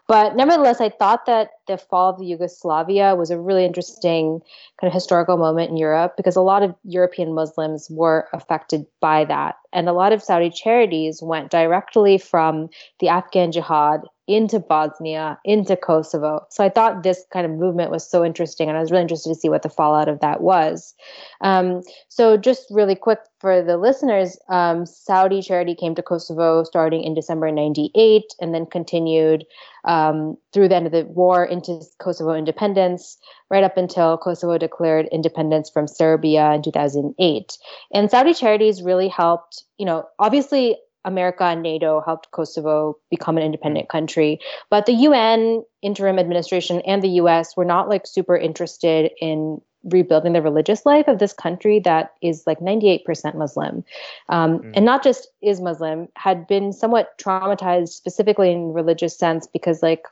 But 0.07 0.35
nevertheless, 0.35 0.81
I 0.81 0.89
thought 0.89 1.25
that 1.25 1.51
the 1.67 1.77
fall 1.77 2.09
of 2.09 2.19
the 2.19 2.25
Yugoslavia 2.25 3.15
was 3.15 3.31
a 3.31 3.39
really 3.39 3.65
interesting 3.65 4.41
kind 4.79 4.89
of 4.89 4.93
historical 4.93 5.37
moment 5.37 5.69
in 5.69 5.77
Europe 5.77 6.13
because 6.17 6.35
a 6.35 6.41
lot 6.41 6.63
of 6.63 6.75
European 6.83 7.33
Muslims 7.33 7.87
were 7.89 8.27
affected 8.33 8.85
by 8.99 9.25
that. 9.25 9.55
And 9.73 9.87
a 9.87 9.93
lot 9.93 10.11
of 10.11 10.23
Saudi 10.23 10.49
charities 10.49 11.21
went 11.21 11.51
directly 11.51 12.17
from 12.17 12.69
the 12.99 13.09
Afghan 13.09 13.51
jihad 13.51 14.01
into 14.35 14.59
Bosnia, 14.59 15.39
into 15.45 15.75
Kosovo. 15.75 16.45
So 16.49 16.63
I 16.63 16.69
thought 16.69 17.03
this 17.03 17.25
kind 17.31 17.45
of 17.45 17.51
movement 17.51 17.91
was 17.91 18.09
so 18.09 18.23
interesting, 18.23 18.67
and 18.67 18.77
I 18.77 18.81
was 18.81 18.91
really 18.91 19.03
interested 19.03 19.29
to 19.29 19.35
see 19.35 19.49
what 19.49 19.61
the 19.61 19.69
fallout 19.69 20.07
of 20.07 20.19
that 20.21 20.41
was. 20.41 20.93
Um, 21.41 21.81
so, 22.09 22.37
just 22.37 22.67
really 22.69 22.95
quick 22.95 23.19
for 23.39 23.61
the 23.61 23.77
listeners, 23.77 24.37
um, 24.49 24.85
Saudi 24.85 25.41
Charity 25.41 25.75
came 25.75 25.95
to 25.95 26.03
Kosovo 26.03 26.63
starting 26.63 27.03
in 27.03 27.13
December 27.13 27.51
'98, 27.51 28.23
and 28.39 28.53
then 28.53 28.65
continued 28.65 29.45
um, 29.85 30.37
through 30.53 30.67
the 30.67 30.75
end 30.75 30.85
of 30.85 30.91
the 30.91 31.05
war 31.05 31.43
into 31.43 31.81
Kosovo 31.99 32.33
independence, 32.33 33.17
right 33.49 33.63
up 33.63 33.77
until 33.77 34.17
Kosovo 34.17 34.57
declared 34.57 35.07
independence 35.11 35.69
from 35.69 35.87
Serbia 35.87 36.53
in 36.53 36.61
2008. 36.61 37.57
And 37.93 38.11
Saudi 38.11 38.33
Charities 38.33 38.81
really 38.81 39.07
helped. 39.07 39.63
You 39.77 39.85
know, 39.85 40.07
obviously 40.19 40.77
America 41.05 41.43
and 41.43 41.61
NATO 41.61 42.01
helped 42.01 42.31
Kosovo 42.31 42.97
become 43.09 43.37
an 43.37 43.43
independent 43.43 43.89
country. 43.89 44.39
But 44.69 44.85
the 44.85 44.93
UN 44.93 45.63
interim 45.81 46.19
administration 46.19 46.81
and 46.81 47.01
the 47.01 47.19
US 47.21 47.55
were 47.57 47.65
not 47.65 47.89
like 47.89 48.05
super 48.05 48.37
interested 48.37 49.11
in 49.19 49.61
rebuilding 49.83 50.33
the 50.33 50.41
religious 50.41 50.85
life 50.85 51.07
of 51.07 51.19
this 51.19 51.33
country 51.33 51.79
that 51.79 52.13
is 52.21 52.43
like 52.45 52.59
98% 52.59 53.35
Muslim. 53.35 53.83
Um, 54.29 54.59
mm. 54.59 54.71
And 54.75 54.85
not 54.85 55.03
just 55.03 55.27
is 55.41 55.59
Muslim, 55.59 56.07
had 56.15 56.47
been 56.47 56.71
somewhat 56.71 57.17
traumatized 57.17 57.89
specifically 57.89 58.51
in 58.51 58.73
religious 58.73 59.17
sense 59.17 59.47
because 59.47 59.81
like 59.81 60.03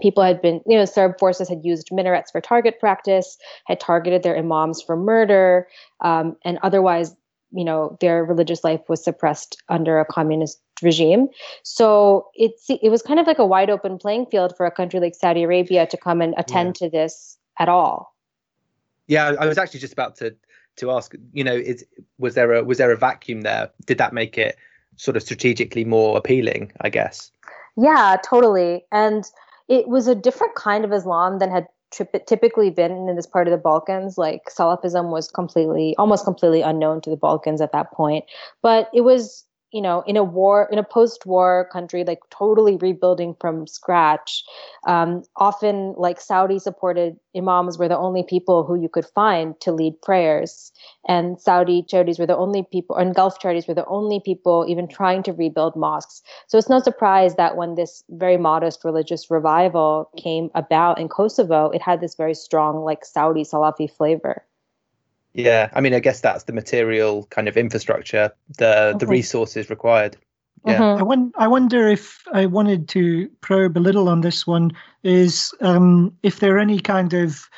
people 0.00 0.22
had 0.22 0.40
been, 0.40 0.62
you 0.66 0.78
know, 0.78 0.84
Serb 0.84 1.18
forces 1.18 1.48
had 1.48 1.64
used 1.64 1.88
minarets 1.92 2.30
for 2.30 2.40
target 2.40 2.80
practice, 2.80 3.36
had 3.66 3.80
targeted 3.80 4.22
their 4.22 4.36
imams 4.36 4.82
for 4.82 4.96
murder, 4.96 5.66
um, 6.00 6.36
and 6.44 6.58
otherwise 6.62 7.14
you 7.52 7.64
know 7.64 7.96
their 8.00 8.24
religious 8.24 8.64
life 8.64 8.80
was 8.88 9.02
suppressed 9.02 9.62
under 9.68 9.98
a 9.98 10.04
communist 10.04 10.60
regime. 10.82 11.28
So 11.62 12.28
it's 12.34 12.66
it 12.68 12.90
was 12.90 13.02
kind 13.02 13.20
of 13.20 13.26
like 13.26 13.38
a 13.38 13.46
wide 13.46 13.70
open 13.70 13.98
playing 13.98 14.26
field 14.26 14.54
for 14.56 14.66
a 14.66 14.70
country 14.70 15.00
like 15.00 15.14
saudi 15.14 15.42
arabia 15.42 15.86
to 15.86 15.96
come 15.96 16.20
and 16.20 16.34
attend 16.36 16.76
yeah. 16.80 16.86
to 16.86 16.90
this 16.90 17.38
at 17.58 17.68
all. 17.68 18.14
Yeah 19.06 19.34
i 19.38 19.46
was 19.46 19.58
actually 19.58 19.80
just 19.80 19.92
about 19.92 20.16
to 20.16 20.34
to 20.76 20.90
ask 20.90 21.14
you 21.32 21.44
know 21.44 21.54
is 21.54 21.84
was 22.18 22.34
there 22.34 22.52
a 22.52 22.64
was 22.64 22.78
there 22.78 22.90
a 22.90 22.96
vacuum 22.96 23.42
there? 23.42 23.70
Did 23.86 23.98
that 23.98 24.12
make 24.12 24.36
it 24.36 24.56
sort 24.96 25.16
of 25.16 25.22
strategically 25.22 25.84
more 25.84 26.16
appealing 26.16 26.72
i 26.80 26.88
guess? 26.90 27.30
Yeah 27.76 28.16
totally. 28.24 28.84
And 28.90 29.24
it 29.68 29.88
was 29.88 30.08
a 30.08 30.14
different 30.14 30.54
kind 30.54 30.84
of 30.84 30.92
islam 30.92 31.38
than 31.38 31.50
had 31.50 31.66
typically 31.90 32.70
been 32.70 33.08
in 33.08 33.16
this 33.16 33.26
part 33.26 33.46
of 33.46 33.52
the 33.52 33.58
Balkans. 33.58 34.18
Like 34.18 34.42
Salafism 34.50 35.10
was 35.10 35.28
completely, 35.28 35.94
almost 35.96 36.24
completely 36.24 36.62
unknown 36.62 37.00
to 37.02 37.10
the 37.10 37.16
Balkans 37.16 37.60
at 37.60 37.72
that 37.72 37.92
point. 37.92 38.24
But 38.62 38.90
it 38.92 39.02
was 39.02 39.45
you 39.72 39.82
know, 39.82 40.02
in 40.06 40.16
a 40.16 40.24
war, 40.24 40.68
in 40.70 40.78
a 40.78 40.84
post-war 40.84 41.68
country, 41.72 42.04
like 42.04 42.20
totally 42.30 42.76
rebuilding 42.76 43.34
from 43.40 43.66
scratch. 43.66 44.44
Um, 44.86 45.22
often, 45.36 45.94
like 45.96 46.20
Saudi-supported 46.20 47.16
imams 47.36 47.76
were 47.76 47.88
the 47.88 47.98
only 47.98 48.22
people 48.22 48.64
who 48.64 48.80
you 48.80 48.88
could 48.88 49.04
find 49.06 49.58
to 49.60 49.72
lead 49.72 50.00
prayers, 50.02 50.72
and 51.08 51.40
Saudi 51.40 51.82
charities 51.82 52.18
were 52.18 52.26
the 52.26 52.36
only 52.36 52.62
people, 52.62 52.96
and 52.96 53.14
Gulf 53.14 53.38
charities 53.40 53.66
were 53.66 53.74
the 53.74 53.86
only 53.86 54.20
people 54.20 54.64
even 54.68 54.88
trying 54.88 55.22
to 55.24 55.32
rebuild 55.32 55.76
mosques. 55.76 56.22
So 56.46 56.58
it's 56.58 56.70
no 56.70 56.80
surprise 56.80 57.34
that 57.34 57.56
when 57.56 57.74
this 57.74 58.04
very 58.10 58.36
modest 58.36 58.84
religious 58.84 59.30
revival 59.30 60.10
came 60.16 60.50
about 60.54 61.00
in 61.00 61.08
Kosovo, 61.08 61.70
it 61.70 61.82
had 61.82 62.00
this 62.00 62.14
very 62.14 62.34
strong, 62.34 62.84
like 62.84 63.04
Saudi 63.04 63.42
Salafi 63.42 63.90
flavor. 63.90 64.44
Yeah, 65.36 65.68
I 65.74 65.80
mean, 65.82 65.92
I 65.92 66.00
guess 66.00 66.20
that's 66.20 66.44
the 66.44 66.52
material 66.54 67.26
kind 67.26 67.46
of 67.46 67.56
infrastructure, 67.56 68.32
the 68.56 68.96
the 68.98 69.06
resources 69.06 69.68
required. 69.68 70.16
Yeah, 70.64 70.94
I, 70.94 71.02
won- 71.02 71.32
I 71.36 71.46
wonder 71.46 71.86
if 71.88 72.22
I 72.32 72.46
wanted 72.46 72.88
to 72.88 73.28
probe 73.40 73.76
a 73.76 73.80
little 73.80 74.08
on 74.08 74.22
this 74.22 74.46
one 74.46 74.72
is 75.04 75.54
um, 75.60 76.16
if 76.22 76.40
there 76.40 76.56
are 76.56 76.58
any 76.58 76.80
kind 76.80 77.12
of 77.12 77.48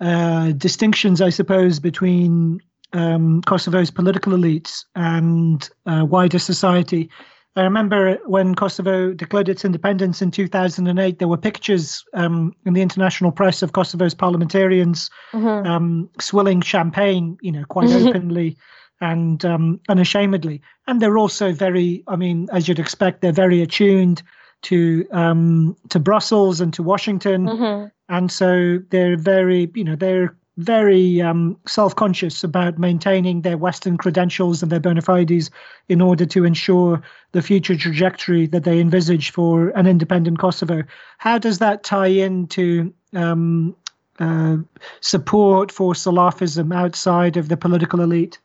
uh, 0.00 0.52
distinctions, 0.52 1.20
I 1.20 1.30
suppose, 1.30 1.80
between 1.80 2.60
um, 2.92 3.42
Kosovo's 3.42 3.90
political 3.90 4.34
elites 4.34 4.84
and 4.94 5.68
uh, 5.86 6.04
wider 6.08 6.38
society. 6.38 7.10
I 7.56 7.62
remember 7.62 8.18
when 8.26 8.54
Kosovo 8.54 9.12
declared 9.12 9.48
its 9.48 9.64
independence 9.64 10.22
in 10.22 10.30
2008, 10.30 11.18
there 11.18 11.28
were 11.28 11.36
pictures 11.36 12.04
um, 12.14 12.52
in 12.64 12.74
the 12.74 12.82
international 12.82 13.32
press 13.32 13.62
of 13.62 13.72
Kosovo's 13.72 14.14
parliamentarians 14.14 15.10
mm-hmm. 15.32 15.66
um, 15.66 16.10
swilling 16.20 16.60
champagne, 16.60 17.36
you 17.40 17.50
know, 17.50 17.64
quite 17.64 17.90
openly 17.90 18.56
and 19.00 19.44
um, 19.44 19.80
unashamedly. 19.88 20.60
And 20.86 21.00
they're 21.00 21.18
also 21.18 21.52
very, 21.52 22.04
I 22.06 22.16
mean, 22.16 22.48
as 22.52 22.68
you'd 22.68 22.78
expect, 22.78 23.20
they're 23.20 23.32
very 23.32 23.60
attuned 23.60 24.22
to 24.62 25.06
um, 25.12 25.76
to 25.88 26.00
Brussels 26.00 26.60
and 26.60 26.72
to 26.74 26.82
Washington, 26.82 27.46
mm-hmm. 27.46 27.86
and 28.08 28.32
so 28.32 28.78
they're 28.90 29.16
very, 29.16 29.70
you 29.74 29.84
know, 29.84 29.94
they're 29.94 30.36
very 30.58 31.22
um, 31.22 31.56
self-conscious 31.66 32.42
about 32.42 32.78
maintaining 32.78 33.42
their 33.42 33.56
Western 33.56 33.96
credentials 33.96 34.60
and 34.60 34.72
their 34.72 34.80
bona 34.80 35.00
fides 35.00 35.50
in 35.88 36.00
order 36.00 36.26
to 36.26 36.44
ensure 36.44 37.00
the 37.30 37.42
future 37.42 37.76
trajectory 37.76 38.46
that 38.48 38.64
they 38.64 38.80
envisage 38.80 39.30
for 39.30 39.68
an 39.70 39.86
independent 39.86 40.38
Kosovo. 40.40 40.82
How 41.18 41.38
does 41.38 41.60
that 41.60 41.84
tie 41.84 42.08
into 42.08 42.92
um, 43.14 43.76
uh, 44.18 44.56
support 45.00 45.70
for 45.70 45.94
Salafism 45.94 46.74
outside 46.74 47.36
of 47.36 47.48
the 47.48 47.56
political 47.56 48.00
elite? 48.00 48.40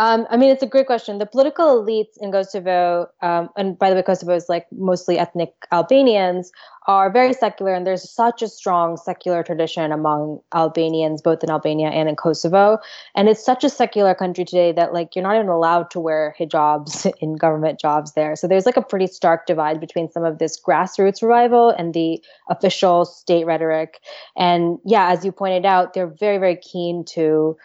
Um, 0.00 0.26
I 0.28 0.36
mean, 0.36 0.50
it's 0.50 0.62
a 0.62 0.66
great 0.66 0.86
question. 0.86 1.18
The 1.18 1.26
political 1.26 1.80
elites 1.80 2.18
in 2.20 2.32
Kosovo, 2.32 3.06
um, 3.22 3.48
and 3.56 3.78
by 3.78 3.90
the 3.90 3.96
way, 3.96 4.02
Kosovo 4.02 4.34
is 4.34 4.48
like 4.48 4.66
mostly 4.72 5.18
ethnic 5.18 5.54
Albanians, 5.70 6.50
are 6.86 7.10
very 7.10 7.32
secular, 7.32 7.72
and 7.72 7.86
there's 7.86 8.10
such 8.10 8.42
a 8.42 8.48
strong 8.48 8.96
secular 8.96 9.44
tradition 9.44 9.92
among 9.92 10.40
Albanians, 10.52 11.22
both 11.22 11.44
in 11.44 11.50
Albania 11.50 11.88
and 11.88 12.08
in 12.08 12.16
Kosovo. 12.16 12.78
And 13.14 13.28
it's 13.28 13.44
such 13.44 13.62
a 13.62 13.70
secular 13.70 14.16
country 14.16 14.44
today 14.44 14.72
that 14.72 14.92
like 14.92 15.14
you're 15.14 15.22
not 15.22 15.36
even 15.36 15.48
allowed 15.48 15.92
to 15.92 16.00
wear 16.00 16.34
hijabs 16.38 17.10
in 17.20 17.36
government 17.36 17.78
jobs 17.78 18.14
there. 18.14 18.34
So 18.34 18.48
there's 18.48 18.66
like 18.66 18.76
a 18.76 18.82
pretty 18.82 19.06
stark 19.06 19.46
divide 19.46 19.78
between 19.78 20.10
some 20.10 20.24
of 20.24 20.38
this 20.38 20.60
grassroots 20.60 21.22
revival 21.22 21.70
and 21.70 21.94
the 21.94 22.20
official 22.50 23.04
state 23.04 23.46
rhetoric. 23.46 24.00
And 24.36 24.78
yeah, 24.84 25.12
as 25.12 25.24
you 25.24 25.30
pointed 25.30 25.64
out, 25.64 25.94
they're 25.94 26.12
very, 26.18 26.38
very 26.38 26.56
keen 26.56 27.04
to 27.10 27.56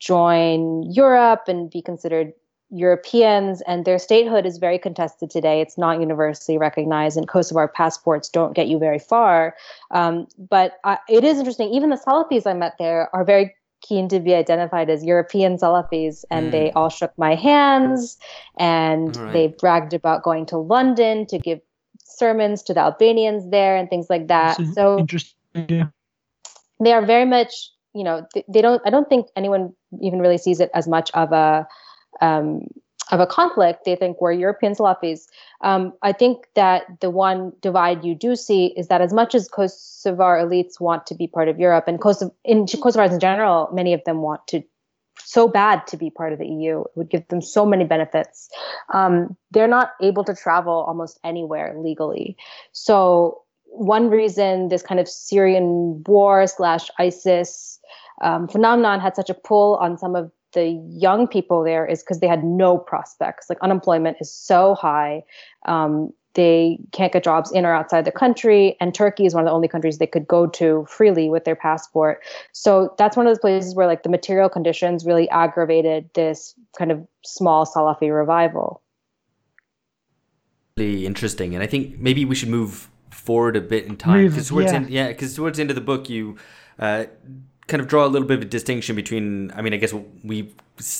join 0.00 0.82
Europe 0.90 1.42
and 1.46 1.70
be 1.70 1.82
considered 1.82 2.32
Europeans, 2.70 3.62
and 3.62 3.84
their 3.84 3.98
statehood 3.98 4.46
is 4.46 4.58
very 4.58 4.78
contested 4.78 5.28
today. 5.28 5.60
It's 5.60 5.76
not 5.76 6.00
universally 6.00 6.56
recognized, 6.56 7.16
and 7.16 7.28
Kosovar 7.28 7.72
passports 7.72 8.28
don't 8.28 8.54
get 8.54 8.68
you 8.68 8.78
very 8.78 8.98
far. 8.98 9.56
Um, 9.90 10.28
but 10.38 10.78
uh, 10.84 10.96
it 11.08 11.24
is 11.24 11.38
interesting. 11.38 11.70
Even 11.70 11.90
the 11.90 11.96
Salafis 11.96 12.46
I 12.46 12.54
met 12.54 12.74
there 12.78 13.14
are 13.14 13.24
very 13.24 13.54
keen 13.82 14.08
to 14.08 14.20
be 14.20 14.34
identified 14.34 14.88
as 14.88 15.04
European 15.04 15.56
Salafis, 15.56 16.24
and 16.30 16.48
mm. 16.48 16.50
they 16.52 16.70
all 16.72 16.90
shook 16.90 17.12
my 17.18 17.34
hands, 17.34 18.18
and 18.58 19.16
right. 19.16 19.32
they 19.32 19.48
bragged 19.48 19.92
about 19.92 20.22
going 20.22 20.46
to 20.46 20.56
London 20.56 21.26
to 21.26 21.38
give 21.38 21.60
sermons 22.04 22.62
to 22.62 22.74
the 22.74 22.80
Albanians 22.80 23.50
there 23.50 23.76
and 23.76 23.90
things 23.90 24.08
like 24.08 24.28
that. 24.28 24.60
So 24.74 24.98
interesting. 24.98 25.36
Yeah. 25.68 25.88
They 26.78 26.92
are 26.92 27.04
very 27.04 27.26
much 27.26 27.70
you 27.94 28.04
know 28.04 28.24
they, 28.34 28.44
they, 28.48 28.62
don't 28.62 28.80
i 28.86 28.90
don't 28.90 29.08
think 29.08 29.26
anyone 29.36 29.74
even 30.00 30.20
really 30.20 30.38
sees 30.38 30.60
it 30.60 30.70
as 30.74 30.86
much 30.88 31.10
of 31.12 31.32
a 31.32 31.66
um, 32.20 32.66
of 33.10 33.18
a 33.18 33.26
conflict 33.26 33.84
they 33.84 33.96
think 33.96 34.20
we're 34.20 34.32
european 34.32 34.74
salafis 34.74 35.26
um, 35.62 35.92
i 36.02 36.12
think 36.12 36.46
that 36.54 36.84
the 37.00 37.10
one 37.10 37.52
divide 37.60 38.04
you 38.04 38.14
do 38.14 38.36
see 38.36 38.66
is 38.76 38.88
that 38.88 39.00
as 39.00 39.12
much 39.12 39.34
as 39.34 39.48
kosovar 39.48 40.40
elites 40.42 40.80
want 40.80 41.06
to 41.06 41.14
be 41.14 41.26
part 41.26 41.48
of 41.48 41.58
europe 41.58 41.84
and 41.88 42.00
Kosovo, 42.00 42.34
in 42.44 42.66
kosovars 42.66 43.12
in 43.12 43.20
general 43.20 43.68
many 43.72 43.92
of 43.94 44.02
them 44.04 44.22
want 44.22 44.46
to 44.46 44.62
so 45.22 45.46
bad 45.46 45.86
to 45.86 45.96
be 45.96 46.08
part 46.08 46.32
of 46.32 46.38
the 46.38 46.46
eu 46.46 46.82
it 46.82 46.90
would 46.94 47.10
give 47.10 47.26
them 47.28 47.42
so 47.42 47.66
many 47.66 47.84
benefits 47.84 48.48
um, 48.92 49.36
they're 49.50 49.68
not 49.68 49.92
able 50.00 50.24
to 50.24 50.34
travel 50.34 50.84
almost 50.86 51.18
anywhere 51.24 51.74
legally. 51.78 52.36
So 52.72 53.42
one 53.66 54.10
reason 54.10 54.68
this 54.68 54.82
kind 54.82 55.00
of 55.00 55.08
Syrian 55.08 56.02
war 56.06 56.46
slash 56.46 56.90
ISIS 56.98 57.78
um, 58.20 58.48
phenomenon 58.48 59.00
had 59.00 59.16
such 59.16 59.30
a 59.30 59.34
pull 59.34 59.76
on 59.76 59.98
some 59.98 60.14
of 60.14 60.30
the 60.52 60.68
young 60.88 61.28
people 61.28 61.62
there 61.62 61.86
is 61.86 62.02
because 62.02 62.20
they 62.20 62.26
had 62.26 62.44
no 62.44 62.76
prospects. 62.76 63.48
Like 63.48 63.58
unemployment 63.60 64.16
is 64.20 64.32
so 64.32 64.74
high. 64.74 65.22
Um, 65.66 66.12
they 66.34 66.78
can't 66.92 67.12
get 67.12 67.24
jobs 67.24 67.50
in 67.50 67.66
or 67.66 67.74
outside 67.74 68.04
the 68.04 68.12
country 68.12 68.76
and 68.80 68.94
turkey 68.94 69.26
is 69.26 69.34
one 69.34 69.42
of 69.42 69.46
the 69.46 69.52
only 69.52 69.66
countries 69.66 69.98
they 69.98 70.06
could 70.06 70.28
go 70.28 70.46
to 70.46 70.86
freely 70.88 71.28
with 71.28 71.44
their 71.44 71.56
passport 71.56 72.22
so 72.52 72.94
that's 72.98 73.16
one 73.16 73.26
of 73.26 73.30
those 73.30 73.40
places 73.40 73.74
where 73.74 73.88
like 73.88 74.04
the 74.04 74.08
material 74.08 74.48
conditions 74.48 75.04
really 75.04 75.28
aggravated 75.30 76.08
this 76.14 76.54
kind 76.78 76.92
of 76.92 77.04
small 77.24 77.66
salafi 77.66 78.16
revival 78.16 78.80
really 80.76 81.04
interesting 81.04 81.52
and 81.52 81.64
i 81.64 81.66
think 81.66 81.98
maybe 81.98 82.24
we 82.24 82.36
should 82.36 82.48
move 82.48 82.88
forward 83.10 83.56
a 83.56 83.60
bit 83.60 83.84
in 83.86 83.96
time 83.96 84.28
because 84.28 84.48
towards 84.48 84.72
yeah. 84.72 84.86
yeah 84.88 85.08
because 85.08 85.34
towards 85.34 85.56
the 85.56 85.62
end 85.62 85.70
of 85.70 85.74
the 85.74 85.80
book 85.80 86.08
you 86.08 86.36
uh, 86.78 87.04
kind 87.70 87.80
of 87.80 87.88
draw 87.88 88.04
a 88.04 88.08
little 88.08 88.28
bit 88.28 88.38
of 88.38 88.42
a 88.42 88.46
distinction 88.46 88.94
between 88.96 89.50
i 89.52 89.62
mean 89.62 89.72
i 89.72 89.76
guess 89.76 89.92
what 89.92 90.04
we 90.22 90.52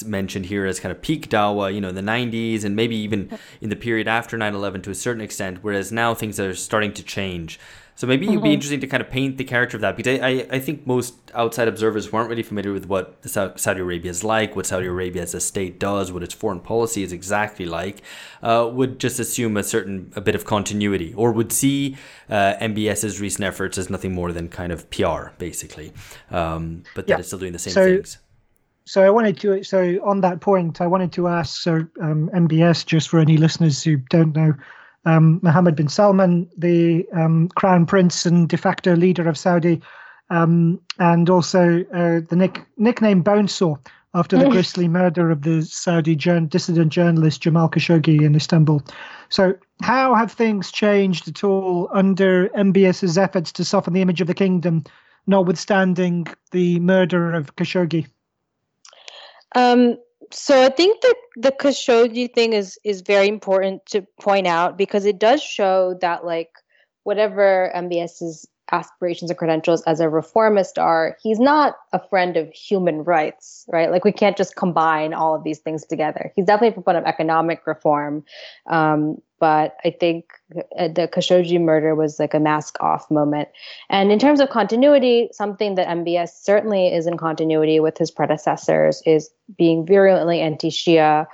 mentioned 0.04 0.46
here 0.46 0.66
as 0.66 0.80
kind 0.80 0.92
of 0.92 1.00
peak 1.00 1.28
Dawa, 1.28 1.72
you 1.72 1.80
know, 1.80 1.88
in 1.88 1.94
the 1.94 2.02
90s 2.02 2.64
and 2.64 2.76
maybe 2.76 2.96
even 2.96 3.38
in 3.60 3.70
the 3.70 3.76
period 3.76 4.08
after 4.08 4.36
9 4.36 4.54
11 4.54 4.82
to 4.82 4.90
a 4.90 4.94
certain 4.94 5.22
extent, 5.22 5.58
whereas 5.62 5.90
now 5.92 6.14
things 6.14 6.38
are 6.38 6.54
starting 6.54 6.92
to 6.94 7.02
change. 7.02 7.58
So 8.00 8.06
maybe 8.06 8.24
mm-hmm. 8.24 8.32
it'd 8.32 8.42
be 8.42 8.48
mm-hmm. 8.48 8.54
interesting 8.54 8.80
to 8.80 8.86
kind 8.86 9.02
of 9.02 9.10
paint 9.10 9.36
the 9.36 9.44
character 9.44 9.76
of 9.76 9.82
that 9.82 9.94
because 9.94 10.20
I, 10.20 10.46
I 10.50 10.58
think 10.58 10.86
most 10.86 11.16
outside 11.34 11.68
observers 11.68 12.10
weren't 12.10 12.30
really 12.30 12.42
familiar 12.42 12.72
with 12.72 12.86
what 12.86 13.14
Saudi 13.28 13.80
Arabia 13.80 14.10
is 14.10 14.24
like, 14.24 14.56
what 14.56 14.64
Saudi 14.64 14.86
Arabia 14.86 15.20
as 15.20 15.34
a 15.34 15.40
state 15.40 15.78
does, 15.78 16.10
what 16.10 16.22
its 16.22 16.32
foreign 16.32 16.60
policy 16.60 17.02
is 17.02 17.12
exactly 17.12 17.66
like, 17.66 18.00
uh, 18.42 18.66
would 18.72 18.98
just 19.00 19.20
assume 19.20 19.58
a 19.58 19.62
certain 19.62 20.14
a 20.16 20.22
bit 20.22 20.34
of 20.34 20.46
continuity 20.46 21.12
or 21.12 21.30
would 21.32 21.52
see 21.52 21.98
uh, 22.30 22.54
MBS's 22.62 23.20
recent 23.20 23.44
efforts 23.44 23.76
as 23.76 23.90
nothing 23.90 24.14
more 24.14 24.32
than 24.32 24.48
kind 24.48 24.72
of 24.72 24.88
PR, 24.90 25.32
basically, 25.36 25.92
um, 26.30 26.84
but 26.94 27.06
yeah. 27.06 27.16
that 27.16 27.20
it's 27.20 27.28
still 27.28 27.38
doing 27.38 27.52
the 27.52 27.58
same 27.58 27.74
so, 27.74 27.84
things 27.84 28.16
so 28.86 29.02
I 29.02 29.10
wanted 29.10 29.38
to 29.40 29.62
so 29.62 30.02
on 30.02 30.22
that 30.22 30.40
point, 30.40 30.80
I 30.80 30.86
wanted 30.86 31.12
to 31.12 31.28
ask 31.28 31.60
so 31.60 31.86
um, 32.00 32.30
MBS 32.34 32.86
just 32.86 33.10
for 33.10 33.20
any 33.20 33.36
listeners 33.36 33.84
who 33.84 33.98
don't 34.08 34.34
know, 34.34 34.54
um, 35.04 35.40
Mohammed 35.42 35.76
bin 35.76 35.88
Salman, 35.88 36.48
the 36.56 37.06
um, 37.12 37.48
crown 37.48 37.86
prince 37.86 38.26
and 38.26 38.48
de 38.48 38.56
facto 38.56 38.94
leader 38.94 39.28
of 39.28 39.38
Saudi, 39.38 39.80
um, 40.30 40.80
and 40.98 41.28
also 41.28 41.84
uh, 41.92 42.20
the 42.28 42.36
nick, 42.36 42.64
nickname 42.76 43.22
Bonesaw 43.22 43.78
after 44.14 44.36
the 44.36 44.48
grisly 44.48 44.88
murder 44.88 45.30
of 45.30 45.42
the 45.42 45.62
Saudi 45.62 46.16
dissident 46.16 46.92
journalist 46.92 47.40
Jamal 47.42 47.68
Khashoggi 47.68 48.22
in 48.22 48.34
Istanbul. 48.34 48.82
So, 49.28 49.54
how 49.82 50.14
have 50.14 50.32
things 50.32 50.72
changed 50.72 51.28
at 51.28 51.44
all 51.44 51.88
under 51.92 52.48
MBS's 52.50 53.16
efforts 53.16 53.52
to 53.52 53.64
soften 53.64 53.94
the 53.94 54.02
image 54.02 54.20
of 54.20 54.26
the 54.26 54.34
kingdom, 54.34 54.84
notwithstanding 55.26 56.26
the 56.50 56.80
murder 56.80 57.32
of 57.32 57.54
Khashoggi? 57.56 58.06
Um, 59.54 59.96
so 60.32 60.62
I 60.62 60.68
think 60.68 61.00
that 61.02 61.16
the 61.36 61.52
Khashoggi 61.52 62.32
thing 62.32 62.52
is 62.52 62.78
is 62.84 63.00
very 63.00 63.28
important 63.28 63.84
to 63.86 64.06
point 64.20 64.46
out 64.46 64.78
because 64.78 65.04
it 65.04 65.18
does 65.18 65.42
show 65.42 65.98
that 66.00 66.24
like 66.24 66.50
whatever 67.04 67.72
MBS's 67.74 68.46
aspirations 68.72 69.30
and 69.30 69.38
credentials 69.38 69.82
as 69.82 70.00
a 70.00 70.08
reformist 70.08 70.78
are, 70.78 71.16
he's 71.22 71.40
not 71.40 71.74
a 71.92 72.00
friend 72.08 72.36
of 72.36 72.52
human 72.52 73.02
rights, 73.02 73.64
right? 73.72 73.90
Like 73.90 74.04
we 74.04 74.12
can't 74.12 74.36
just 74.36 74.56
combine 74.56 75.12
all 75.12 75.34
of 75.34 75.44
these 75.44 75.58
things 75.58 75.84
together. 75.84 76.32
He's 76.36 76.46
definitely 76.46 76.68
a 76.68 76.72
proponent 76.72 77.06
of 77.06 77.08
economic 77.08 77.66
reform, 77.66 78.24
um, 78.68 79.18
but 79.40 79.76
I 79.84 79.90
think 79.90 80.26
uh, 80.78 80.88
the 80.88 81.08
Khashoggi 81.08 81.60
murder 81.60 81.94
was 81.94 82.20
like 82.20 82.34
a 82.34 82.38
mask 82.38 82.76
off 82.80 83.10
moment. 83.10 83.48
And 83.88 84.12
in 84.12 84.18
terms 84.18 84.38
of 84.38 84.50
continuity, 84.50 85.30
something 85.32 85.74
that 85.74 85.88
MBS 85.88 86.28
certainly 86.42 86.88
is 86.88 87.06
in 87.06 87.16
continuity 87.16 87.80
with 87.80 87.98
his 87.98 88.10
predecessors 88.10 89.02
is 89.06 89.30
being 89.56 89.86
virulently 89.86 90.40
anti-Shia, 90.40 91.26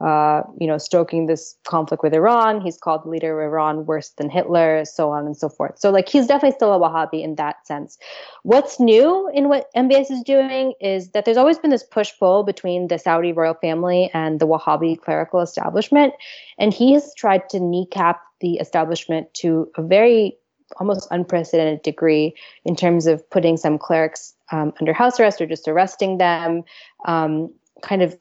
uh, 0.00 0.42
you 0.58 0.66
know, 0.66 0.76
stoking 0.76 1.26
this 1.26 1.56
conflict 1.64 2.02
with 2.02 2.12
Iran. 2.12 2.60
He's 2.60 2.76
called 2.76 3.04
the 3.04 3.08
leader 3.08 3.40
of 3.40 3.46
Iran 3.46 3.86
worse 3.86 4.10
than 4.18 4.28
Hitler, 4.28 4.84
so 4.84 5.10
on 5.10 5.24
and 5.24 5.36
so 5.36 5.48
forth. 5.48 5.78
So, 5.78 5.90
like, 5.90 6.08
he's 6.08 6.26
definitely 6.26 6.56
still 6.56 6.74
a 6.74 6.78
Wahhabi 6.80 7.22
in 7.22 7.36
that 7.36 7.66
sense. 7.66 7.96
What's 8.42 8.80
new 8.80 9.30
in 9.32 9.48
what 9.48 9.68
MBS 9.76 10.10
is 10.10 10.22
doing 10.22 10.74
is 10.80 11.10
that 11.10 11.24
there's 11.24 11.36
always 11.36 11.58
been 11.58 11.70
this 11.70 11.84
push 11.84 12.10
pull 12.18 12.42
between 12.42 12.88
the 12.88 12.98
Saudi 12.98 13.32
royal 13.32 13.54
family 13.54 14.10
and 14.12 14.40
the 14.40 14.46
Wahhabi 14.46 15.00
clerical 15.00 15.40
establishment. 15.40 16.12
And 16.58 16.74
he 16.74 16.92
has 16.94 17.14
tried 17.14 17.48
to 17.50 17.60
kneecap 17.60 18.20
the 18.40 18.54
establishment 18.54 19.32
to 19.34 19.70
a 19.76 19.82
very 19.82 20.36
almost 20.76 21.06
unprecedented 21.10 21.82
degree 21.82 22.34
in 22.64 22.74
terms 22.74 23.06
of 23.06 23.28
putting 23.30 23.56
some 23.56 23.78
clerics 23.78 24.34
um, 24.50 24.72
under 24.80 24.92
house 24.92 25.20
arrest 25.20 25.40
or 25.40 25.46
just 25.46 25.68
arresting 25.68 26.18
them, 26.18 26.62
um, 27.06 27.52
kind 27.82 28.02
of 28.02 28.18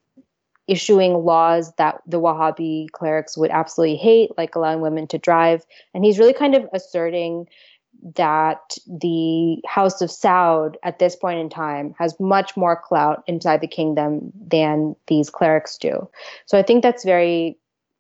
issuing 0.68 1.14
laws 1.26 1.74
that 1.78 2.02
the 2.06 2.20
Wahhabi 2.20 2.90
clerics 2.92 3.38
would 3.38 3.52
absolutely 3.52 3.98
hate, 3.98 4.32
like 4.38 4.56
allowing 4.56 4.82
women 4.82 5.08
to 5.08 5.18
drive. 5.18 5.66
And 5.94 6.06
he's 6.06 6.20
really 6.20 6.34
kind 6.34 6.56
of 6.56 6.68
asserting 6.74 7.48
that 8.16 8.78
the 8.88 9.62
House 9.68 10.02
of 10.02 10.10
Saud 10.10 10.76
at 10.84 11.00
this 11.00 11.16
point 11.16 11.40
in 11.40 11.50
time 11.50 11.94
has 12.00 12.20
much 12.20 12.58
more 12.58 12.76
clout 12.76 13.24
inside 13.28 13.62
the 13.62 13.68
kingdom 13.68 14.32
than 14.36 14.96
these 15.08 15.30
clerics 15.30 15.78
do. 15.78 16.10
So 16.46 16.58
I 16.58 16.64
think 16.64 16.84
that's 16.84 17.04
very 17.04 17.58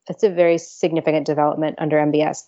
that's 0.08 0.24
a 0.24 0.30
very 0.30 0.58
significant 0.58 1.26
development 1.26 1.78
under 1.80 1.98
MBS. 1.98 2.44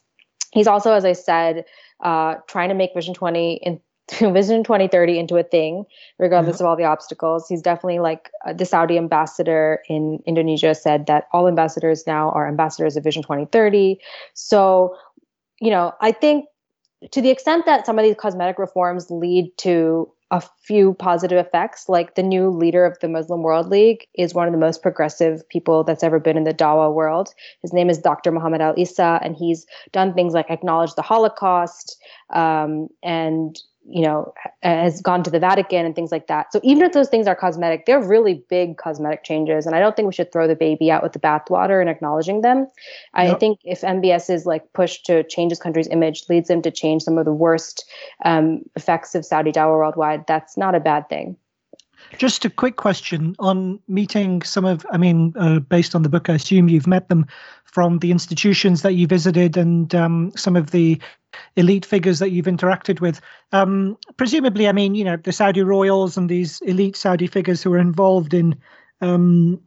He's 0.52 0.68
also, 0.68 0.92
as 0.92 1.06
I 1.06 1.14
said, 1.14 1.64
uh, 2.02 2.36
trying 2.48 2.70
to 2.70 2.76
make 2.76 2.94
Vision 2.94 3.14
20 3.14 3.62
in, 3.64 3.80
Vision 4.20 4.64
2030 4.64 5.18
into 5.18 5.36
a 5.38 5.44
thing, 5.44 5.86
regardless 6.20 6.60
of 6.60 6.66
all 6.66 6.76
the 6.76 6.84
obstacles. 6.84 7.48
He's 7.48 7.62
definitely 7.62 8.00
like 8.00 8.30
uh, 8.46 8.54
the 8.54 8.66
Saudi 8.66 8.98
ambassador 8.98 9.80
in 9.90 10.20
Indonesia 10.28 10.76
said 10.76 11.08
that 11.08 11.26
all 11.34 11.48
ambassadors 11.48 12.06
now 12.06 12.30
are 12.32 12.48
ambassadors 12.48 12.96
of 12.96 13.04
Vision 13.04 13.24
2030. 13.24 14.00
So, 14.34 14.96
you 15.60 15.72
know, 15.72 15.94
I 16.02 16.12
think 16.12 16.46
to 17.12 17.22
the 17.22 17.32
extent 17.32 17.66
that 17.66 17.86
some 17.86 17.98
of 17.98 18.06
these 18.06 18.16
cosmetic 18.16 18.60
reforms 18.60 19.10
lead 19.10 19.52
to 19.58 20.12
a 20.32 20.42
few 20.64 20.94
positive 20.96 21.38
effects. 21.38 21.88
Like 21.88 22.16
the 22.16 22.24
new 22.24 22.50
leader 22.50 22.86
of 22.86 22.98
the 23.00 23.08
Muslim 23.08 23.44
World 23.44 23.68
League 23.68 24.08
is 24.16 24.34
one 24.34 24.48
of 24.48 24.54
the 24.54 24.60
most 24.60 24.82
progressive 24.82 25.48
people 25.50 25.84
that's 25.84 26.04
ever 26.04 26.20
been 26.20 26.38
in 26.38 26.46
the 26.46 26.54
Dawa 26.54 26.94
world. 26.94 27.30
His 27.62 27.74
name 27.74 27.90
is 27.90 28.00
Dr. 28.00 28.32
Muhammad 28.32 28.62
Al 28.62 28.78
Isa, 28.78 29.20
and 29.22 29.36
he's 29.36 29.66
done 29.92 30.14
things 30.14 30.34
like 30.34 30.50
acknowledge 30.50 30.96
the 30.96 31.04
Holocaust 31.04 31.98
um, 32.34 32.88
and 33.04 33.62
you 33.88 34.02
know, 34.02 34.34
has 34.64 35.02
gone 35.02 35.24
to 35.24 35.30
the 35.30 35.40
Vatican 35.40 35.86
and 35.86 35.96
things 35.96 36.12
like 36.12 36.28
that. 36.28 36.52
So 36.52 36.60
even 36.64 36.84
if 36.84 36.94
those 36.94 37.10
things 37.10 37.28
are 37.28 37.36
cosmetic, 37.36 37.86
they're 37.86 38.02
really 38.02 38.44
big 38.50 38.78
cosmetic 38.78 39.24
changes. 39.24 39.66
And 39.66 39.76
I 39.76 39.80
don't 39.80 39.96
think 39.96 40.08
we 40.08 40.14
should 40.14 40.32
throw 40.32 40.48
the 40.48 40.56
baby 40.56 40.90
out 40.90 41.04
with 41.04 41.14
the 41.14 41.20
bathwater 41.20 41.80
and 41.80 41.90
acknowledging 41.90 42.42
them. 42.42 42.68
I 43.14 43.36
think 43.36 43.60
if 43.64 43.82
MBS 43.82 44.30
is 44.30 44.46
like 44.46 44.74
pushed 44.74 45.06
to 45.06 45.24
change 45.24 45.52
his 45.52 45.60
country's 45.60 45.88
image, 45.88 46.24
leads 46.30 46.50
him 46.50 46.62
to 46.64 46.72
change 46.72 47.04
some 47.04 47.18
of 47.18 47.26
the 47.26 47.34
worst 47.34 47.86
um, 48.24 48.62
effects 48.76 49.14
of 49.14 49.26
Saudi 49.26 49.52
Dawa 49.52 49.78
worldwide, 49.78 50.26
that's 50.28 50.58
not 50.58 50.76
a 50.76 50.80
bad 50.80 51.08
thing. 51.08 51.38
Just 52.18 52.46
a 52.46 52.50
quick 52.50 52.78
question 52.78 53.36
on 53.40 53.80
meeting 53.88 54.42
some 54.42 54.66
of, 54.66 54.86
I 54.92 54.98
mean, 54.98 55.34
uh, 55.38 55.60
based 55.60 55.96
on 55.96 56.04
the 56.04 56.10
book, 56.10 56.30
I 56.30 56.36
assume 56.36 56.70
you've 56.70 56.88
met 56.88 57.10
them 57.10 57.26
from 57.66 58.00
the 58.00 58.12
institutions 58.12 58.84
that 58.84 58.94
you 58.94 59.06
visited 59.06 59.58
and 59.58 59.94
um, 59.94 60.32
some 60.36 60.56
of 60.56 60.72
the 60.72 61.02
elite 61.58 61.86
figures 61.86 62.20
that 62.20 62.32
you've 62.32 62.46
interacted 62.46 63.02
with. 63.02 63.20
Um, 63.52 63.98
presumably, 64.18 64.68
I 64.68 64.72
mean, 64.72 64.96
you 64.96 65.04
know, 65.04 65.18
the 65.18 65.34
Saudi 65.34 65.62
royals 65.62 66.16
and 66.16 66.30
these 66.30 66.62
elite 66.62 66.96
Saudi 66.96 67.28
figures 67.28 67.62
who 67.62 67.74
are 67.74 67.80
involved 67.80 68.34
in 68.34 68.56
um, 69.02 69.60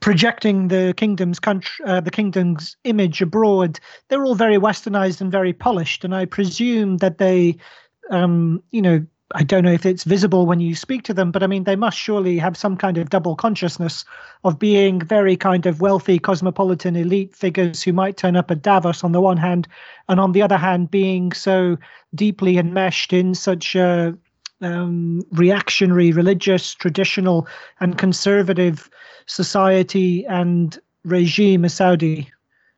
projecting 0.00 0.68
the 0.68 0.94
kingdom's 0.96 1.40
country, 1.40 1.84
uh, 1.86 2.00
the 2.00 2.10
kingdom's 2.10 2.76
image 2.84 3.20
abroad. 3.20 3.80
They're 4.08 4.24
all 4.24 4.34
very 4.34 4.56
westernized 4.56 5.20
and 5.20 5.32
very 5.32 5.52
polished, 5.52 6.04
and 6.04 6.14
I 6.14 6.24
presume 6.24 6.98
that 6.98 7.18
they, 7.18 7.56
um, 8.10 8.62
you 8.70 8.82
know, 8.82 9.06
I 9.36 9.42
don't 9.42 9.64
know 9.64 9.72
if 9.72 9.84
it's 9.84 10.04
visible 10.04 10.46
when 10.46 10.60
you 10.60 10.76
speak 10.76 11.02
to 11.04 11.14
them, 11.14 11.32
but 11.32 11.42
I 11.42 11.48
mean, 11.48 11.64
they 11.64 11.74
must 11.74 11.98
surely 11.98 12.38
have 12.38 12.56
some 12.56 12.76
kind 12.76 12.96
of 12.96 13.10
double 13.10 13.34
consciousness 13.34 14.04
of 14.44 14.60
being 14.60 15.00
very 15.00 15.36
kind 15.36 15.66
of 15.66 15.80
wealthy, 15.80 16.20
cosmopolitan, 16.20 16.94
elite 16.94 17.34
figures 17.34 17.82
who 17.82 17.92
might 17.92 18.16
turn 18.16 18.36
up 18.36 18.52
at 18.52 18.62
Davos 18.62 19.02
on 19.02 19.10
the 19.10 19.20
one 19.20 19.36
hand, 19.36 19.66
and 20.08 20.20
on 20.20 20.32
the 20.32 20.42
other 20.42 20.56
hand, 20.56 20.92
being 20.92 21.32
so 21.32 21.76
deeply 22.14 22.58
enmeshed 22.58 23.12
in 23.12 23.34
such 23.34 23.74
a 23.74 24.16
um, 24.60 25.20
reactionary, 25.32 26.12
religious, 26.12 26.72
traditional, 26.72 27.48
and 27.80 27.98
conservative 27.98 28.88
society 29.26 30.24
and 30.26 30.78
regime 31.04 31.64
as 31.64 31.74
Saudi. 31.74 32.30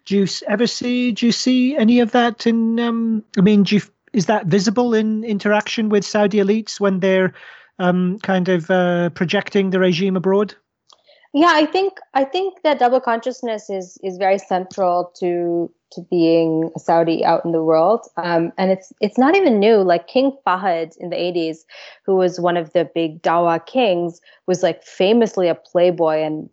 Do 0.06 0.16
you 0.16 0.26
ever 0.48 0.66
see? 0.66 1.12
Do 1.12 1.26
you 1.26 1.32
see 1.32 1.76
any 1.76 2.00
of 2.00 2.12
that 2.12 2.46
in? 2.46 2.80
Um, 2.80 3.24
I 3.36 3.42
mean, 3.42 3.64
do 3.64 3.74
you 3.74 3.82
is 4.16 4.26
that 4.26 4.46
visible 4.46 4.94
in 4.94 5.22
interaction 5.22 5.90
with 5.90 6.04
Saudi 6.04 6.38
elites 6.38 6.80
when 6.80 7.00
they're 7.00 7.34
um, 7.78 8.18
kind 8.20 8.48
of 8.48 8.70
uh, 8.70 9.10
projecting 9.10 9.70
the 9.70 9.78
regime 9.78 10.16
abroad? 10.16 10.54
Yeah, 11.34 11.52
I 11.52 11.66
think 11.66 11.98
I 12.14 12.24
think 12.24 12.62
that 12.62 12.78
double 12.78 13.00
consciousness 13.00 13.68
is 13.68 13.98
is 14.02 14.16
very 14.16 14.38
central 14.38 15.12
to 15.20 15.70
to 15.92 16.02
being 16.10 16.70
a 16.74 16.78
Saudi 16.78 17.24
out 17.24 17.44
in 17.44 17.52
the 17.52 17.62
world, 17.62 18.06
um, 18.16 18.52
and 18.58 18.70
it's 18.70 18.92
it's 19.00 19.18
not 19.18 19.36
even 19.36 19.58
new. 19.58 19.76
Like 19.76 20.08
King 20.08 20.36
Fahd 20.46 20.96
in 20.98 21.10
the 21.10 21.16
'80s, 21.16 21.58
who 22.04 22.16
was 22.16 22.40
one 22.40 22.56
of 22.56 22.72
the 22.72 22.84
big 22.94 23.22
Dawa 23.22 23.64
kings, 23.64 24.20
was 24.46 24.62
like 24.62 24.82
famously 24.82 25.48
a 25.48 25.54
playboy 25.54 26.22
and 26.22 26.48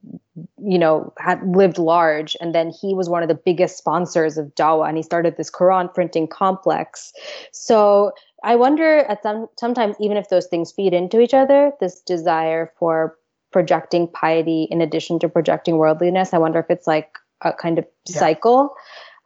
you 0.57 0.79
know, 0.79 1.13
had 1.19 1.43
lived 1.55 1.77
large. 1.77 2.35
And 2.41 2.55
then 2.55 2.71
he 2.71 2.93
was 2.93 3.09
one 3.09 3.21
of 3.21 3.29
the 3.29 3.35
biggest 3.35 3.77
sponsors 3.77 4.37
of 4.37 4.53
Dawa 4.55 4.87
and 4.87 4.97
he 4.97 5.03
started 5.03 5.37
this 5.37 5.51
Quran 5.51 5.93
printing 5.93 6.27
complex. 6.27 7.13
So 7.51 8.13
I 8.43 8.55
wonder 8.55 8.99
at 8.99 9.21
some 9.23 9.47
sometimes 9.59 9.95
even 9.99 10.17
if 10.17 10.29
those 10.29 10.47
things 10.47 10.71
feed 10.71 10.93
into 10.93 11.19
each 11.19 11.33
other, 11.33 11.71
this 11.79 12.01
desire 12.01 12.71
for 12.79 13.15
projecting 13.51 14.07
piety 14.07 14.67
in 14.71 14.81
addition 14.81 15.19
to 15.19 15.29
projecting 15.29 15.77
worldliness, 15.77 16.33
I 16.33 16.39
wonder 16.39 16.59
if 16.59 16.69
it's 16.69 16.87
like 16.87 17.17
a 17.41 17.53
kind 17.53 17.77
of 17.77 17.85
yeah. 18.07 18.19
cycle. 18.19 18.73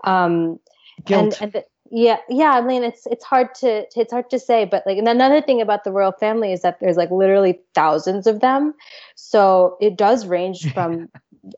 Um, 0.08 0.60
Guilt. 1.06 1.40
And, 1.40 1.42
and 1.42 1.52
the, 1.54 1.66
yeah, 1.92 2.18
yeah. 2.30 2.52
I 2.52 2.62
mean, 2.62 2.84
it's 2.84 3.06
it's 3.08 3.24
hard 3.24 3.54
to 3.56 3.86
it's 3.96 4.12
hard 4.12 4.30
to 4.32 4.40
say, 4.40 4.66
but 4.66 4.84
like, 4.86 4.98
and 4.98 5.08
another 5.08 5.42
thing 5.42 5.62
about 5.62 5.84
the 5.84 5.92
royal 5.92 6.12
family 6.12 6.52
is 6.52 6.62
that 6.62 6.80
there's 6.80 6.98
like 6.98 7.12
literally 7.12 7.60
thousands 7.76 8.28
of 8.28 8.42
them, 8.42 8.74
so 9.16 9.78
it 9.80 9.98
does 9.98 10.26
range 10.26 10.72
from 10.74 11.10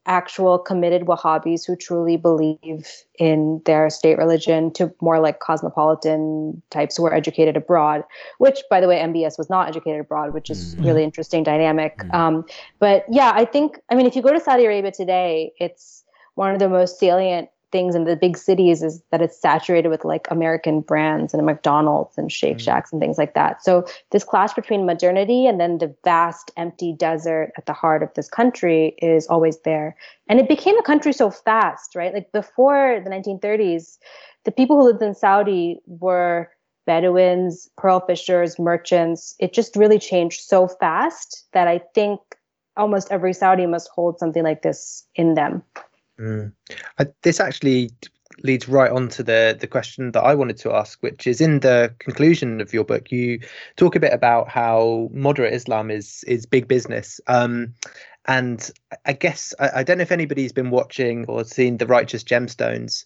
actual 0.05 0.59
committed 0.59 1.03
Wahhabis 1.03 1.65
who 1.65 1.75
truly 1.75 2.17
believe 2.17 2.87
in 3.17 3.61
their 3.65 3.89
state 3.89 4.17
religion 4.17 4.71
to 4.73 4.93
more 5.01 5.19
like 5.19 5.39
cosmopolitan 5.39 6.61
types 6.69 6.97
who 6.97 7.05
are 7.07 7.13
educated 7.13 7.57
abroad, 7.57 8.03
which, 8.37 8.59
by 8.69 8.81
the 8.81 8.87
way, 8.87 8.97
MBS 8.97 9.37
was 9.37 9.49
not 9.49 9.67
educated 9.67 10.01
abroad, 10.01 10.33
which 10.33 10.49
is 10.49 10.75
mm-hmm. 10.75 10.85
really 10.85 11.03
interesting 11.03 11.43
dynamic. 11.43 11.97
Mm-hmm. 11.97 12.15
Um, 12.15 12.45
but 12.79 13.05
yeah, 13.09 13.31
I 13.33 13.45
think, 13.45 13.79
I 13.89 13.95
mean, 13.95 14.05
if 14.05 14.15
you 14.15 14.21
go 14.21 14.31
to 14.31 14.39
Saudi 14.39 14.65
Arabia 14.65 14.91
today, 14.91 15.53
it's 15.59 16.03
one 16.35 16.51
of 16.53 16.59
the 16.59 16.69
most 16.69 16.99
salient 16.99 17.49
things 17.71 17.95
in 17.95 18.03
the 18.03 18.15
big 18.15 18.37
cities 18.37 18.81
is 18.81 19.01
that 19.11 19.21
it's 19.21 19.39
saturated 19.39 19.89
with 19.89 20.03
like 20.03 20.27
American 20.31 20.81
brands 20.81 21.33
and 21.33 21.45
McDonald's 21.45 22.17
and 22.17 22.31
Shake 22.31 22.57
mm. 22.57 22.61
Shacks 22.61 22.91
and 22.91 23.01
things 23.01 23.17
like 23.17 23.33
that. 23.33 23.63
So 23.63 23.85
this 24.11 24.23
clash 24.23 24.53
between 24.53 24.85
modernity 24.85 25.45
and 25.45 25.59
then 25.59 25.77
the 25.77 25.95
vast 26.03 26.51
empty 26.57 26.93
desert 26.93 27.51
at 27.57 27.65
the 27.65 27.73
heart 27.73 28.03
of 28.03 28.13
this 28.15 28.29
country 28.29 28.95
is 29.01 29.27
always 29.27 29.59
there. 29.61 29.95
And 30.27 30.39
it 30.39 30.47
became 30.47 30.77
a 30.77 30.83
country 30.83 31.13
so 31.13 31.29
fast, 31.29 31.95
right? 31.95 32.13
Like 32.13 32.31
before 32.31 33.01
the 33.03 33.09
1930s, 33.09 33.97
the 34.45 34.51
people 34.51 34.77
who 34.77 34.85
lived 34.85 35.01
in 35.01 35.15
Saudi 35.15 35.79
were 35.85 36.49
Bedouins, 36.85 37.69
pearl 37.77 37.99
fishers, 37.99 38.57
merchants. 38.57 39.35
It 39.37 39.53
just 39.53 39.75
really 39.75 39.99
changed 39.99 40.41
so 40.41 40.67
fast 40.67 41.45
that 41.53 41.67
I 41.67 41.81
think 41.93 42.19
almost 42.75 43.11
every 43.11 43.33
Saudi 43.33 43.67
must 43.67 43.89
hold 43.89 44.17
something 44.17 44.41
like 44.41 44.63
this 44.63 45.05
in 45.13 45.35
them. 45.35 45.61
Mm. 46.19 46.53
I, 46.99 47.07
this 47.23 47.39
actually 47.39 47.91
leads 48.43 48.69
right 48.69 48.91
on 48.91 49.09
to 49.09 49.23
the 49.23 49.57
the 49.59 49.67
question 49.67 50.11
that 50.11 50.23
I 50.23 50.35
wanted 50.35 50.57
to 50.57 50.73
ask, 50.73 51.01
which 51.01 51.27
is 51.27 51.41
in 51.41 51.59
the 51.59 51.93
conclusion 51.99 52.61
of 52.61 52.73
your 52.73 52.83
book, 52.83 53.11
you 53.11 53.39
talk 53.75 53.95
a 53.95 53.99
bit 53.99 54.13
about 54.13 54.49
how 54.49 55.09
moderate 55.13 55.53
Islam 55.53 55.91
is 55.91 56.23
is 56.27 56.45
big 56.45 56.67
business. 56.67 57.19
Um, 57.27 57.73
and 58.25 58.69
I 59.05 59.13
guess 59.13 59.53
I, 59.59 59.69
I, 59.75 59.83
don't 59.83 59.97
know 59.97 60.03
if 60.03 60.11
anybody's 60.11 60.51
been 60.51 60.69
watching 60.69 61.25
or 61.27 61.43
seen 61.43 61.77
the 61.77 61.87
Righteous 61.87 62.23
Gemstones, 62.23 63.05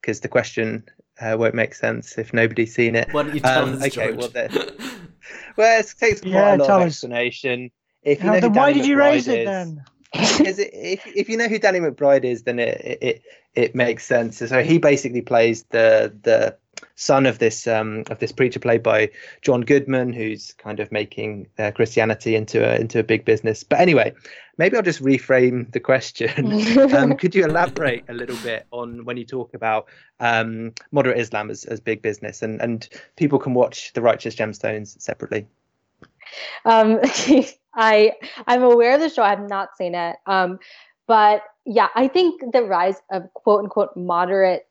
because 0.00 0.20
the 0.20 0.28
question 0.28 0.84
uh, 1.20 1.36
won't 1.38 1.54
make 1.54 1.74
sense 1.74 2.18
if 2.18 2.34
nobody's 2.34 2.74
seen 2.74 2.94
it. 2.94 3.08
Why 3.12 3.22
don't 3.22 3.34
you 3.34 3.40
tell 3.40 3.64
um, 3.64 3.74
us, 3.74 3.86
Okay, 3.86 4.12
well, 4.12 4.30
well, 5.56 5.80
it 5.80 5.94
takes 5.98 6.20
quite 6.20 6.30
yeah, 6.32 6.56
a 6.56 6.58
lot 6.58 6.70
of 6.70 6.82
explanation. 6.82 7.70
If 8.02 8.22
you 8.22 8.30
know 8.30 8.40
then 8.40 8.52
why 8.52 8.72
did 8.72 8.86
you 8.86 8.98
raise 8.98 9.26
is, 9.28 9.34
it 9.34 9.44
then? 9.44 9.82
Because 10.12 10.58
if 10.58 11.06
if 11.06 11.28
you 11.28 11.36
know 11.36 11.48
who 11.48 11.58
Danny 11.58 11.80
McBride 11.80 12.24
is, 12.24 12.44
then 12.44 12.58
it 12.58 12.98
it 13.02 13.22
it 13.54 13.74
makes 13.74 14.04
sense. 14.04 14.38
So 14.38 14.62
he 14.62 14.78
basically 14.78 15.20
plays 15.22 15.64
the 15.64 16.14
the 16.22 16.56
son 16.94 17.26
of 17.26 17.38
this 17.38 17.66
um 17.66 18.04
of 18.10 18.18
this 18.18 18.32
preacher 18.32 18.60
played 18.60 18.82
by 18.82 19.10
John 19.42 19.62
Goodman, 19.62 20.12
who's 20.12 20.52
kind 20.54 20.80
of 20.80 20.90
making 20.90 21.48
uh, 21.58 21.72
Christianity 21.72 22.34
into 22.36 22.64
a 22.64 22.76
into 22.78 22.98
a 22.98 23.02
big 23.02 23.24
business. 23.24 23.64
But 23.64 23.80
anyway, 23.80 24.14
maybe 24.56 24.76
I'll 24.76 24.82
just 24.82 25.02
reframe 25.02 25.70
the 25.72 25.80
question. 25.80 26.52
um, 26.94 27.16
could 27.16 27.34
you 27.34 27.44
elaborate 27.44 28.04
a 28.08 28.14
little 28.14 28.36
bit 28.36 28.66
on 28.70 29.04
when 29.04 29.16
you 29.16 29.24
talk 29.24 29.52
about 29.54 29.88
um, 30.20 30.72
moderate 30.90 31.18
Islam 31.18 31.50
as, 31.50 31.64
as 31.64 31.80
big 31.80 32.00
business, 32.00 32.42
and 32.42 32.60
and 32.62 32.88
people 33.16 33.38
can 33.38 33.54
watch 33.54 33.92
the 33.92 34.02
Righteous 34.02 34.34
Gemstones 34.34 35.00
separately? 35.00 35.46
I 37.78 38.12
I'm 38.46 38.62
aware 38.62 38.94
of 38.94 39.00
the 39.00 39.08
show. 39.08 39.22
I 39.22 39.30
have 39.30 39.48
not 39.48 39.70
seen 39.78 39.94
it. 39.94 40.16
Um, 40.26 40.58
but 41.06 41.42
yeah, 41.64 41.88
I 41.94 42.08
think 42.08 42.52
the 42.52 42.62
rise 42.62 43.00
of 43.10 43.32
quote 43.32 43.60
unquote 43.64 43.96
moderate 43.96 44.66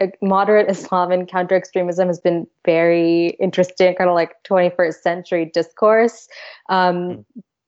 uh, 0.00 0.06
moderate 0.20 0.68
Islam 0.68 1.12
and 1.12 1.28
counter 1.28 1.54
extremism 1.54 2.08
has 2.08 2.20
been 2.20 2.46
very 2.66 3.28
interesting, 3.40 3.94
kind 3.94 4.10
of 4.10 4.14
like 4.14 4.32
21st 4.42 4.94
century 4.94 5.50
discourse. 5.54 6.28
Um, 6.68 6.96
mm. 6.96 7.24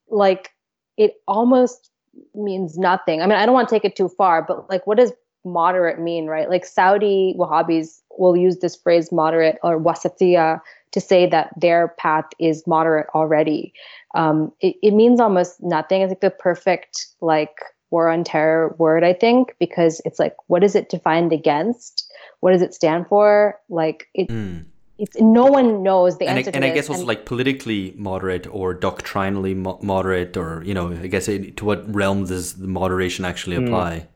Like 0.09 0.51
it 0.97 1.13
almost 1.27 1.89
means 2.35 2.77
nothing. 2.77 3.21
I 3.21 3.27
mean, 3.27 3.37
I 3.37 3.45
don't 3.45 3.53
want 3.53 3.69
to 3.69 3.75
take 3.75 3.85
it 3.85 3.95
too 3.95 4.09
far, 4.09 4.43
but 4.45 4.69
like, 4.69 4.85
what 4.85 4.97
does 4.97 5.13
moderate 5.45 5.99
mean, 5.99 6.25
right? 6.27 6.49
Like 6.49 6.65
Saudi 6.65 7.35
Wahhabis 7.37 8.01
will 8.17 8.35
use 8.35 8.57
this 8.57 8.75
phrase 8.75 9.11
moderate 9.11 9.57
or 9.63 9.79
wasatiyah 9.79 10.59
to 10.91 11.01
say 11.01 11.27
that 11.27 11.49
their 11.59 11.89
path 11.99 12.25
is 12.39 12.65
moderate 12.67 13.07
already. 13.13 13.73
Um, 14.15 14.51
it, 14.61 14.75
it 14.81 14.91
means 14.91 15.19
almost 15.19 15.61
nothing. 15.61 16.01
It's 16.01 16.11
like 16.11 16.21
the 16.21 16.31
perfect 16.31 17.07
like 17.21 17.57
war 17.91 18.09
on 18.09 18.23
terror 18.23 18.75
word, 18.77 19.03
I 19.03 19.13
think, 19.13 19.55
because 19.59 20.01
it's 20.05 20.19
like, 20.19 20.35
what 20.47 20.63
is 20.63 20.75
it 20.75 20.89
defined 20.89 21.33
against? 21.33 22.11
What 22.39 22.51
does 22.51 22.61
it 22.61 22.73
stand 22.73 23.07
for? 23.07 23.59
Like 23.69 24.07
it. 24.13 24.29
Mm. 24.29 24.65
It's, 24.99 25.15
no 25.21 25.45
one 25.45 25.83
knows 25.83 26.17
the 26.17 26.25
and 26.25 26.39
answer. 26.39 26.49
I, 26.51 26.55
and 26.55 26.65
I 26.65 26.71
guess 26.71 26.89
also 26.89 27.01
and, 27.01 27.07
like 27.07 27.27
politically 27.27 27.93
moderate 27.95 28.47
or 28.47 28.73
doctrinally 28.73 29.53
mo- 29.53 29.77
moderate, 29.83 30.35
or 30.35 30.63
you 30.63 30.73
know, 30.73 30.91
I 30.91 31.05
guess 31.05 31.27
it, 31.27 31.55
to 31.57 31.65
what 31.65 31.93
realm 31.93 32.25
does 32.25 32.55
the 32.55 32.67
moderation 32.67 33.23
actually 33.23 33.57
hmm. 33.57 33.65
apply? 33.65 33.99
Mm. 33.99 34.07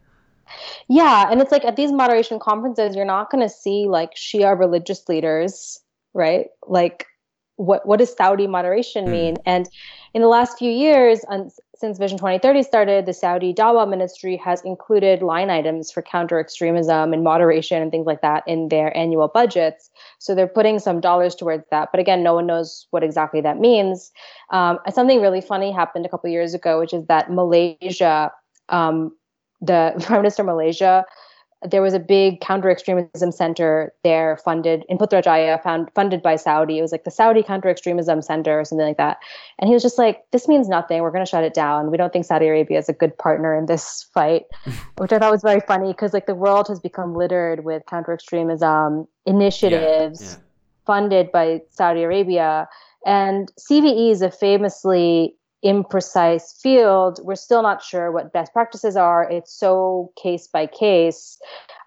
Yeah, 0.87 1.29
and 1.29 1.39
it's 1.39 1.51
like 1.51 1.65
at 1.65 1.75
these 1.75 1.91
moderation 1.91 2.39
conferences, 2.39 2.95
you're 2.95 3.05
not 3.05 3.29
going 3.29 3.47
to 3.47 3.53
see 3.53 3.85
like 3.87 4.15
Shia 4.15 4.57
religious 4.57 5.07
leaders 5.07 5.79
right? 6.13 6.47
Like, 6.67 7.07
what 7.57 7.85
what 7.85 7.99
does 7.99 8.15
Saudi 8.15 8.47
moderation 8.47 9.05
hmm. 9.05 9.11
mean? 9.11 9.35
Mm. 9.35 9.41
And 9.45 9.69
in 10.13 10.21
the 10.21 10.27
last 10.27 10.57
few 10.57 10.71
years, 10.71 11.23
since 11.81 11.97
Vision 11.97 12.17
2030 12.17 12.63
started, 12.63 13.05
the 13.05 13.13
Saudi 13.13 13.53
Dawa 13.53 13.89
ministry 13.89 14.35
has 14.37 14.61
included 14.61 15.21
line 15.21 15.49
items 15.49 15.91
for 15.91 16.01
counter 16.01 16.39
extremism 16.39 17.13
and 17.13 17.23
moderation 17.23 17.81
and 17.81 17.91
things 17.91 18.05
like 18.05 18.21
that 18.21 18.43
in 18.45 18.69
their 18.69 18.95
annual 18.95 19.27
budgets. 19.27 19.89
So 20.19 20.35
they're 20.35 20.47
putting 20.47 20.79
some 20.79 20.99
dollars 20.99 21.33
towards 21.33 21.63
that. 21.71 21.89
But 21.91 21.99
again, 21.99 22.23
no 22.23 22.35
one 22.35 22.45
knows 22.45 22.85
what 22.91 23.03
exactly 23.03 23.41
that 23.41 23.57
means. 23.57 24.11
Um, 24.51 24.79
something 24.93 25.21
really 25.21 25.41
funny 25.41 25.71
happened 25.71 26.05
a 26.05 26.09
couple 26.09 26.29
years 26.29 26.53
ago, 26.53 26.79
which 26.79 26.93
is 26.93 27.05
that 27.07 27.31
Malaysia, 27.31 28.31
um, 28.69 29.15
the 29.61 29.93
Prime 30.05 30.21
Minister 30.21 30.43
of 30.43 30.47
Malaysia, 30.47 31.05
there 31.63 31.81
was 31.81 31.93
a 31.93 31.99
big 31.99 32.41
counter 32.41 32.69
extremism 32.71 33.31
center 33.31 33.93
there 34.03 34.37
funded 34.43 34.83
in 34.89 34.97
Putrajaya, 34.97 35.61
found, 35.61 35.91
funded 35.93 36.21
by 36.21 36.35
Saudi. 36.35 36.79
It 36.79 36.81
was 36.81 36.91
like 36.91 37.03
the 37.03 37.11
Saudi 37.11 37.43
counter 37.43 37.69
extremism 37.69 38.21
center 38.23 38.59
or 38.59 38.65
something 38.65 38.87
like 38.87 38.97
that. 38.97 39.17
And 39.59 39.67
he 39.67 39.73
was 39.73 39.83
just 39.83 39.99
like, 39.99 40.23
this 40.31 40.47
means 40.47 40.67
nothing. 40.67 41.01
We're 41.01 41.11
going 41.11 41.25
to 41.25 41.29
shut 41.29 41.43
it 41.43 41.53
down. 41.53 41.91
We 41.91 41.97
don't 41.97 42.11
think 42.11 42.25
Saudi 42.25 42.47
Arabia 42.47 42.79
is 42.79 42.89
a 42.89 42.93
good 42.93 43.15
partner 43.17 43.55
in 43.55 43.67
this 43.67 44.07
fight, 44.11 44.43
which 44.97 45.13
I 45.13 45.19
thought 45.19 45.31
was 45.31 45.43
very 45.43 45.61
funny 45.61 45.91
because 45.91 46.13
like 46.13 46.25
the 46.25 46.35
world 46.35 46.67
has 46.67 46.79
become 46.79 47.13
littered 47.13 47.63
with 47.63 47.83
counter 47.87 48.13
extremism 48.13 49.07
initiatives 49.27 50.21
yeah, 50.21 50.29
yeah. 50.29 50.35
funded 50.87 51.31
by 51.31 51.61
Saudi 51.69 52.01
Arabia. 52.01 52.67
And 53.05 53.51
CVE 53.59 54.11
is 54.11 54.21
a 54.23 54.31
famously 54.31 55.35
imprecise 55.63 56.59
field, 56.59 57.19
we're 57.23 57.35
still 57.35 57.61
not 57.61 57.83
sure 57.83 58.11
what 58.11 58.33
best 58.33 58.51
practices 58.53 58.95
are. 58.95 59.29
It's 59.29 59.53
so 59.53 60.11
case 60.21 60.47
by 60.47 60.65
case 60.67 61.37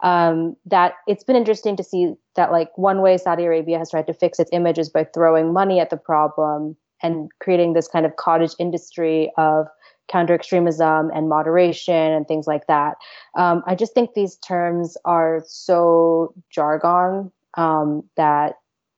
um, 0.03 0.57
that 0.66 0.95
it's 1.07 1.25
been 1.25 1.37
interesting 1.37 1.77
to 1.77 1.85
see 1.85 2.14
that, 2.37 2.53
like, 2.53 2.77
one 2.77 3.03
way 3.03 3.16
Saudi 3.16 3.45
Arabia 3.45 3.79
has 3.79 3.91
tried 3.91 4.07
to 4.07 4.14
fix 4.14 4.39
its 4.39 4.51
image 4.53 4.79
is 4.79 4.89
by 4.89 5.05
throwing 5.05 5.53
money 5.53 5.81
at 5.81 5.91
the 5.91 5.97
problem 5.97 6.77
and 7.03 7.31
creating 7.41 7.72
this 7.72 7.89
kind 7.89 8.07
of 8.07 8.16
cottage 8.16 8.55
industry 8.59 9.33
of 9.37 9.66
counter 10.09 10.35
extremism 10.35 11.11
and 11.14 11.29
moderation 11.29 11.95
and 11.95 12.29
things 12.29 12.47
like 12.47 12.66
that. 12.66 12.97
Um, 13.37 13.62
I 13.66 13.75
just 13.75 13.95
think 13.95 14.14
these 14.14 14.37
terms 14.37 14.97
are 15.05 15.43
so 15.47 16.35
jargon 16.51 17.33
um, 17.57 18.03
that 18.16 18.57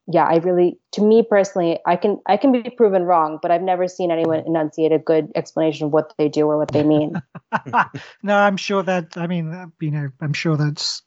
yeah, 0.08 0.24
I 0.24 0.36
really, 0.36 0.78
to 0.92 1.02
me 1.02 1.24
personally, 1.28 1.80
I 1.84 1.96
can 1.96 2.20
I 2.26 2.36
can 2.36 2.52
be 2.52 2.70
proven 2.70 3.02
wrong, 3.02 3.38
but 3.42 3.50
I've 3.50 3.62
never 3.62 3.88
seen 3.88 4.10
anyone 4.10 4.44
enunciate 4.46 4.92
a 4.92 4.98
good 4.98 5.32
explanation 5.34 5.86
of 5.86 5.92
what 5.92 6.14
they 6.16 6.28
do 6.28 6.46
or 6.46 6.58
what 6.58 6.70
they 6.70 6.84
mean. 6.84 7.20
no, 8.22 8.36
I'm 8.36 8.56
sure 8.56 8.82
that 8.84 9.16
I 9.16 9.26
mean, 9.26 9.72
you 9.80 9.90
know, 9.90 10.08
I'm 10.20 10.32
sure 10.32 10.56
that's 10.56 11.02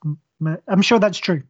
I'm 0.68 0.82
sure 0.82 1.00
that's 1.00 1.18
true. 1.18 1.44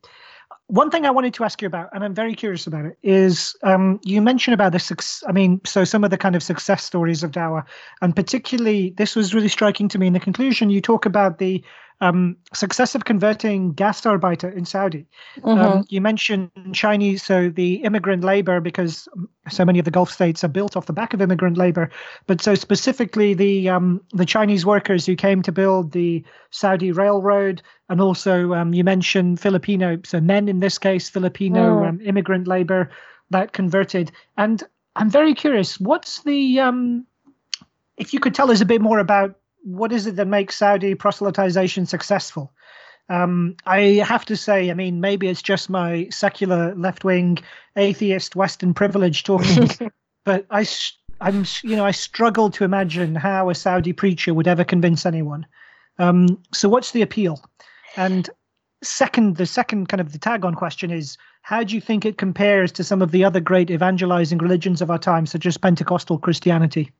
One 0.68 0.92
thing 0.92 1.08
I 1.08 1.10
wanted 1.10 1.34
to 1.34 1.44
ask 1.44 1.64
you 1.64 1.66
about, 1.66 1.90
and 1.94 2.04
I'm 2.04 2.14
very 2.14 2.36
curious 2.36 2.68
about 2.68 2.86
it, 2.86 2.96
is 3.02 3.56
um, 3.64 4.00
you 4.04 4.22
mentioned 4.22 4.54
about 4.54 4.72
the 4.72 4.80
success. 4.80 5.24
I 5.28 5.32
mean, 5.32 5.60
so 5.66 5.84
some 5.84 6.04
of 6.04 6.12
the 6.12 6.18
kind 6.18 6.36
of 6.36 6.44
success 6.44 6.84
stories 6.84 7.24
of 7.24 7.32
Dawa, 7.32 7.64
and 8.04 8.16
particularly 8.16 8.94
this 8.96 9.16
was 9.16 9.34
really 9.34 9.48
striking 9.48 9.88
to 9.90 9.98
me 9.98 10.06
in 10.06 10.14
the 10.14 10.20
conclusion. 10.20 10.70
You 10.70 10.82
talk 10.82 11.08
about 11.08 11.40
the 11.40 11.64
um, 12.02 12.38
success 12.54 12.96
of 12.96 13.06
converting 13.06 13.74
Gastarbeiter 13.74 14.56
in 14.56 14.66
Saudi. 14.66 15.06
Um, 15.44 15.58
mm-hmm. 15.58 15.62
Um, 15.62 15.86
you 15.90 16.02
mentioned 16.02 16.52
Chinese, 16.74 17.24
so 17.24 17.50
the 17.50 17.76
immigrant 17.76 18.24
labor, 18.24 18.62
because 18.62 19.08
so 19.50 19.66
many 19.66 19.80
of 19.80 19.86
the 19.86 19.92
Gulf 19.92 20.12
states 20.12 20.44
are 20.44 20.50
built 20.50 20.78
off 20.78 20.86
the 20.86 20.94
back 20.94 21.14
of 21.14 21.22
immigrant 21.22 21.58
labor. 21.58 21.90
But 22.26 22.42
so 22.42 22.56
specifically, 22.56 23.34
the 23.34 23.70
um, 23.70 24.02
the 24.14 24.26
Chinese 24.26 24.66
workers 24.66 25.06
who 25.06 25.16
came 25.16 25.42
to 25.42 25.52
build 25.52 25.92
the 25.92 26.24
Saudi 26.52 26.92
railroad, 26.92 27.62
and 27.90 28.00
also 28.00 28.54
um, 28.54 28.74
you 28.74 28.84
mentioned 28.84 29.40
Filipino, 29.40 30.00
so 30.06 30.22
men 30.22 30.48
in 30.48 30.60
this 30.60 30.78
case, 30.78 31.10
Filipino 31.10 31.82
mm. 31.82 32.06
immigrant 32.06 32.48
labor 32.48 32.90
that 33.30 33.52
converted. 33.52 34.12
And 34.38 34.64
I'm 34.96 35.10
very 35.10 35.34
curious, 35.34 35.80
what's 35.80 36.24
the 36.24 36.60
um, 36.60 37.06
if 37.98 38.14
you 38.14 38.20
could 38.20 38.34
tell 38.34 38.50
us 38.52 38.62
a 38.62 38.66
bit 38.66 38.82
more 38.82 39.00
about 39.00 39.36
what 39.64 39.92
is 39.92 40.08
it 40.08 40.16
that 40.16 40.28
makes 40.28 40.58
Saudi 40.58 40.96
proselytization 40.96 41.88
successful? 41.88 42.54
Um, 43.10 43.56
I 43.66 44.04
have 44.08 44.26
to 44.26 44.38
say, 44.38 44.70
I 44.70 44.74
mean, 44.76 45.02
maybe 45.02 45.28
it's 45.28 45.42
just 45.42 45.70
my 45.70 46.08
secular 46.12 46.76
left 46.76 47.04
wing 47.04 47.40
atheist 47.76 48.36
Western 48.36 48.74
privilege 48.74 49.24
talking, 49.24 49.70
but 50.26 50.46
I, 50.52 50.68
I'm, 51.20 51.46
you 51.64 51.76
know, 51.76 51.86
I 51.86 51.92
struggle 51.92 52.52
to 52.52 52.64
imagine 52.64 53.16
how 53.16 53.50
a 53.50 53.56
Saudi 53.56 53.94
preacher 53.94 54.34
would 54.34 54.48
ever 54.48 54.64
convince 54.64 55.06
anyone. 55.06 55.46
Um, 55.98 56.42
so, 56.54 56.70
what's 56.70 56.92
the 56.92 57.02
appeal? 57.02 57.44
And 57.98 58.30
second, 58.84 59.38
the 59.38 59.46
second 59.46 59.90
kind 59.90 60.02
of 60.02 60.14
the 60.14 60.20
tag 60.20 60.46
on 60.46 60.54
question 60.54 60.92
is 60.92 61.18
how 61.42 61.64
do 61.64 61.74
you 61.74 61.82
think 61.82 62.06
it 62.06 62.18
compares 62.18 62.72
to 62.74 62.84
some 62.84 63.02
of 63.02 63.12
the 63.12 63.24
other 63.24 63.40
great 63.40 63.72
evangelizing 63.72 64.38
religions 64.38 64.82
of 64.82 64.92
our 64.92 65.00
time, 65.00 65.26
such 65.26 65.46
as 65.46 65.58
Pentecostal 65.58 66.20
Christianity? 66.20 66.92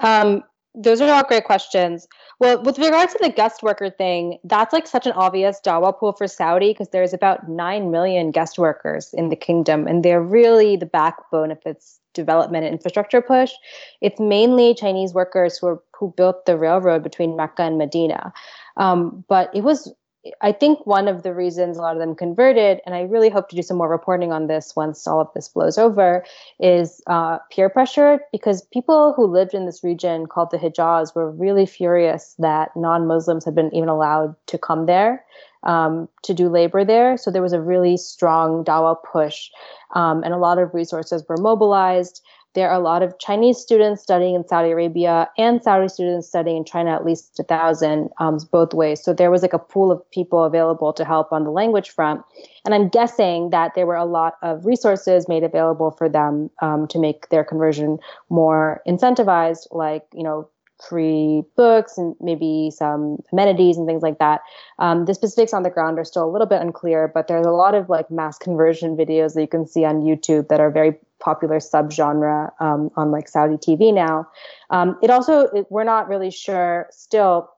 Um, 0.00 0.42
those 0.74 1.00
are 1.00 1.12
all 1.12 1.22
great 1.22 1.44
questions. 1.44 2.08
Well, 2.38 2.62
with 2.62 2.78
regards 2.78 3.12
to 3.12 3.18
the 3.22 3.28
guest 3.28 3.62
worker 3.62 3.90
thing, 3.90 4.38
that's 4.44 4.72
like 4.72 4.86
such 4.86 5.06
an 5.06 5.12
obvious 5.12 5.60
dawa 5.64 5.96
pool 5.96 6.12
for 6.12 6.26
Saudi 6.26 6.70
because 6.70 6.88
there's 6.88 7.12
about 7.12 7.48
9 7.48 7.90
million 7.90 8.30
guest 8.30 8.58
workers 8.58 9.12
in 9.12 9.28
the 9.28 9.36
kingdom, 9.36 9.86
and 9.86 10.04
they're 10.04 10.22
really 10.22 10.76
the 10.76 10.86
backbone 10.86 11.50
of 11.50 11.58
its 11.66 12.00
development 12.14 12.64
and 12.64 12.74
infrastructure 12.74 13.20
push. 13.20 13.52
It's 14.00 14.18
mainly 14.18 14.74
Chinese 14.74 15.14
workers 15.14 15.58
who, 15.58 15.68
are, 15.68 15.82
who 15.98 16.12
built 16.16 16.46
the 16.46 16.56
railroad 16.56 17.02
between 17.02 17.36
Mecca 17.36 17.62
and 17.62 17.78
Medina. 17.78 18.32
Um, 18.76 19.24
but 19.28 19.54
it 19.54 19.62
was 19.62 19.92
I 20.40 20.52
think 20.52 20.86
one 20.86 21.08
of 21.08 21.24
the 21.24 21.34
reasons 21.34 21.76
a 21.76 21.80
lot 21.80 21.96
of 21.96 22.00
them 22.00 22.14
converted, 22.14 22.80
and 22.86 22.94
I 22.94 23.02
really 23.02 23.28
hope 23.28 23.48
to 23.48 23.56
do 23.56 23.62
some 23.62 23.76
more 23.76 23.88
reporting 23.88 24.32
on 24.32 24.46
this 24.46 24.76
once 24.76 25.06
all 25.06 25.20
of 25.20 25.28
this 25.34 25.48
blows 25.48 25.78
over, 25.78 26.24
is 26.60 27.02
uh, 27.08 27.38
peer 27.50 27.68
pressure 27.68 28.20
because 28.30 28.62
people 28.72 29.14
who 29.16 29.26
lived 29.26 29.52
in 29.52 29.66
this 29.66 29.82
region 29.82 30.26
called 30.26 30.52
the 30.52 30.58
Hijaz 30.58 31.14
were 31.14 31.30
really 31.30 31.66
furious 31.66 32.36
that 32.38 32.70
non 32.76 33.06
Muslims 33.06 33.44
had 33.44 33.54
been 33.54 33.74
even 33.74 33.88
allowed 33.88 34.36
to 34.46 34.58
come 34.58 34.86
there 34.86 35.24
um, 35.64 36.08
to 36.22 36.34
do 36.34 36.48
labor 36.48 36.84
there. 36.84 37.16
So 37.16 37.30
there 37.30 37.42
was 37.42 37.52
a 37.52 37.60
really 37.60 37.96
strong 37.96 38.64
Dawa 38.64 38.96
push, 39.02 39.50
um, 39.94 40.22
and 40.22 40.32
a 40.32 40.38
lot 40.38 40.58
of 40.58 40.72
resources 40.72 41.24
were 41.28 41.36
mobilized 41.36 42.22
there 42.54 42.68
are 42.68 42.76
a 42.76 42.82
lot 42.82 43.02
of 43.02 43.18
Chinese 43.18 43.58
students 43.58 44.02
studying 44.02 44.34
in 44.34 44.46
Saudi 44.46 44.70
Arabia 44.70 45.28
and 45.38 45.62
Saudi 45.62 45.88
students 45.88 46.28
studying 46.28 46.58
in 46.58 46.64
China, 46.64 46.90
at 46.90 47.04
least 47.04 47.40
a 47.40 47.42
thousand, 47.42 48.10
um, 48.18 48.38
both 48.50 48.74
ways. 48.74 49.02
So 49.02 49.12
there 49.12 49.30
was 49.30 49.42
like 49.42 49.52
a 49.52 49.58
pool 49.58 49.90
of 49.90 50.10
people 50.10 50.44
available 50.44 50.92
to 50.92 51.04
help 51.04 51.32
on 51.32 51.44
the 51.44 51.50
language 51.50 51.90
front. 51.90 52.22
And 52.64 52.74
I'm 52.74 52.88
guessing 52.88 53.50
that 53.50 53.72
there 53.74 53.86
were 53.86 53.96
a 53.96 54.04
lot 54.04 54.34
of 54.42 54.66
resources 54.66 55.28
made 55.28 55.44
available 55.44 55.90
for 55.92 56.08
them 56.08 56.50
um, 56.60 56.86
to 56.88 56.98
make 56.98 57.28
their 57.30 57.44
conversion 57.44 57.98
more 58.28 58.82
incentivized, 58.86 59.66
like, 59.70 60.04
you 60.14 60.22
know, 60.22 60.48
free 60.88 61.42
books 61.56 61.98
and 61.98 62.14
maybe 62.20 62.70
some 62.74 63.18
amenities 63.32 63.76
and 63.76 63.86
things 63.86 64.02
like 64.02 64.18
that. 64.18 64.40
Um, 64.78 65.04
the 65.04 65.14
specifics 65.14 65.52
on 65.52 65.62
the 65.62 65.70
ground 65.70 65.98
are 65.98 66.04
still 66.04 66.24
a 66.24 66.30
little 66.30 66.46
bit 66.46 66.60
unclear, 66.60 67.10
but 67.12 67.28
there's 67.28 67.46
a 67.46 67.50
lot 67.50 67.74
of 67.74 67.88
like 67.88 68.10
mass 68.10 68.38
conversion 68.38 68.96
videos 68.96 69.34
that 69.34 69.40
you 69.40 69.48
can 69.48 69.66
see 69.66 69.84
on 69.84 70.02
YouTube 70.02 70.48
that 70.48 70.60
are 70.60 70.70
very 70.70 70.96
popular 71.20 71.58
subgenre 71.58 72.50
um, 72.60 72.90
on 72.96 73.10
like 73.10 73.28
Saudi 73.28 73.56
TV 73.56 73.94
now. 73.94 74.28
Um, 74.70 74.98
it 75.02 75.10
also 75.10 75.42
it, 75.54 75.66
we're 75.70 75.84
not 75.84 76.08
really 76.08 76.30
sure 76.30 76.88
still 76.90 77.48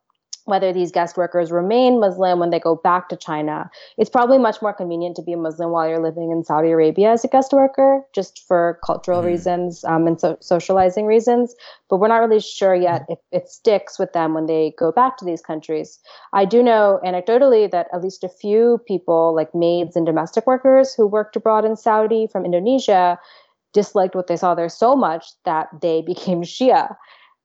whether 0.45 0.73
these 0.73 0.93
guest 0.93 1.17
workers 1.17 1.51
remain 1.51 2.01
Muslim 2.01 2.39
when 2.39 2.51
they 2.51 2.61
go 2.61 2.77
back 2.77 3.09
to 3.09 3.17
China. 3.17 3.71
It's 3.97 4.11
probably 4.11 4.39
much 4.39 4.61
more 4.61 4.73
convenient 4.73 5.17
to 5.17 5.23
be 5.23 5.33
a 5.33 5.37
Muslim 5.37 5.71
while 5.71 5.89
you're 5.89 6.03
living 6.03 6.31
in 6.31 6.45
Saudi 6.45 6.71
Arabia 6.71 7.13
as 7.13 7.25
a 7.25 7.29
guest 7.29 7.53
worker, 7.53 8.03
just 8.13 8.47
for 8.47 8.79
cultural 8.85 9.23
mm. 9.23 9.27
reasons 9.27 9.85
um, 9.85 10.07
and 10.07 10.21
so- 10.21 10.37
socializing 10.41 11.07
reasons. 11.07 11.55
But 11.89 11.99
we're 11.99 12.09
not 12.09 12.19
really 12.19 12.41
sure 12.41 12.75
yet 12.75 13.07
if 13.09 13.19
it 13.33 13.49
sticks 13.49 13.99
with 13.99 14.13
them 14.13 14.35
when 14.35 14.47
they 14.47 14.75
go 14.79 14.93
back 14.93 15.17
to 15.19 15.25
these 15.25 15.41
countries. 15.41 15.99
I 16.33 16.45
do 16.45 16.63
know 16.63 17.01
anecdotally 17.05 17.71
that 17.71 17.89
at 17.93 18.03
least 18.03 18.23
a 18.23 18.29
few 18.29 18.81
people, 18.87 19.35
like 19.35 19.55
maids 19.55 19.97
and 19.97 20.05
domestic 20.05 20.47
workers 20.47 20.95
who 20.95 21.07
worked 21.07 21.37
abroad 21.37 21.65
in 21.65 21.77
Saudi 21.77 22.27
from 22.27 22.45
Indonesia, 22.45 23.19
disliked 23.73 24.15
what 24.15 24.29
they 24.29 24.37
saw 24.37 24.55
there 24.55 24.69
so 24.69 24.95
much 24.95 25.27
that 25.45 25.69
they 25.81 26.03
became 26.07 26.43
Shia. 26.43 26.97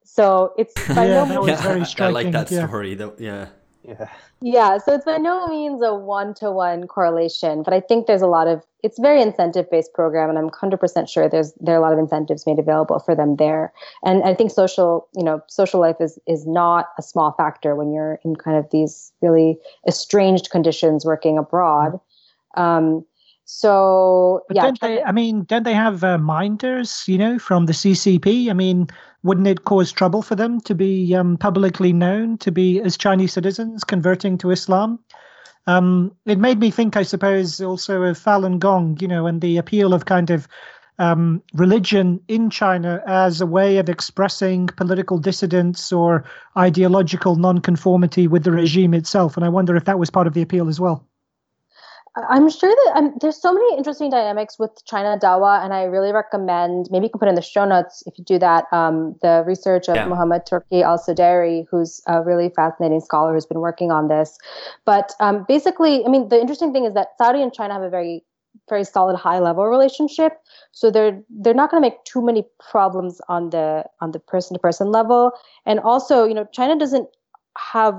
So 0.04 0.54
it's 0.58 0.74
by 0.94 1.06
yeah, 1.06 1.24
no 1.24 1.26
means 1.26 1.48
yeah, 1.48 1.62
very 1.62 1.84
striking. 1.84 2.16
I 2.16 2.22
like 2.22 2.32
that 2.32 2.50
yeah. 2.50 2.66
story. 2.66 2.94
Though, 2.94 3.14
yeah. 3.18 3.48
Yeah. 3.82 4.08
Yeah, 4.42 4.78
so 4.78 4.94
it's 4.94 5.04
by 5.04 5.16
no 5.16 5.46
means 5.48 5.82
a 5.82 5.94
one-to-one 5.94 6.86
correlation, 6.86 7.62
but 7.62 7.72
I 7.72 7.80
think 7.80 8.06
there's 8.06 8.22
a 8.22 8.26
lot 8.26 8.46
of 8.46 8.62
it's 8.82 8.98
very 8.98 9.20
incentive-based 9.20 9.92
program, 9.92 10.28
and 10.30 10.38
I'm 10.38 10.50
100% 10.50 11.08
sure 11.08 11.28
there's 11.28 11.52
there 11.60 11.74
are 11.74 11.78
a 11.78 11.80
lot 11.80 11.92
of 11.92 11.98
incentives 11.98 12.46
made 12.46 12.58
available 12.58 12.98
for 12.98 13.14
them 13.14 13.36
there. 13.36 13.72
And 14.04 14.22
I 14.22 14.34
think 14.34 14.50
social, 14.50 15.08
you 15.14 15.22
know, 15.22 15.42
social 15.48 15.80
life 15.80 15.96
is 16.00 16.18
is 16.26 16.46
not 16.46 16.88
a 16.98 17.02
small 17.02 17.32
factor 17.32 17.74
when 17.74 17.92
you're 17.92 18.18
in 18.24 18.36
kind 18.36 18.56
of 18.56 18.70
these 18.70 19.12
really 19.22 19.58
estranged 19.86 20.50
conditions 20.50 21.04
working 21.04 21.38
abroad. 21.38 21.98
Um, 22.56 23.04
so 23.52 24.44
but 24.46 24.56
yeah, 24.56 24.62
don't 24.62 24.80
they, 24.80 25.02
I 25.02 25.10
mean, 25.10 25.42
don't 25.42 25.64
they 25.64 25.74
have 25.74 26.04
uh, 26.04 26.18
minders? 26.18 27.02
You 27.08 27.18
know, 27.18 27.36
from 27.36 27.66
the 27.66 27.72
CCP. 27.72 28.48
I 28.48 28.52
mean, 28.52 28.86
wouldn't 29.24 29.48
it 29.48 29.64
cause 29.64 29.90
trouble 29.90 30.22
for 30.22 30.36
them 30.36 30.60
to 30.60 30.74
be 30.74 31.16
um, 31.16 31.36
publicly 31.36 31.92
known 31.92 32.38
to 32.38 32.52
be 32.52 32.80
as 32.80 32.96
Chinese 32.96 33.32
citizens 33.32 33.82
converting 33.82 34.38
to 34.38 34.52
Islam? 34.52 35.00
Um, 35.66 36.14
it 36.26 36.38
made 36.38 36.60
me 36.60 36.70
think, 36.70 36.96
I 36.96 37.02
suppose, 37.02 37.60
also 37.60 38.02
of 38.04 38.16
Falun 38.16 38.60
Gong. 38.60 38.96
You 39.00 39.08
know, 39.08 39.26
and 39.26 39.40
the 39.40 39.56
appeal 39.56 39.94
of 39.94 40.04
kind 40.04 40.30
of 40.30 40.46
um, 41.00 41.42
religion 41.52 42.20
in 42.28 42.50
China 42.50 43.02
as 43.08 43.40
a 43.40 43.46
way 43.46 43.78
of 43.78 43.88
expressing 43.88 44.68
political 44.68 45.18
dissidence 45.18 45.90
or 45.90 46.24
ideological 46.56 47.34
nonconformity 47.34 48.28
with 48.28 48.44
the 48.44 48.52
regime 48.52 48.94
itself. 48.94 49.36
And 49.36 49.44
I 49.44 49.48
wonder 49.48 49.74
if 49.74 49.86
that 49.86 49.98
was 49.98 50.08
part 50.08 50.28
of 50.28 50.34
the 50.34 50.42
appeal 50.42 50.68
as 50.68 50.78
well. 50.78 51.04
I'm 52.16 52.50
sure 52.50 52.70
that 52.70 52.92
um, 52.96 53.14
there's 53.20 53.40
so 53.40 53.52
many 53.52 53.76
interesting 53.78 54.10
dynamics 54.10 54.58
with 54.58 54.70
China 54.84 55.16
Dawa, 55.16 55.64
and 55.64 55.72
I 55.72 55.84
really 55.84 56.12
recommend 56.12 56.88
maybe 56.90 57.06
you 57.06 57.10
can 57.10 57.20
put 57.20 57.28
in 57.28 57.36
the 57.36 57.42
show 57.42 57.64
notes 57.64 58.02
if 58.04 58.18
you 58.18 58.24
do 58.24 58.38
that. 58.40 58.64
Um, 58.72 59.14
the 59.22 59.44
research 59.46 59.88
of 59.88 59.94
yeah. 59.94 60.06
Mohammed 60.06 60.44
Turki 60.44 60.82
Al 60.82 60.98
Sudairi, 60.98 61.66
who's 61.70 62.02
a 62.08 62.20
really 62.22 62.50
fascinating 62.54 63.00
scholar 63.00 63.32
who's 63.32 63.46
been 63.46 63.60
working 63.60 63.92
on 63.92 64.08
this. 64.08 64.38
But 64.84 65.12
um, 65.20 65.44
basically, 65.46 66.04
I 66.04 66.08
mean, 66.08 66.28
the 66.30 66.40
interesting 66.40 66.72
thing 66.72 66.84
is 66.84 66.94
that 66.94 67.08
Saudi 67.16 67.42
and 67.42 67.52
China 67.52 67.74
have 67.74 67.82
a 67.82 67.90
very 67.90 68.24
very 68.68 68.84
solid 68.84 69.16
high 69.16 69.38
level 69.38 69.64
relationship 69.66 70.32
so 70.72 70.90
they're 70.90 71.22
they're 71.30 71.54
not 71.54 71.70
going 71.70 71.80
to 71.80 71.88
make 71.88 72.02
too 72.04 72.20
many 72.20 72.44
problems 72.58 73.20
on 73.28 73.50
the 73.50 73.84
on 74.00 74.10
the 74.10 74.18
person 74.18 74.54
to 74.54 74.60
person 74.60 74.90
level 74.90 75.30
and 75.66 75.78
also 75.80 76.24
you 76.24 76.34
know 76.34 76.46
china 76.52 76.76
doesn't 76.76 77.08
have 77.56 77.94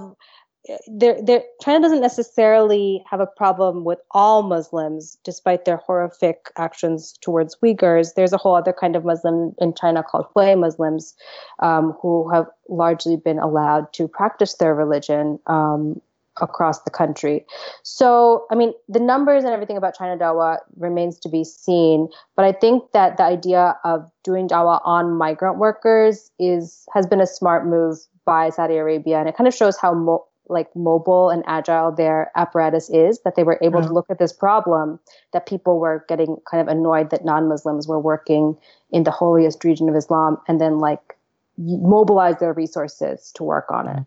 there, 0.88 1.18
there, 1.22 1.44
China 1.62 1.82
doesn't 1.82 2.02
necessarily 2.02 3.04
have 3.10 3.20
a 3.20 3.26
problem 3.26 3.84
with 3.84 4.00
all 4.12 4.44
Muslims, 4.44 5.18
despite 5.24 5.66
their 5.66 5.78
horrific 5.78 6.52
actions 6.58 7.18
towards 7.22 7.56
Uyghurs. 7.64 8.14
There's 8.16 8.34
a 8.34 8.38
whole 8.38 8.56
other 8.56 8.74
kind 8.74 8.96
of 8.96 9.04
Muslim 9.04 9.56
in 9.60 9.74
China 9.74 10.04
called 10.04 10.28
Hui 10.36 10.56
Muslims, 10.56 11.16
um, 11.60 11.94
who 12.02 12.30
have 12.30 12.46
largely 12.70 13.16
been 13.16 13.40
allowed 13.40 13.92
to 13.94 14.08
practice 14.08 14.56
their 14.56 14.76
religion 14.76 15.40
um, 15.48 16.00
across 16.40 16.84
the 16.84 16.92
country. 16.92 17.46
So, 17.84 18.46
I 18.52 18.56
mean, 18.56 18.74
the 18.88 19.00
numbers 19.00 19.44
and 19.44 19.54
everything 19.54 19.78
about 19.78 19.98
China 19.98 20.16
Dawa 20.16 20.58
remains 20.78 21.18
to 21.20 21.30
be 21.30 21.44
seen. 21.44 22.08
But 22.36 22.46
I 22.46 22.52
think 22.52 22.84
that 22.94 23.18
the 23.18 23.24
idea 23.24 23.78
of 23.84 24.10
doing 24.24 24.48
Dawa 24.48 24.80
on 24.86 25.18
migrant 25.18 25.58
workers 25.58 26.30
is 26.40 26.86
has 26.94 27.08
been 27.08 27.20
a 27.20 27.28
smart 27.28 27.66
move 27.66 27.98
by 28.26 28.52
Saudi 28.52 28.78
Arabia, 28.78 29.20
and 29.20 29.28
it 29.28 29.36
kind 29.36 29.48
of 29.48 29.56
shows 29.56 29.78
how 29.80 29.94
mo- 29.94 30.26
like 30.52 30.74
mobile 30.76 31.30
and 31.30 31.44
agile 31.48 31.92
their 31.92 32.32
apparatus 32.36 32.90
is 32.90 33.20
that 33.22 33.36
they 33.36 33.44
were 33.44 33.58
able 33.62 33.82
yeah. 33.82 33.88
to 33.88 33.94
look 33.94 34.10
at 34.10 34.20
this 34.20 34.34
problem 34.34 35.00
that 35.34 35.48
people 35.48 35.80
were 35.80 36.06
getting 36.08 36.38
kind 36.50 36.62
of 36.62 36.68
annoyed 36.68 37.10
that 37.10 37.26
non-muslims 37.26 37.88
were 37.88 38.00
working 38.00 38.58
in 38.92 39.04
the 39.04 39.12
holiest 39.12 39.64
region 39.64 39.90
of 39.90 39.96
islam 39.96 40.38
and 40.48 40.60
then 40.60 40.80
like 40.80 41.18
mobilize 41.58 42.38
their 42.40 42.54
resources 42.54 43.32
to 43.36 43.44
work 43.44 43.72
on 43.72 43.88
it. 43.88 44.06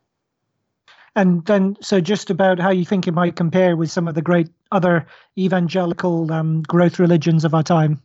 And 1.16 1.44
then 1.46 1.76
so 1.80 2.00
just 2.00 2.30
about 2.30 2.58
how 2.58 2.70
you 2.70 2.84
think 2.84 3.06
it 3.06 3.14
might 3.14 3.36
compare 3.36 3.76
with 3.76 3.90
some 3.90 4.08
of 4.08 4.14
the 4.14 4.22
great 4.22 4.48
other 4.72 5.06
evangelical 5.38 6.32
um, 6.32 6.62
growth 6.62 6.98
religions 6.98 7.44
of 7.44 7.54
our 7.54 7.62
time. 7.62 8.02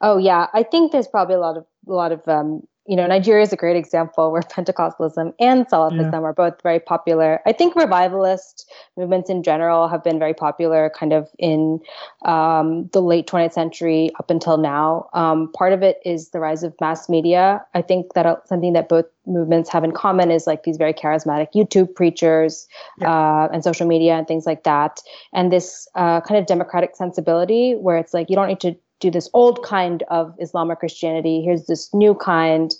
Oh 0.00 0.18
yeah. 0.18 0.46
I 0.52 0.64
think 0.64 0.90
there's 0.90 1.06
probably 1.06 1.36
a 1.36 1.40
lot 1.40 1.56
of 1.56 1.64
a 1.88 1.92
lot 1.92 2.10
of 2.10 2.26
um, 2.26 2.66
you 2.86 2.96
know, 2.96 3.06
Nigeria 3.06 3.44
is 3.44 3.52
a 3.52 3.56
great 3.56 3.76
example 3.76 4.32
where 4.32 4.42
Pentecostalism 4.50 5.32
and 5.38 5.66
Salafism 5.68 6.12
yeah. 6.12 6.20
are 6.20 6.32
both 6.32 6.60
very 6.62 6.80
popular. 6.80 7.40
I 7.46 7.52
think 7.52 7.76
revivalist 7.76 8.70
movements 8.96 9.30
in 9.30 9.42
general 9.42 9.88
have 9.88 10.02
been 10.02 10.18
very 10.18 10.34
popular 10.34 10.90
kind 10.90 11.12
of 11.12 11.28
in 11.38 11.80
um, 12.24 12.88
the 12.92 13.00
late 13.00 13.26
20th 13.26 13.52
century 13.52 14.10
up 14.18 14.30
until 14.30 14.56
now. 14.56 15.08
Um, 15.12 15.50
part 15.52 15.72
of 15.72 15.82
it 15.82 16.00
is 16.04 16.30
the 16.30 16.40
rise 16.40 16.62
of 16.62 16.74
mass 16.80 17.08
media. 17.08 17.64
I 17.74 17.82
think 17.82 18.14
that 18.14 18.26
uh, 18.26 18.36
something 18.46 18.72
that 18.72 18.88
both 18.88 19.06
movements 19.26 19.70
have 19.70 19.84
in 19.84 19.92
common 19.92 20.32
is 20.32 20.48
like 20.48 20.64
these 20.64 20.76
very 20.76 20.92
charismatic 20.92 21.52
YouTube 21.54 21.94
preachers 21.94 22.66
yeah. 22.98 23.44
uh, 23.44 23.48
and 23.52 23.62
social 23.62 23.86
media 23.86 24.14
and 24.14 24.26
things 24.26 24.44
like 24.44 24.64
that. 24.64 25.00
And 25.32 25.52
this 25.52 25.86
uh, 25.94 26.20
kind 26.22 26.38
of 26.38 26.46
democratic 26.46 26.96
sensibility 26.96 27.74
where 27.74 27.96
it's 27.96 28.12
like 28.12 28.28
you 28.28 28.34
don't 28.34 28.48
need 28.48 28.60
to 28.60 28.74
do 29.02 29.10
this 29.10 29.28
old 29.34 29.62
kind 29.62 30.04
of 30.08 30.34
Islam 30.40 30.70
or 30.70 30.76
Christianity. 30.76 31.42
Here's 31.42 31.66
this 31.66 31.92
new 31.92 32.14
kind, 32.14 32.72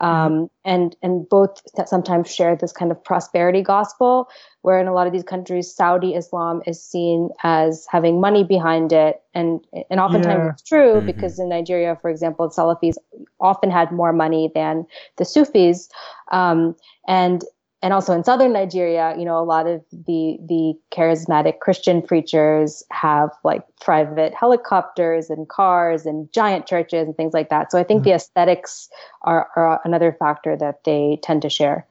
um, 0.00 0.10
mm-hmm. 0.10 0.44
and 0.64 0.96
and 1.02 1.28
both 1.28 1.62
sometimes 1.86 2.34
share 2.34 2.56
this 2.56 2.72
kind 2.72 2.90
of 2.90 3.02
prosperity 3.02 3.62
gospel, 3.62 4.28
where 4.62 4.80
in 4.80 4.88
a 4.88 4.92
lot 4.92 5.06
of 5.06 5.12
these 5.12 5.22
countries, 5.22 5.72
Saudi 5.72 6.14
Islam 6.14 6.62
is 6.66 6.82
seen 6.82 7.30
as 7.44 7.86
having 7.90 8.20
money 8.20 8.44
behind 8.44 8.92
it, 8.92 9.22
and 9.34 9.60
and 9.90 10.00
oftentimes 10.00 10.44
yeah. 10.44 10.50
it's 10.50 10.62
true 10.62 10.94
mm-hmm. 10.96 11.06
because 11.06 11.38
in 11.38 11.48
Nigeria, 11.48 11.96
for 11.96 12.10
example, 12.10 12.50
Salafis 12.50 12.96
often 13.40 13.70
had 13.70 13.92
more 13.92 14.12
money 14.12 14.50
than 14.54 14.84
the 15.16 15.24
Sufis, 15.24 15.88
um, 16.32 16.74
and 17.06 17.44
and 17.80 17.92
also 17.92 18.12
in 18.12 18.24
southern 18.24 18.52
Nigeria, 18.52 19.14
you 19.16 19.24
know, 19.24 19.38
a 19.38 19.44
lot 19.44 19.66
of 19.66 19.84
the 19.92 20.38
the 20.46 20.74
charismatic 20.90 21.60
Christian 21.60 22.02
preachers 22.02 22.82
have 22.90 23.30
like 23.44 23.62
private 23.80 24.34
helicopters 24.34 25.30
and 25.30 25.48
cars 25.48 26.04
and 26.04 26.32
giant 26.32 26.66
churches 26.66 27.06
and 27.06 27.16
things 27.16 27.32
like 27.32 27.50
that. 27.50 27.70
So 27.70 27.78
I 27.78 27.84
think 27.84 28.00
mm-hmm. 28.00 28.10
the 28.10 28.14
aesthetics 28.16 28.88
are, 29.22 29.48
are 29.54 29.80
another 29.84 30.16
factor 30.18 30.56
that 30.56 30.82
they 30.84 31.20
tend 31.22 31.42
to 31.42 31.50
share. 31.50 31.86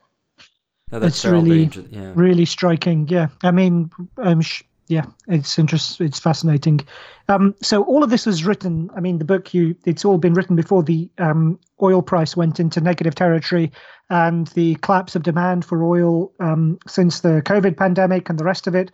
That's 0.90 1.24
really, 1.24 1.70
yeah. 1.90 2.12
really 2.14 2.44
striking. 2.46 3.08
Yeah, 3.08 3.28
I 3.42 3.50
mean, 3.50 3.90
um, 4.16 4.40
sh- 4.40 4.62
yeah, 4.88 5.04
it's 5.28 5.58
interesting. 5.58 6.06
It's 6.06 6.18
fascinating. 6.18 6.80
Um, 7.28 7.54
so 7.62 7.84
all 7.84 8.02
of 8.02 8.08
this 8.08 8.24
was 8.24 8.44
written. 8.44 8.90
I 8.96 9.00
mean, 9.00 9.18
the 9.18 9.24
book 9.24 9.52
you 9.52 9.76
it's 9.84 10.04
all 10.04 10.16
been 10.16 10.32
written 10.32 10.56
before 10.56 10.82
the 10.82 11.10
um, 11.18 11.60
oil 11.82 12.00
price 12.00 12.36
went 12.36 12.58
into 12.58 12.80
negative 12.80 13.14
territory 13.14 13.70
and 14.08 14.46
the 14.48 14.76
collapse 14.76 15.14
of 15.14 15.22
demand 15.22 15.66
for 15.66 15.84
oil 15.84 16.32
um, 16.40 16.78
since 16.86 17.20
the 17.20 17.42
COVID 17.42 17.76
pandemic 17.76 18.30
and 18.30 18.38
the 18.38 18.44
rest 18.44 18.66
of 18.66 18.74
it. 18.74 18.90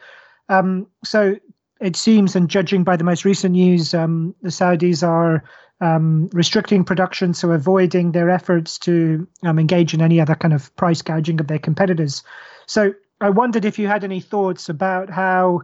Um, 0.49 0.89
so 1.05 1.37
it 1.81 1.95
seems, 1.95 2.35
and 2.35 2.51
judging 2.51 2.83
by 2.83 2.97
the 2.97 3.05
most 3.05 3.25
recent 3.25 3.53
news, 3.53 3.95
um, 3.95 4.35
the 4.43 4.49
Saudis 4.49 5.07
are 5.07 5.45
um, 5.81 6.29
restricting 6.33 6.83
production, 6.83 7.35
so 7.35 7.53
avoiding 7.53 8.13
their 8.13 8.31
efforts 8.31 8.79
to 8.81 9.29
engage 9.45 9.95
in 9.95 10.03
any 10.03 10.21
other 10.21 10.35
kind 10.35 10.55
of 10.55 10.75
price 10.75 11.03
gouging 11.03 11.39
of 11.41 11.47
their 11.47 11.59
competitors. 11.59 12.23
So 12.67 12.95
I 13.21 13.31
wondered 13.31 13.65
if 13.65 13.79
you 13.79 13.87
had 13.87 14.03
any 14.03 14.21
thoughts 14.21 14.69
about 14.69 15.11
how 15.11 15.63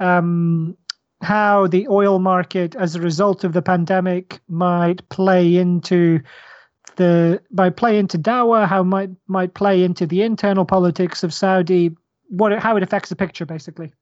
um, 0.00 0.76
how 1.22 1.66
the 1.66 1.86
oil 1.88 2.18
market, 2.18 2.74
as 2.76 2.94
a 2.94 3.00
result 3.00 3.44
of 3.44 3.52
the 3.52 3.62
pandemic, 3.62 4.40
might 4.48 5.06
play 5.10 5.56
into 5.56 6.20
the 6.96 7.40
might 7.50 7.76
play 7.76 7.98
into 7.98 8.18
Dawa, 8.18 8.66
how 8.66 8.82
might 8.82 9.10
might 9.26 9.54
play 9.54 9.82
into 9.82 10.06
the 10.06 10.22
internal 10.22 10.64
politics 10.64 11.22
of 11.22 11.32
Saudi, 11.32 11.90
what 12.28 12.58
how 12.58 12.76
it 12.76 12.82
affects 12.82 13.10
the 13.10 13.16
picture, 13.16 13.46
basically. 13.46 13.92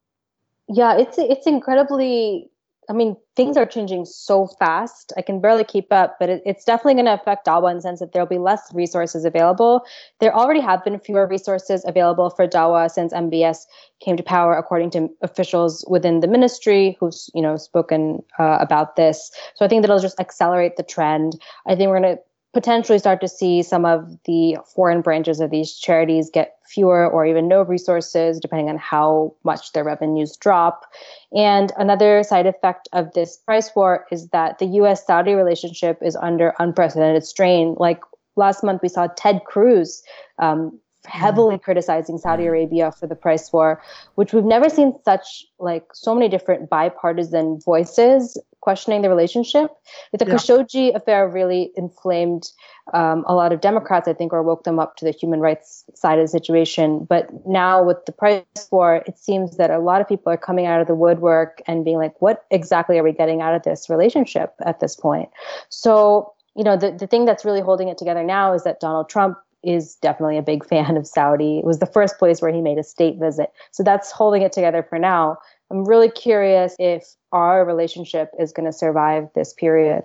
Yeah, 0.68 0.96
it's 0.96 1.18
it's 1.18 1.46
incredibly 1.46 2.50
I 2.88 2.94
mean, 2.94 3.16
things 3.36 3.56
are 3.56 3.66
changing 3.66 4.06
so 4.06 4.46
fast. 4.46 5.12
I 5.16 5.22
can 5.22 5.40
barely 5.40 5.64
keep 5.64 5.92
up, 5.92 6.16
but 6.18 6.28
it, 6.28 6.42
it's 6.46 6.64
definitely 6.64 6.94
going 6.94 7.06
to 7.06 7.14
affect 7.14 7.46
Dawa 7.46 7.70
in 7.70 7.76
the 7.76 7.82
sense 7.82 8.00
that 8.00 8.12
there'll 8.12 8.26
be 8.26 8.38
less 8.38 8.72
resources 8.72 9.24
available. 9.24 9.82
There 10.20 10.34
already 10.34 10.60
have 10.60 10.82
been 10.84 10.98
fewer 10.98 11.26
resources 11.26 11.84
available 11.86 12.30
for 12.30 12.46
Dawa 12.46 12.90
since 12.90 13.12
MBS 13.12 13.66
came 14.00 14.16
to 14.16 14.22
power, 14.22 14.56
according 14.56 14.90
to 14.90 15.08
officials 15.22 15.84
within 15.88 16.20
the 16.20 16.28
ministry 16.28 16.96
who've 16.98 17.14
you 17.34 17.42
know 17.42 17.56
spoken 17.56 18.22
uh, 18.38 18.58
about 18.60 18.96
this. 18.96 19.30
So 19.54 19.64
I 19.64 19.68
think 19.68 19.82
that'll 19.82 19.98
just 19.98 20.20
accelerate 20.20 20.76
the 20.76 20.82
trend. 20.82 21.40
I 21.66 21.74
think 21.74 21.88
we're 21.88 22.00
going 22.00 22.16
to 22.16 22.22
potentially 22.54 22.98
start 22.98 23.20
to 23.20 23.28
see 23.28 23.62
some 23.62 23.84
of 23.84 24.16
the 24.24 24.56
foreign 24.74 25.00
branches 25.00 25.40
of 25.40 25.50
these 25.50 25.74
charities 25.74 26.30
get 26.32 26.56
fewer 26.66 27.08
or 27.08 27.26
even 27.26 27.48
no 27.48 27.62
resources, 27.62 28.40
depending 28.40 28.68
on 28.68 28.78
how 28.78 29.34
much 29.44 29.72
their 29.72 29.84
revenues 29.84 30.36
drop. 30.36 30.84
And 31.32 31.72
another 31.76 32.22
side 32.22 32.46
effect 32.46 32.88
of 32.92 33.12
this 33.12 33.36
price 33.36 33.70
war 33.76 34.06
is 34.10 34.28
that 34.28 34.58
the 34.58 34.66
US 34.66 35.06
Saudi 35.06 35.34
relationship 35.34 35.98
is 36.02 36.16
under 36.16 36.54
unprecedented 36.58 37.24
strain. 37.24 37.74
Like 37.78 38.00
last 38.36 38.64
month, 38.64 38.82
we 38.82 38.88
saw 38.88 39.08
Ted 39.08 39.42
Cruz 39.44 40.02
um, 40.38 40.78
heavily 41.04 41.56
mm. 41.56 41.62
criticizing 41.62 42.18
Saudi 42.18 42.44
mm. 42.44 42.48
Arabia 42.48 42.92
for 42.92 43.06
the 43.06 43.14
price 43.14 43.52
war, 43.52 43.82
which 44.14 44.32
we've 44.32 44.44
never 44.44 44.68
seen 44.68 44.94
such 45.04 45.44
like 45.58 45.84
so 45.92 46.14
many 46.14 46.28
different 46.28 46.70
bipartisan 46.70 47.60
voices 47.60 48.38
questioning 48.60 49.02
the 49.02 49.08
relationship. 49.08 49.70
The 50.12 50.24
yeah. 50.26 50.34
Khashoggi 50.34 50.94
affair 50.94 51.28
really 51.28 51.70
inflamed 51.76 52.50
um, 52.94 53.24
a 53.26 53.34
lot 53.34 53.52
of 53.52 53.60
Democrats, 53.60 54.08
I 54.08 54.12
think, 54.12 54.32
or 54.32 54.42
woke 54.42 54.64
them 54.64 54.78
up 54.78 54.96
to 54.96 55.04
the 55.04 55.10
human 55.10 55.40
rights 55.40 55.84
side 55.94 56.18
of 56.18 56.24
the 56.24 56.28
situation. 56.28 57.04
But 57.04 57.28
now 57.46 57.82
with 57.82 58.04
the 58.06 58.12
price 58.12 58.44
war, 58.70 59.02
it 59.06 59.18
seems 59.18 59.56
that 59.56 59.70
a 59.70 59.78
lot 59.78 60.00
of 60.00 60.08
people 60.08 60.32
are 60.32 60.36
coming 60.36 60.66
out 60.66 60.80
of 60.80 60.86
the 60.86 60.94
woodwork 60.94 61.62
and 61.66 61.84
being 61.84 61.98
like, 61.98 62.20
what 62.20 62.44
exactly 62.50 62.98
are 62.98 63.02
we 63.02 63.12
getting 63.12 63.40
out 63.40 63.54
of 63.54 63.62
this 63.62 63.88
relationship 63.88 64.54
at 64.64 64.80
this 64.80 64.96
point? 64.96 65.28
So, 65.68 66.32
you 66.56 66.64
know, 66.64 66.76
the, 66.76 66.92
the 66.92 67.06
thing 67.06 67.24
that's 67.24 67.44
really 67.44 67.60
holding 67.60 67.88
it 67.88 67.98
together 67.98 68.24
now 68.24 68.52
is 68.54 68.64
that 68.64 68.80
Donald 68.80 69.08
Trump 69.08 69.38
is 69.62 69.96
definitely 69.96 70.38
a 70.38 70.42
big 70.42 70.64
fan 70.68 70.96
of 70.96 71.06
Saudi. 71.06 71.58
It 71.58 71.64
was 71.64 71.78
the 71.78 71.86
first 71.86 72.18
place 72.18 72.40
where 72.40 72.52
he 72.52 72.60
made 72.60 72.78
a 72.78 72.84
state 72.84 73.18
visit. 73.18 73.50
So 73.70 73.82
that's 73.82 74.10
holding 74.10 74.42
it 74.42 74.52
together 74.52 74.82
for 74.82 74.98
now. 74.98 75.38
I'm 75.70 75.84
really 75.84 76.10
curious 76.10 76.74
if 76.78 77.04
our 77.32 77.64
relationship 77.64 78.30
is 78.38 78.52
going 78.52 78.66
to 78.66 78.72
survive 78.72 79.28
this 79.34 79.52
period. 79.52 80.04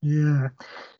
Yeah. 0.00 0.48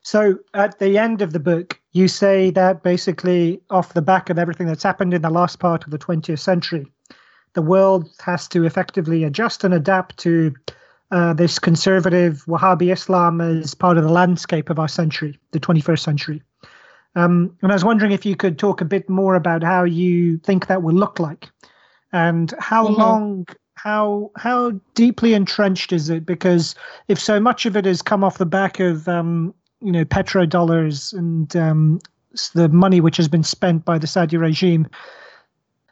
So 0.01 0.39
at 0.53 0.79
the 0.79 0.97
end 0.97 1.21
of 1.21 1.33
the 1.33 1.39
book, 1.39 1.79
you 1.91 2.07
say 2.07 2.51
that 2.51 2.83
basically, 2.83 3.61
off 3.69 3.93
the 3.93 4.01
back 4.01 4.29
of 4.29 4.39
everything 4.39 4.67
that's 4.67 4.83
happened 4.83 5.13
in 5.13 5.21
the 5.21 5.29
last 5.29 5.59
part 5.59 5.83
of 5.83 5.91
the 5.91 5.97
20th 5.97 6.39
century, 6.39 6.87
the 7.53 7.61
world 7.61 8.09
has 8.21 8.47
to 8.49 8.65
effectively 8.65 9.23
adjust 9.23 9.63
and 9.63 9.73
adapt 9.73 10.17
to 10.19 10.53
uh, 11.11 11.33
this 11.33 11.59
conservative 11.59 12.43
Wahhabi 12.47 12.91
Islam 12.91 13.39
as 13.41 13.75
part 13.75 13.97
of 13.97 14.03
the 14.03 14.11
landscape 14.11 14.69
of 14.69 14.79
our 14.79 14.87
century, 14.87 15.37
the 15.51 15.59
21st 15.59 15.99
century. 15.99 16.41
Um, 17.15 17.55
and 17.61 17.71
I 17.71 17.75
was 17.75 17.85
wondering 17.85 18.11
if 18.11 18.25
you 18.25 18.35
could 18.35 18.57
talk 18.57 18.81
a 18.81 18.85
bit 18.85 19.07
more 19.09 19.35
about 19.35 19.63
how 19.63 19.83
you 19.83 20.39
think 20.39 20.67
that 20.67 20.81
will 20.81 20.95
look 20.95 21.19
like, 21.19 21.49
and 22.13 22.53
how 22.59 22.85
mm-hmm. 22.85 23.01
long, 23.01 23.47
how 23.73 24.31
how 24.37 24.71
deeply 24.93 25.33
entrenched 25.33 25.91
is 25.91 26.09
it? 26.09 26.25
Because 26.25 26.75
if 27.07 27.19
so 27.19 27.39
much 27.39 27.65
of 27.65 27.75
it 27.75 27.85
has 27.85 28.01
come 28.01 28.23
off 28.23 28.37
the 28.37 28.45
back 28.45 28.79
of 28.79 29.07
um, 29.09 29.53
you 29.81 29.91
know 29.91 30.05
petrodollars 30.05 31.11
and 31.13 31.55
um, 31.55 31.99
the 32.53 32.69
money 32.69 33.01
which 33.01 33.17
has 33.17 33.27
been 33.27 33.43
spent 33.43 33.83
by 33.83 33.97
the 33.97 34.07
Saudi 34.07 34.37
regime, 34.37 34.87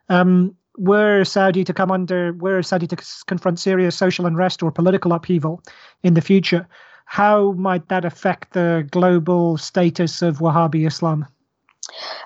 um, 0.10 0.56
were 0.78 1.24
Saudi 1.24 1.64
to 1.64 1.74
come 1.74 1.92
under, 1.92 2.34
were 2.34 2.62
Saudi 2.64 2.88
to 2.88 2.98
confront 3.28 3.60
serious 3.60 3.96
social 3.96 4.26
unrest 4.26 4.64
or 4.64 4.72
political 4.72 5.12
upheaval 5.12 5.62
in 6.04 6.14
the 6.14 6.22
future, 6.22 6.68
how 7.06 7.52
might 7.54 7.90
that 7.90 8.06
affect 8.06 8.54
the 8.54 8.88
global 8.90 9.58
status 9.58 10.22
of 10.22 10.38
Wahhabi 10.38 10.88
Islam? 10.88 11.26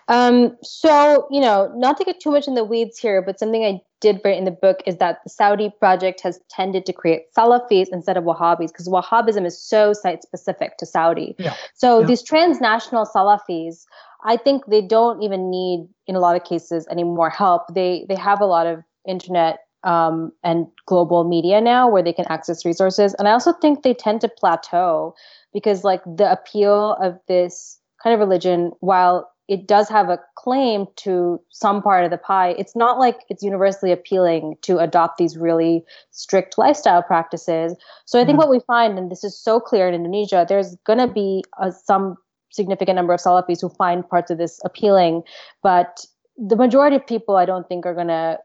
Um, 0.08 0.56
so, 0.64 1.28
you 1.32 1.42
know, 1.42 1.72
not 1.76 1.98
to 1.98 2.04
get 2.04 2.20
too 2.20 2.32
much 2.32 2.48
in 2.48 2.56
the 2.56 2.64
weeds 2.64 2.98
here, 2.98 3.22
but 3.22 3.40
something 3.40 3.64
I 3.64 3.82
did 4.02 4.22
write 4.24 4.38
in 4.38 4.46
the 4.46 4.52
book 4.52 4.82
is 4.86 4.98
that 4.98 5.20
the 5.24 5.30
Saudi 5.30 5.72
project 5.80 6.22
has 6.22 6.40
tended 6.50 6.86
to 6.86 6.94
create 6.94 7.34
Salafis 7.36 7.88
instead 7.92 8.18
of 8.18 8.24
Wahhabis 8.24 8.68
because 8.68 8.88
Wahhabism 8.88 9.46
is 9.46 9.62
so 9.62 9.94
site 9.94 10.22
specific 10.22 10.78
to 10.78 10.86
Saudi. 10.86 11.36
Yeah. 11.40 11.56
So 11.74 12.00
yeah. 12.00 12.08
these 12.08 12.22
transnational 12.22 13.06
Salafis, 13.06 13.86
I 14.24 14.38
think 14.38 14.66
they 14.68 14.82
don't 14.82 15.22
even 15.22 15.50
need, 15.50 15.88
in 16.08 16.16
a 16.16 16.20
lot 16.20 16.36
of 16.36 16.44
cases, 16.44 16.88
any 16.92 17.04
more 17.04 17.30
help. 17.30 17.74
They 17.74 18.06
they 18.10 18.16
have 18.16 18.42
a 18.42 18.46
lot 18.46 18.68
of 18.68 18.84
internet 19.08 19.60
um, 19.84 20.32
and 20.44 20.66
global 20.88 21.24
media 21.24 21.62
now 21.62 21.88
where 21.88 22.04
they 22.04 22.14
can 22.14 22.26
access 22.28 22.66
resources. 22.66 23.14
And 23.16 23.28
I 23.28 23.32
also 23.32 23.54
think 23.54 23.84
they 23.84 23.94
tend 23.94 24.22
to 24.22 24.28
plateau 24.28 25.16
because, 25.54 25.84
like, 25.84 26.04
the 26.06 26.32
appeal 26.32 26.98
of 27.02 27.20
this 27.28 27.80
kind 28.04 28.14
of 28.14 28.20
religion, 28.20 28.72
while 28.80 29.32
it 29.48 29.68
does 29.68 29.88
have 29.90 30.10
a 30.10 30.20
claim 30.36 30.88
to 30.96 31.40
some 31.50 31.82
part 31.82 32.04
of 32.04 32.12
the 32.12 32.18
pie, 32.18 32.56
it's 32.58 32.76
not 32.76 32.98
like 32.98 33.20
it's 33.30 33.44
universally 33.44 33.92
appealing 33.92 34.56
to 34.62 34.80
adopt 34.80 35.18
these 35.18 35.38
really 35.38 35.84
strict 36.12 36.58
lifestyle 36.58 37.04
practices. 37.04 37.76
So 38.06 38.20
I 38.20 38.26
think 38.26 38.40
mm-hmm. 38.40 38.50
what 38.50 38.50
we 38.50 38.60
find, 38.66 38.98
and 38.98 39.12
this 39.12 39.24
is 39.24 39.38
so 39.38 39.60
clear 39.60 39.88
in 39.88 39.94
Indonesia, 39.94 40.46
there's 40.48 40.76
going 40.86 41.00
to 41.00 41.08
be 41.08 41.44
a, 41.60 41.72
some 41.72 42.16
significant 42.52 42.96
number 42.96 43.14
of 43.14 43.20
Salafis 43.20 43.62
who 43.62 43.70
find 43.70 44.08
parts 44.08 44.32
of 44.32 44.38
this 44.38 44.60
appealing, 44.66 45.22
but 45.62 46.06
the 46.38 46.56
majority 46.56 46.96
of 46.96 47.06
people 47.06 47.36
I 47.36 47.46
don't 47.46 47.68
think 47.68 47.86
are 47.86 47.94
going 47.94 48.08
to 48.08 48.40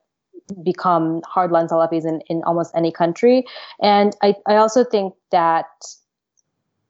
become 0.62 1.22
hardline 1.22 1.68
Salafis 1.68 2.04
in, 2.04 2.20
in 2.28 2.42
almost 2.44 2.74
any 2.74 2.92
country. 2.92 3.44
And 3.80 4.16
I, 4.22 4.34
I 4.46 4.56
also 4.56 4.84
think 4.84 5.14
that, 5.30 5.66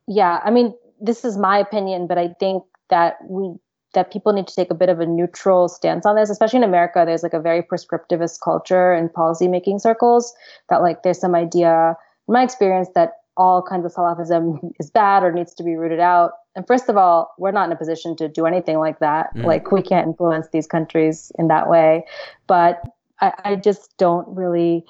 yeah, 0.08 0.40
I 0.44 0.50
mean, 0.50 0.74
this 1.00 1.24
is 1.24 1.36
my 1.36 1.58
opinion, 1.58 2.06
but 2.06 2.18
I 2.18 2.28
think 2.40 2.64
that 2.88 3.16
we 3.28 3.54
that 3.95 4.12
people 4.12 4.32
need 4.32 4.47
to 4.47 4.55
take 4.55 4.70
a 4.70 4.74
bit 4.74 4.88
of 4.88 5.01
a 5.01 5.07
neutral 5.07 5.68
stance 5.68 6.07
on 6.07 6.16
this, 6.16 6.30
especially 6.30 6.59
in 6.59 6.64
America. 6.64 7.03
There's 7.05 7.22
like 7.22 7.34
a 7.34 7.41
very 7.41 7.62
prescriptivist 7.62 8.41
culture 8.43 8.95
in 8.95 9.09
policymaking 9.09 9.80
circles 9.80 10.32
that 10.68 10.82
like 10.82 11.03
there's 11.03 11.18
some 11.18 11.34
idea, 11.34 11.97
in 12.28 12.32
my 12.32 12.43
experience, 12.43 12.88
that 12.95 13.14
all 13.36 13.62
kinds 13.62 13.84
of 13.84 13.93
Salafism 13.93 14.72
is 14.78 14.91
bad 14.91 15.22
or 15.22 15.32
needs 15.32 15.55
to 15.55 15.64
be 15.64 15.74
rooted 15.74 16.01
out. 16.01 16.32
And 16.55 16.66
first 16.66 16.88
of 16.88 16.97
all, 16.97 17.32
we're 17.38 17.53
not 17.53 17.66
in 17.66 17.72
a 17.72 17.76
position 17.76 18.16
to 18.16 18.28
do 18.28 18.47
anything 18.47 18.78
like 18.78 18.99
that. 18.99 19.34
Mm. 19.34 19.45
Like 19.45 19.72
we 19.72 19.82
can't 19.82 20.07
influence 20.07 20.49
these 20.53 20.66
countries 20.66 21.32
in 21.38 21.49
that 21.49 21.68
way. 21.68 22.05
But 22.47 22.82
I, 23.20 23.32
I 23.45 23.57
just 23.57 23.97
don't 23.99 24.28
really. 24.28 24.84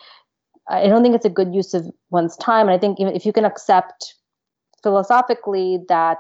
I 0.69 0.87
don't 0.87 1.03
think 1.03 1.17
it's 1.17 1.25
a 1.25 1.31
good 1.31 1.53
use 1.53 1.75
of 1.75 1.91
one's 2.11 2.37
time. 2.37 2.69
And 2.69 2.75
I 2.75 2.79
think 2.79 2.99
if 3.01 3.27
you 3.27 3.33
can 3.33 3.45
accept 3.45 4.15
philosophically 4.83 5.79
that 5.89 6.19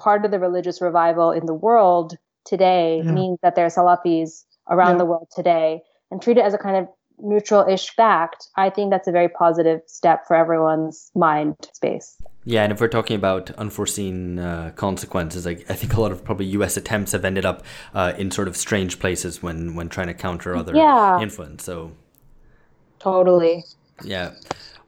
part 0.00 0.24
of 0.24 0.30
the 0.30 0.40
religious 0.40 0.80
revival 0.80 1.30
in 1.30 1.46
the 1.46 1.54
world 1.54 2.16
today 2.44 3.02
yeah. 3.04 3.12
means 3.12 3.38
that 3.42 3.54
there 3.54 3.66
are 3.66 3.68
Salafis 3.68 4.44
around 4.68 4.94
yeah. 4.94 4.98
the 4.98 5.04
world 5.04 5.28
today 5.34 5.82
and 6.10 6.20
treat 6.20 6.38
it 6.38 6.44
as 6.44 6.54
a 6.54 6.58
kind 6.58 6.76
of 6.76 6.88
neutral-ish 7.22 7.90
fact, 7.90 8.48
I 8.56 8.70
think 8.70 8.90
that's 8.90 9.06
a 9.06 9.12
very 9.12 9.28
positive 9.28 9.80
step 9.86 10.26
for 10.26 10.36
everyone's 10.36 11.10
mind 11.14 11.56
space. 11.74 12.16
Yeah, 12.44 12.64
and 12.64 12.72
if 12.72 12.80
we're 12.80 12.88
talking 12.88 13.16
about 13.16 13.50
unforeseen 13.52 14.38
uh, 14.38 14.72
consequences, 14.74 15.46
I, 15.46 15.50
I, 15.50 15.74
think 15.74 15.94
a 15.94 16.00
lot 16.00 16.10
of 16.10 16.24
probably 16.24 16.46
U.S. 16.46 16.76
attempts 16.76 17.12
have 17.12 17.24
ended 17.24 17.44
up 17.44 17.62
uh, 17.94 18.14
in 18.16 18.30
sort 18.30 18.48
of 18.48 18.56
strange 18.56 18.98
places 18.98 19.42
when 19.42 19.74
when 19.74 19.90
trying 19.90 20.06
to 20.06 20.14
counter 20.14 20.56
other 20.56 20.74
yeah. 20.74 21.20
influence. 21.20 21.64
So 21.64 21.92
totally. 22.98 23.64
Yeah. 24.02 24.32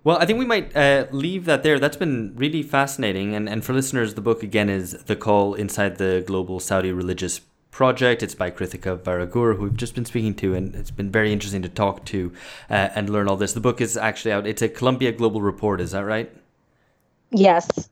Well, 0.05 0.18
I 0.18 0.26
think 0.26 0.38
we 0.38 0.44
might 0.44 0.74
uh, 0.76 1.07
leave 1.12 1.44
that 1.44 1.62
there. 1.62 1.78
That's 1.78 1.96
been 1.96 2.32
really 2.34 2.62
fascinating. 2.62 3.34
And, 3.34 3.48
and 3.48 3.64
for 3.64 3.72
listeners, 3.72 4.14
the 4.14 4.20
book 4.20 4.42
again 4.42 4.68
is 4.68 4.92
The 5.05 5.14
Call 5.14 5.55
Inside 5.55 5.98
the 5.98 6.24
Global 6.26 6.59
Saudi 6.59 6.90
Religious 6.90 7.40
Project. 7.70 8.22
It's 8.22 8.34
by 8.34 8.50
Krithika 8.50 8.98
Varagur, 8.98 9.57
who 9.57 9.64
we've 9.64 9.76
just 9.76 9.94
been 9.94 10.05
speaking 10.05 10.34
to, 10.34 10.55
and 10.55 10.74
it's 10.74 10.90
been 10.90 11.11
very 11.11 11.32
interesting 11.32 11.62
to 11.62 11.68
talk 11.68 12.05
to 12.07 12.32
uh, 12.68 12.90
and 12.94 13.09
learn 13.09 13.28
all 13.28 13.36
this. 13.36 13.53
The 13.53 13.61
book 13.61 13.80
is 13.80 13.96
actually 13.96 14.32
out. 14.32 14.46
It's 14.46 14.61
a 14.61 14.68
Columbia 14.68 15.12
Global 15.12 15.40
Report, 15.40 15.80
is 15.80 15.92
that 15.92 16.05
right? 16.05 16.30
Yes. 17.30 17.88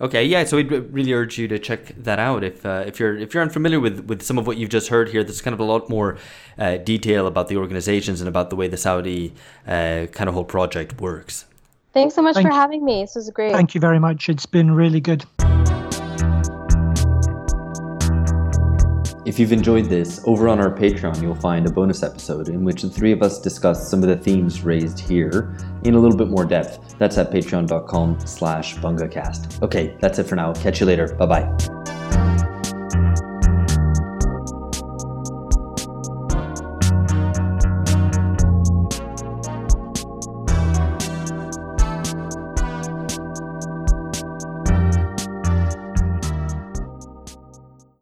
Okay, 0.00 0.24
yeah. 0.24 0.44
So 0.44 0.56
we'd 0.56 0.70
really 0.70 1.12
urge 1.12 1.36
you 1.36 1.46
to 1.48 1.58
check 1.58 1.92
that 1.96 2.18
out 2.18 2.42
if 2.42 2.64
uh, 2.64 2.84
if 2.86 2.98
you're 2.98 3.18
if 3.18 3.34
you're 3.34 3.42
unfamiliar 3.42 3.80
with 3.80 4.06
with 4.06 4.22
some 4.22 4.38
of 4.38 4.46
what 4.46 4.56
you've 4.56 4.70
just 4.70 4.88
heard 4.88 5.10
here. 5.10 5.22
There's 5.22 5.42
kind 5.42 5.52
of 5.54 5.60
a 5.60 5.64
lot 5.64 5.90
more 5.90 6.16
uh, 6.58 6.78
detail 6.78 7.26
about 7.26 7.48
the 7.48 7.56
organizations 7.58 8.20
and 8.20 8.28
about 8.28 8.50
the 8.50 8.56
way 8.56 8.66
the 8.68 8.78
Saudi 8.78 9.34
uh, 9.66 10.06
kind 10.12 10.28
of 10.28 10.34
whole 10.34 10.44
project 10.44 11.00
works. 11.00 11.44
Thanks 11.92 12.14
so 12.14 12.22
much 12.22 12.34
Thank 12.34 12.46
for 12.46 12.54
having 12.54 12.84
me. 12.84 13.02
This 13.02 13.16
was 13.16 13.30
great. 13.30 13.52
Thank 13.52 13.74
you 13.74 13.80
very 13.80 13.98
much. 13.98 14.28
It's 14.28 14.46
been 14.46 14.70
really 14.70 15.00
good. 15.00 15.24
If 19.30 19.38
you've 19.38 19.52
enjoyed 19.52 19.84
this, 19.84 20.20
over 20.24 20.48
on 20.48 20.58
our 20.58 20.74
Patreon, 20.74 21.22
you'll 21.22 21.36
find 21.36 21.64
a 21.64 21.70
bonus 21.70 22.02
episode 22.02 22.48
in 22.48 22.64
which 22.64 22.82
the 22.82 22.90
three 22.90 23.12
of 23.12 23.22
us 23.22 23.40
discuss 23.40 23.88
some 23.88 24.02
of 24.02 24.08
the 24.08 24.16
themes 24.16 24.62
raised 24.62 24.98
here 24.98 25.56
in 25.84 25.94
a 25.94 26.00
little 26.00 26.18
bit 26.18 26.26
more 26.26 26.44
depth. 26.44 26.98
That's 26.98 27.16
at 27.16 27.30
patreon.com 27.30 28.26
slash 28.26 28.74
bungacast. 28.78 29.62
Okay, 29.62 29.96
that's 30.00 30.18
it 30.18 30.24
for 30.24 30.34
now. 30.34 30.52
Catch 30.54 30.80
you 30.80 30.86
later. 30.86 31.14
Bye-bye. 31.14 31.99